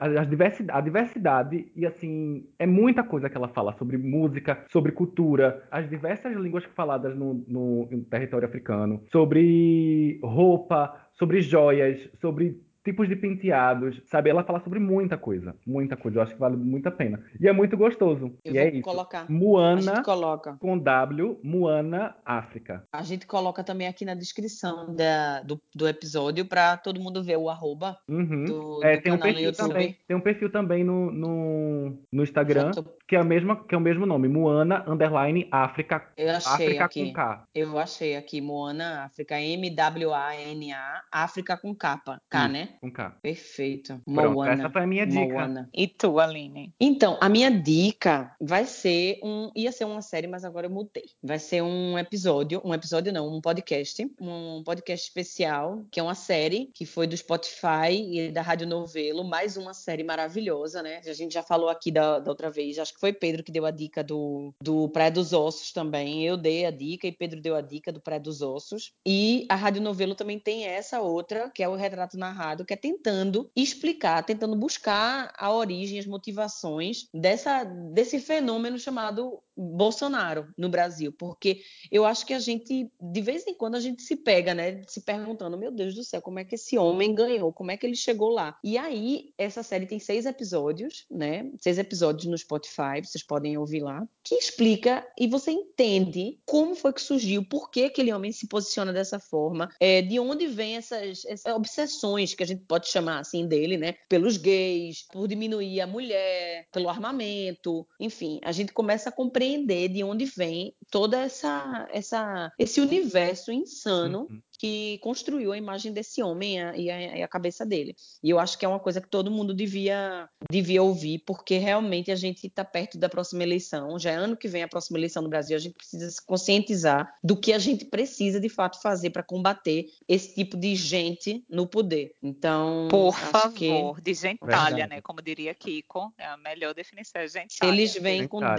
a 0.00 0.24
diversidade, 0.24 0.78
a 0.78 0.80
diversidade 0.80 1.72
e 1.74 1.86
assim 1.86 2.46
é 2.58 2.66
muita 2.66 3.02
coisa 3.02 3.28
que 3.28 3.36
ela 3.36 3.48
fala 3.48 3.72
sobre 3.78 3.96
música, 3.96 4.64
sobre 4.70 4.92
cultura, 4.92 5.62
as 5.70 5.88
diversas 5.88 6.34
línguas 6.36 6.64
faladas 6.74 7.16
no, 7.16 7.44
no, 7.46 7.88
no 7.90 8.02
território 8.04 8.46
africano, 8.46 9.02
sobre 9.10 10.18
roupa, 10.22 10.94
sobre 11.14 11.40
joias, 11.40 11.98
sobre 12.20 12.60
tipos 12.84 13.08
de 13.08 13.16
penteados, 13.16 14.00
sabe? 14.06 14.30
Ela 14.30 14.44
fala 14.44 14.60
sobre 14.60 14.78
muita 14.78 15.16
coisa, 15.16 15.56
muita 15.66 15.96
coisa. 15.96 16.18
Eu 16.18 16.22
acho 16.22 16.34
que 16.34 16.40
vale 16.40 16.56
muito 16.56 16.86
a 16.86 16.92
pena. 16.92 17.24
E 17.40 17.48
é 17.48 17.52
muito 17.52 17.76
gostoso. 17.76 18.36
Eu 18.44 18.52
e 18.52 18.58
vou 18.58 18.60
é 18.60 18.68
isso. 18.70 18.82
colocar. 18.82 19.30
Moana 19.30 20.02
coloca. 20.02 20.56
com 20.60 20.78
W, 20.78 21.40
Moana 21.42 22.14
África. 22.24 22.84
A 22.92 23.02
gente 23.02 23.26
coloca 23.26 23.64
também 23.64 23.88
aqui 23.88 24.04
na 24.04 24.14
descrição 24.14 24.94
da, 24.94 25.40
do, 25.40 25.60
do 25.74 25.88
episódio 25.88 26.44
para 26.44 26.76
todo 26.76 27.00
mundo 27.00 27.24
ver 27.24 27.38
o 27.38 27.48
arroba 27.48 27.96
uhum. 28.08 28.44
do, 28.44 28.80
é, 28.84 28.96
do 28.96 29.02
tem 29.02 29.12
canal 29.12 29.18
um 29.18 29.20
perfil. 29.20 29.52
Também, 29.52 29.98
tem 30.06 30.16
um 30.16 30.20
perfil 30.20 30.52
também 30.52 30.84
no, 30.84 31.10
no, 31.10 31.98
no 32.12 32.22
Instagram, 32.22 32.70
que 33.08 33.16
é, 33.16 33.20
a 33.20 33.24
mesma, 33.24 33.64
que 33.64 33.74
é 33.74 33.78
o 33.78 33.80
mesmo 33.80 34.04
nome, 34.04 34.28
Moana 34.28 34.84
Underline 34.86 35.48
África. 35.50 36.06
Eu 36.16 36.30
achei 36.30 36.66
África 36.66 36.84
aqui. 36.84 37.06
com 37.06 37.12
K. 37.12 37.44
Eu 37.54 37.78
achei 37.78 38.16
aqui, 38.16 38.40
Moana 38.40 39.04
África, 39.04 39.40
M-W-A-N-A, 39.40 41.02
África 41.10 41.56
com 41.56 41.74
capa. 41.74 42.20
K, 42.28 42.44
Isso. 42.44 42.52
né? 42.52 42.73
Com 42.80 42.90
K. 42.90 43.10
Perfeito. 43.22 44.00
Pronto, 44.04 44.32
Moana. 44.32 44.52
essa 44.52 44.70
foi 44.70 44.82
a 44.82 44.86
minha 44.86 45.06
dica. 45.06 45.20
Moana. 45.20 45.68
E 45.72 45.86
tu, 45.86 46.18
Aline? 46.18 46.72
Então, 46.80 47.18
a 47.20 47.28
minha 47.28 47.50
dica 47.50 48.34
vai 48.40 48.64
ser 48.64 49.18
um. 49.22 49.50
Ia 49.56 49.72
ser 49.72 49.84
uma 49.84 50.02
série, 50.02 50.26
mas 50.26 50.44
agora 50.44 50.66
eu 50.66 50.70
mudei. 50.70 51.04
Vai 51.22 51.38
ser 51.38 51.62
um 51.62 51.98
episódio, 51.98 52.60
um 52.64 52.74
episódio 52.74 53.12
não, 53.12 53.28
um 53.28 53.40
podcast. 53.40 54.10
Um 54.20 54.62
podcast 54.64 55.06
especial, 55.06 55.84
que 55.90 56.00
é 56.00 56.02
uma 56.02 56.14
série 56.14 56.70
que 56.74 56.86
foi 56.86 57.06
do 57.06 57.16
Spotify 57.16 57.92
e 57.92 58.30
da 58.30 58.42
Rádio 58.42 58.66
Novelo, 58.66 59.24
mais 59.24 59.56
uma 59.56 59.74
série 59.74 60.04
maravilhosa, 60.04 60.82
né? 60.82 61.00
A 61.06 61.12
gente 61.12 61.32
já 61.34 61.42
falou 61.42 61.68
aqui 61.68 61.90
da, 61.90 62.18
da 62.18 62.30
outra 62.30 62.50
vez, 62.50 62.78
acho 62.78 62.94
que 62.94 63.00
foi 63.00 63.12
Pedro 63.12 63.42
que 63.42 63.52
deu 63.52 63.66
a 63.66 63.70
dica 63.70 64.02
do, 64.02 64.52
do 64.62 64.88
Praia 64.88 65.10
dos 65.10 65.32
Ossos 65.32 65.72
também. 65.72 66.24
Eu 66.24 66.36
dei 66.36 66.66
a 66.66 66.70
dica 66.70 67.06
e 67.06 67.12
Pedro 67.12 67.40
deu 67.40 67.54
a 67.54 67.60
dica 67.60 67.92
do 67.92 68.00
Praia 68.00 68.20
dos 68.20 68.42
Ossos. 68.42 68.92
E 69.06 69.46
a 69.48 69.54
Rádio 69.54 69.82
Novelo 69.82 70.14
também 70.14 70.38
tem 70.38 70.64
essa 70.66 71.00
outra, 71.00 71.50
que 71.50 71.62
é 71.62 71.68
o 71.68 71.74
Retrato 71.74 72.18
Narrado, 72.18 72.63
que 72.64 72.74
é 72.74 72.76
tentando 72.76 73.50
explicar, 73.54 74.22
tentando 74.24 74.56
buscar 74.56 75.32
a 75.36 75.52
origem, 75.52 75.98
as 75.98 76.06
motivações 76.06 77.08
dessa, 77.12 77.64
desse 77.64 78.18
fenômeno 78.18 78.78
chamado 78.78 79.40
Bolsonaro 79.56 80.48
no 80.58 80.68
Brasil, 80.68 81.12
porque 81.12 81.62
eu 81.90 82.04
acho 82.04 82.26
que 82.26 82.34
a 82.34 82.38
gente, 82.38 82.90
de 83.00 83.20
vez 83.20 83.46
em 83.46 83.54
quando, 83.54 83.76
a 83.76 83.80
gente 83.80 84.02
se 84.02 84.16
pega, 84.16 84.52
né, 84.54 84.82
se 84.88 85.00
perguntando, 85.00 85.56
meu 85.56 85.70
Deus 85.70 85.94
do 85.94 86.02
céu, 86.02 86.20
como 86.20 86.38
é 86.38 86.44
que 86.44 86.56
esse 86.56 86.76
homem 86.76 87.14
ganhou, 87.14 87.52
como 87.52 87.70
é 87.70 87.76
que 87.76 87.86
ele 87.86 87.94
chegou 87.94 88.30
lá? 88.30 88.58
E 88.64 88.76
aí, 88.76 89.32
essa 89.38 89.62
série 89.62 89.86
tem 89.86 89.98
seis 89.98 90.26
episódios, 90.26 91.06
né, 91.10 91.50
seis 91.60 91.78
episódios 91.78 92.26
no 92.26 92.36
Spotify, 92.36 93.00
vocês 93.02 93.24
podem 93.24 93.56
ouvir 93.56 93.80
lá, 93.80 94.06
que 94.22 94.34
explica 94.34 95.06
e 95.18 95.28
você 95.28 95.52
entende 95.52 96.38
como 96.44 96.74
foi 96.74 96.92
que 96.92 97.02
surgiu, 97.02 97.44
por 97.44 97.70
que 97.70 97.84
aquele 97.84 98.12
homem 98.12 98.32
se 98.32 98.48
posiciona 98.48 98.92
dessa 98.92 99.20
forma, 99.20 99.70
é, 99.78 100.02
de 100.02 100.18
onde 100.18 100.46
vem 100.46 100.76
essas, 100.76 101.24
essas 101.26 101.54
obsessões 101.54 102.34
que 102.34 102.42
a 102.42 102.46
gente 102.46 102.64
pode 102.64 102.88
chamar 102.88 103.20
assim 103.20 103.46
dele, 103.46 103.76
né, 103.76 103.94
pelos 104.08 104.36
gays, 104.36 105.06
por 105.12 105.28
diminuir 105.28 105.80
a 105.80 105.86
mulher, 105.86 106.66
pelo 106.72 106.88
armamento, 106.88 107.86
enfim, 108.00 108.40
a 108.42 108.50
gente 108.50 108.72
começa 108.72 109.10
a 109.10 109.12
compreender 109.12 109.43
compreender 109.44 109.88
de 109.88 110.02
onde 110.02 110.24
vem 110.24 110.74
toda 110.90 111.20
essa, 111.20 111.88
essa 111.92 112.52
esse 112.58 112.80
universo 112.80 113.52
insano 113.52 114.26
Uhum. 114.30 114.40
que 114.58 114.98
construiu 115.02 115.52
a 115.52 115.58
imagem 115.58 115.92
desse 115.92 116.22
homem 116.22 116.56
e 116.76 116.88
a, 116.90 117.16
e 117.18 117.22
a 117.22 117.28
cabeça 117.28 117.66
dele. 117.66 117.94
E 118.22 118.30
eu 118.30 118.38
acho 118.38 118.56
que 118.56 118.64
é 118.64 118.68
uma 118.68 118.78
coisa 118.78 119.00
que 119.00 119.08
todo 119.08 119.30
mundo 119.30 119.52
devia, 119.52 120.28
devia 120.50 120.82
ouvir, 120.82 121.18
porque 121.26 121.58
realmente 121.58 122.10
a 122.10 122.14
gente 122.16 122.46
está 122.46 122.64
perto 122.64 122.96
da 122.96 123.08
próxima 123.08 123.42
eleição. 123.42 123.98
Já 123.98 124.12
é 124.12 124.14
ano 124.14 124.36
que 124.36 124.48
vem 124.48 124.62
a 124.62 124.68
próxima 124.68 124.96
eleição 124.98 125.22
no 125.22 125.28
Brasil, 125.28 125.56
a 125.56 125.60
gente 125.60 125.74
precisa 125.74 126.08
se 126.08 126.24
conscientizar 126.24 127.12
do 127.22 127.36
que 127.36 127.52
a 127.52 127.58
gente 127.58 127.84
precisa 127.84 128.40
de 128.40 128.48
fato 128.48 128.80
fazer 128.80 129.10
para 129.10 129.22
combater 129.22 129.86
esse 130.08 130.34
tipo 130.34 130.56
de 130.56 130.74
gente 130.76 131.44
no 131.50 131.66
poder. 131.66 132.14
Então, 132.22 132.88
Por 132.90 133.08
acho 133.08 133.26
favor, 133.26 133.96
que 133.96 134.02
de 134.02 134.14
gentalha, 134.14 134.76
Verdade. 134.76 134.88
né? 134.88 135.00
Como 135.02 135.20
diria 135.20 135.52
Kiko, 135.52 136.12
é 136.16 136.26
a 136.26 136.36
melhor 136.36 136.72
definição, 136.74 137.20
é 137.20 137.28
gentalha. 137.28 137.70
eles 137.70 137.94
vêm 137.94 138.26
com 138.28 138.38
Itália. 138.38 138.56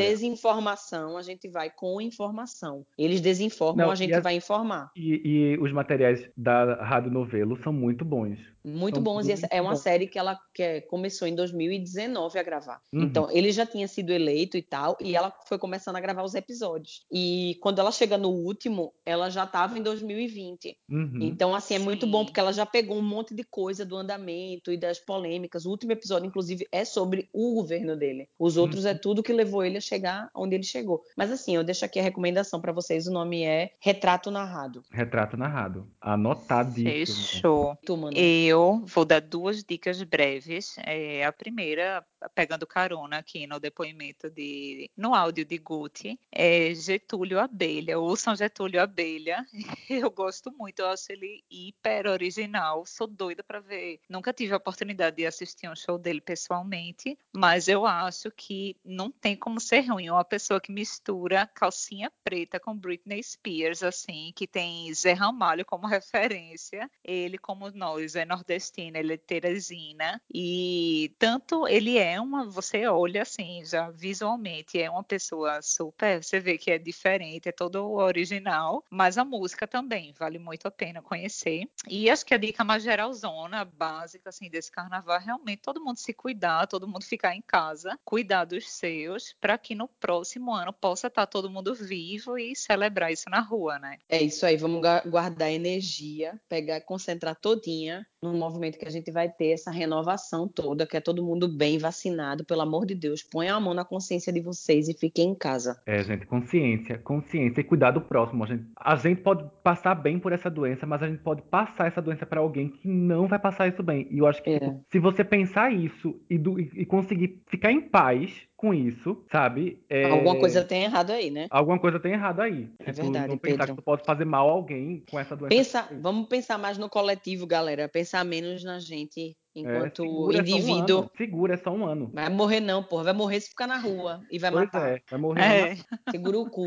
Desinformação, 0.75 1.17
a 1.17 1.21
gente 1.21 1.47
vai 1.49 1.69
com 1.69 1.99
informação. 2.01 2.85
Eles 2.97 3.21
desinformam, 3.21 3.85
Não, 3.85 3.91
a 3.91 3.95
gente 3.95 4.11
e 4.11 4.15
a- 4.15 4.19
vai 4.19 4.35
informar. 4.35 4.91
E, 4.95 5.21
e 5.55 5.57
os 5.59 5.71
materiais 5.71 6.27
da 6.35 6.75
Rádio 6.83 7.11
Novelo 7.11 7.57
são 7.63 7.73
muito 7.73 8.03
bons. 8.05 8.37
Muito 8.67 8.95
São 8.95 9.03
bons. 9.03 9.27
E 9.27 9.31
essa 9.31 9.41
muito 9.43 9.53
é 9.53 9.61
uma 9.61 9.71
bons. 9.73 9.79
série 9.81 10.07
que 10.07 10.17
ela 10.17 10.39
que 10.51 10.63
é, 10.63 10.81
começou 10.81 11.27
em 11.27 11.35
2019 11.35 12.39
a 12.39 12.43
gravar. 12.43 12.81
Uhum. 12.91 13.03
Então, 13.03 13.29
ele 13.31 13.51
já 13.51 13.63
tinha 13.63 13.87
sido 13.87 14.11
eleito 14.11 14.57
e 14.57 14.61
tal, 14.63 14.97
e 14.99 15.15
ela 15.15 15.31
foi 15.47 15.59
começando 15.59 15.97
a 15.97 15.99
gravar 15.99 16.23
os 16.23 16.33
episódios. 16.33 17.05
E 17.11 17.57
quando 17.61 17.77
ela 17.77 17.91
chega 17.91 18.17
no 18.17 18.29
último, 18.29 18.91
ela 19.05 19.29
já 19.29 19.43
estava 19.43 19.77
em 19.77 19.83
2020. 19.83 20.75
Uhum. 20.89 21.19
Então, 21.21 21.53
assim, 21.53 21.75
é 21.75 21.79
muito 21.79 22.05
Sim. 22.07 22.11
bom, 22.11 22.25
porque 22.25 22.39
ela 22.39 22.51
já 22.51 22.65
pegou 22.65 22.97
um 22.97 23.03
monte 23.03 23.35
de 23.35 23.43
coisa 23.43 23.85
do 23.85 23.95
andamento 23.95 24.71
e 24.71 24.77
das 24.77 24.97
polêmicas. 24.99 25.65
O 25.67 25.69
último 25.69 25.91
episódio, 25.91 26.25
inclusive, 26.27 26.67
é 26.71 26.83
sobre 26.83 27.29
o 27.31 27.53
governo 27.53 27.95
dele. 27.95 28.27
Os 28.39 28.57
outros 28.57 28.83
é 28.85 28.95
tudo 28.95 29.21
que 29.21 29.31
levou 29.31 29.63
ele 29.63 29.77
a 29.77 29.81
chegar 29.81 30.27
onde 30.33 30.55
ele 30.55 30.63
chegou. 30.65 31.01
Mas, 31.15 31.31
assim, 31.31 31.55
eu 31.55 31.63
deixo 31.63 31.85
aqui 31.85 31.99
a 31.99 32.03
recomendação 32.03 32.59
para 32.59 32.71
vocês. 32.71 33.07
O 33.07 33.11
nome 33.11 33.43
é 33.43 33.71
Retrato 33.79 34.31
Narrado. 34.31 34.83
Retrato 34.91 35.37
narrado. 35.37 35.87
Anotadíssimo. 36.01 36.95
Fechou. 36.95 37.77
Tu? 37.85 37.95
Eu 38.13 38.83
vou 38.85 39.05
dar 39.05 39.21
duas 39.21 39.63
dicas 39.63 40.01
breves. 40.03 40.75
É, 40.85 41.25
a 41.25 41.31
primeira, 41.31 42.03
pegando 42.33 42.65
carona 42.65 43.17
aqui 43.17 43.45
no 43.47 43.59
depoimento 43.59 44.29
de, 44.29 44.89
no 44.95 45.13
áudio 45.13 45.45
de 45.45 45.57
Guti, 45.57 46.19
é 46.31 46.73
Getúlio 46.73 47.39
Abelha, 47.39 47.99
ouçam 47.99 48.35
Getúlio 48.35 48.81
Abelha. 48.81 49.45
Eu 49.89 50.09
gosto 50.09 50.51
muito, 50.51 50.79
eu 50.79 50.87
acho 50.87 51.11
ele 51.11 51.43
hiper 51.49 52.07
original. 52.07 52.85
Sou 52.85 53.07
doida 53.07 53.43
para 53.43 53.59
ver. 53.59 53.99
Nunca 54.09 54.33
tive 54.33 54.53
a 54.53 54.57
oportunidade 54.57 55.15
de 55.17 55.25
assistir 55.25 55.69
um 55.69 55.75
show 55.75 55.97
dele 55.97 56.19
pessoalmente, 56.19 57.17
mas 57.33 57.67
eu 57.67 57.85
acho 57.85 58.31
que 58.31 58.75
não 58.83 59.11
tem 59.11 59.35
como 59.35 59.59
ser 59.59 59.81
ruim. 59.81 60.09
Uma 60.09 60.25
pessoa 60.25 60.59
que 60.59 60.71
mistura 60.71 61.47
calcinha 61.47 62.11
preta 62.23 62.59
com 62.59 62.75
Britney 62.75 63.21
Spears, 63.23 63.83
assim, 63.83 64.31
que 64.35 64.47
tem 64.47 64.93
Zé 64.93 65.13
Ramalho 65.13 65.65
como 65.65 65.87
referência. 65.87 66.89
Ele, 67.03 67.37
como 67.37 67.69
nós, 67.71 68.15
é 68.15 68.25
nordestino, 68.25 68.97
ele 68.97 69.13
é 69.13 69.17
teresina. 69.17 70.21
E 70.33 71.13
tanto 71.19 71.67
ele 71.67 71.97
é 71.97 72.14
é 72.15 72.21
uma, 72.21 72.45
você 72.45 72.87
olha 72.87 73.21
assim, 73.21 73.63
já 73.65 73.91
visualmente, 73.91 74.79
é 74.79 74.89
uma 74.89 75.03
pessoa 75.03 75.61
super, 75.61 76.23
você 76.23 76.39
vê 76.39 76.57
que 76.57 76.71
é 76.71 76.77
diferente, 76.77 77.49
é 77.49 77.51
todo 77.51 77.91
original, 77.91 78.83
mas 78.89 79.17
a 79.17 79.25
música 79.25 79.67
também 79.67 80.13
vale 80.17 80.39
muito 80.39 80.65
a 80.67 80.71
pena 80.71 81.01
conhecer. 81.01 81.67
E 81.87 82.09
acho 82.09 82.25
que 82.25 82.33
a 82.33 82.37
dica 82.37 82.63
mais 82.63 82.83
geralzona, 82.83 83.65
básica, 83.65 84.29
assim, 84.29 84.49
desse 84.49 84.71
carnaval 84.71 85.17
é 85.17 85.23
realmente 85.23 85.61
todo 85.61 85.83
mundo 85.83 85.97
se 85.97 86.13
cuidar, 86.13 86.67
todo 86.67 86.87
mundo 86.87 87.03
ficar 87.03 87.35
em 87.35 87.41
casa, 87.41 87.99
cuidar 88.05 88.45
dos 88.45 88.69
seus, 88.69 89.35
para 89.39 89.57
que 89.57 89.75
no 89.75 89.87
próximo 89.87 90.53
ano 90.53 90.71
possa 90.71 91.07
estar 91.07 91.25
tá 91.25 91.27
todo 91.27 91.49
mundo 91.49 91.75
vivo 91.75 92.37
e 92.37 92.55
celebrar 92.55 93.11
isso 93.11 93.29
na 93.29 93.41
rua, 93.41 93.77
né? 93.77 93.97
É 94.07 94.21
isso 94.21 94.45
aí, 94.45 94.55
vamos 94.55 94.81
guardar 95.05 95.51
energia, 95.51 96.39
pegar, 96.47 96.79
concentrar 96.81 97.35
todinha 97.35 98.07
no 98.31 98.37
movimento 98.37 98.77
que 98.77 98.87
a 98.87 98.91
gente 98.91 99.11
vai 99.11 99.29
ter 99.29 99.51
essa 99.51 99.71
renovação 99.71 100.47
toda, 100.47 100.85
que 100.85 100.97
é 100.97 101.01
todo 101.01 101.23
mundo 101.23 101.47
bem 101.47 101.77
vacinado, 101.77 102.45
pelo 102.45 102.61
amor 102.61 102.85
de 102.85 102.95
Deus, 102.95 103.23
ponha 103.23 103.55
a 103.55 103.59
mão 103.59 103.73
na 103.73 103.85
consciência 103.85 104.31
de 104.31 104.41
vocês 104.41 104.87
e 104.87 104.93
fiquem 104.93 105.29
em 105.29 105.35
casa. 105.35 105.81
É, 105.85 106.03
gente, 106.03 106.25
consciência, 106.25 106.97
consciência 106.97 107.61
e 107.61 107.63
cuidar 107.63 107.91
do 107.91 108.01
próximo. 108.01 108.43
A 108.43 108.47
gente, 108.47 108.65
a 108.75 108.95
gente 108.95 109.21
pode 109.21 109.45
passar 109.63 109.95
bem 109.95 110.19
por 110.19 110.31
essa 110.31 110.49
doença, 110.49 110.85
mas 110.85 111.01
a 111.01 111.07
gente 111.07 111.21
pode 111.21 111.41
passar 111.43 111.87
essa 111.87 112.01
doença 112.01 112.25
para 112.25 112.39
alguém 112.39 112.69
que 112.69 112.87
não 112.87 113.27
vai 113.27 113.39
passar 113.39 113.67
isso 113.67 113.83
bem. 113.83 114.07
E 114.11 114.19
eu 114.19 114.27
acho 114.27 114.41
que 114.41 114.51
é. 114.51 114.75
se 114.89 114.99
você 114.99 115.23
pensar 115.23 115.71
isso 115.73 116.19
e, 116.29 116.37
do, 116.37 116.59
e 116.59 116.85
conseguir 116.85 117.41
ficar 117.47 117.71
em 117.71 117.81
paz 117.81 118.47
com 118.65 118.73
isso, 118.73 119.23
sabe? 119.31 119.79
É... 119.87 120.05
Alguma 120.09 120.39
coisa 120.39 120.63
tem 120.63 120.85
errado 120.85 121.11
aí, 121.11 121.29
né? 121.29 121.45
Alguma 121.51 121.77
coisa 121.77 121.99
tem 121.99 122.13
errado 122.13 122.39
aí. 122.39 122.67
É 122.79 122.91
tipo, 122.91 123.03
verdade, 123.03 123.27
não 123.27 123.37
pensar 123.37 123.57
Pedro. 123.59 123.75
que 123.75 123.81
tu 123.81 123.85
pode 123.85 124.03
fazer 124.03 124.25
mal 124.25 124.49
a 124.49 124.53
alguém 124.53 125.03
com 125.07 125.19
essa 125.19 125.35
doença. 125.35 125.55
Pensa, 125.55 125.87
vamos 126.01 126.27
pensar 126.27 126.57
mais 126.57 126.75
no 126.75 126.89
coletivo, 126.89 127.45
galera. 127.45 127.87
Pensar 127.87 128.25
menos 128.25 128.63
na 128.63 128.79
gente 128.79 129.37
enquanto 129.55 130.03
é, 130.03 130.07
segura 130.07 130.39
indivíduo. 130.39 130.97
É 130.97 131.05
um 131.05 131.09
segura, 131.15 131.53
é 131.53 131.57
só 131.57 131.69
um 131.69 131.85
ano. 131.85 132.09
Vai 132.11 132.27
morrer 132.29 132.59
não, 132.59 132.81
porra. 132.81 133.03
Vai 133.03 133.13
morrer 133.13 133.39
se 133.39 133.49
ficar 133.49 133.67
na 133.67 133.77
rua 133.77 134.23
e 134.31 134.39
vai 134.39 134.51
pois 134.51 134.65
matar. 134.65 134.89
É, 134.89 135.01
vai 135.11 135.19
morrer. 135.19 135.43
É. 135.43 135.77
Segura 136.09 136.39
o 136.39 136.49
cu. 136.49 136.65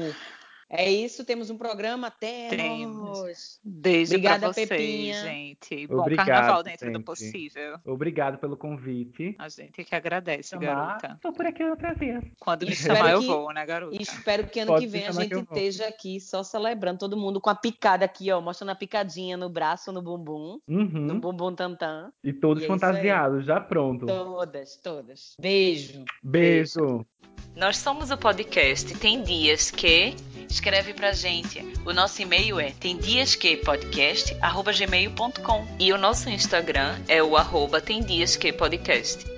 É 0.70 0.90
isso, 0.90 1.24
temos 1.24 1.48
um 1.48 1.56
programa 1.56 2.08
até 2.08 2.48
temos. 2.50 3.58
Beijo 3.64 4.12
Obrigada, 4.12 4.40
pra 4.40 4.52
vocês, 4.52 4.68
Pepinha. 4.68 5.22
gente. 5.22 5.86
Bom 5.86 6.00
Obrigado, 6.00 6.26
carnaval 6.26 6.62
dentro 6.62 6.86
gente. 6.86 6.98
do 6.98 7.04
possível. 7.04 7.78
Obrigado 7.86 8.36
pelo 8.36 8.54
convite. 8.54 9.34
A 9.38 9.48
gente 9.48 9.82
que 9.82 9.94
agradece, 9.94 10.50
chamar, 10.50 10.66
garota. 10.66 11.12
Estou 11.14 11.32
por 11.32 11.46
aqui 11.46 11.64
outra 11.64 11.94
vez. 11.94 12.22
Quando 12.38 12.66
me 12.66 12.74
chamar, 12.74 13.12
eu 13.12 13.22
vou, 13.22 13.50
né, 13.50 13.64
garota? 13.64 13.96
Espero 13.98 14.46
que 14.46 14.60
ano 14.60 14.72
Pode 14.72 14.84
que 14.84 14.92
vem 14.92 15.06
a 15.06 15.12
gente 15.12 15.34
esteja 15.34 15.88
aqui 15.88 16.20
só 16.20 16.42
celebrando 16.42 16.98
todo 16.98 17.16
mundo 17.16 17.40
com 17.40 17.48
a 17.48 17.54
picada 17.54 18.04
aqui, 18.04 18.30
ó, 18.30 18.38
mostrando 18.38 18.70
a 18.70 18.74
picadinha 18.74 19.38
no 19.38 19.48
braço, 19.48 19.90
no 19.90 20.02
bumbum, 20.02 20.60
uhum. 20.68 20.86
no 20.86 21.18
bumbum 21.18 21.54
tantã. 21.54 22.12
E 22.22 22.30
todos 22.30 22.62
e 22.62 22.66
é 22.66 22.68
fantasiados, 22.68 23.46
já 23.46 23.58
pronto. 23.58 24.04
Todas, 24.04 24.76
todas. 24.76 25.34
Beijo. 25.40 26.04
Beijo. 26.22 26.80
Beijo. 26.82 27.06
Nós 27.58 27.76
somos 27.78 28.10
o 28.12 28.16
podcast 28.16 28.94
Tem 28.94 29.20
Dias 29.20 29.72
Que. 29.72 30.14
Escreve 30.48 30.94
pra 30.94 31.12
gente. 31.12 31.60
O 31.84 31.92
nosso 31.92 32.22
e-mail 32.22 32.60
é 32.60 32.70
temdiasquepodcast.gmail.com 32.70 35.66
E 35.80 35.92
o 35.92 35.98
nosso 35.98 36.30
Instagram 36.30 36.96
é 37.08 37.20
o 37.20 37.36
arroba 37.36 37.80
temdiasquepodcast. 37.80 39.37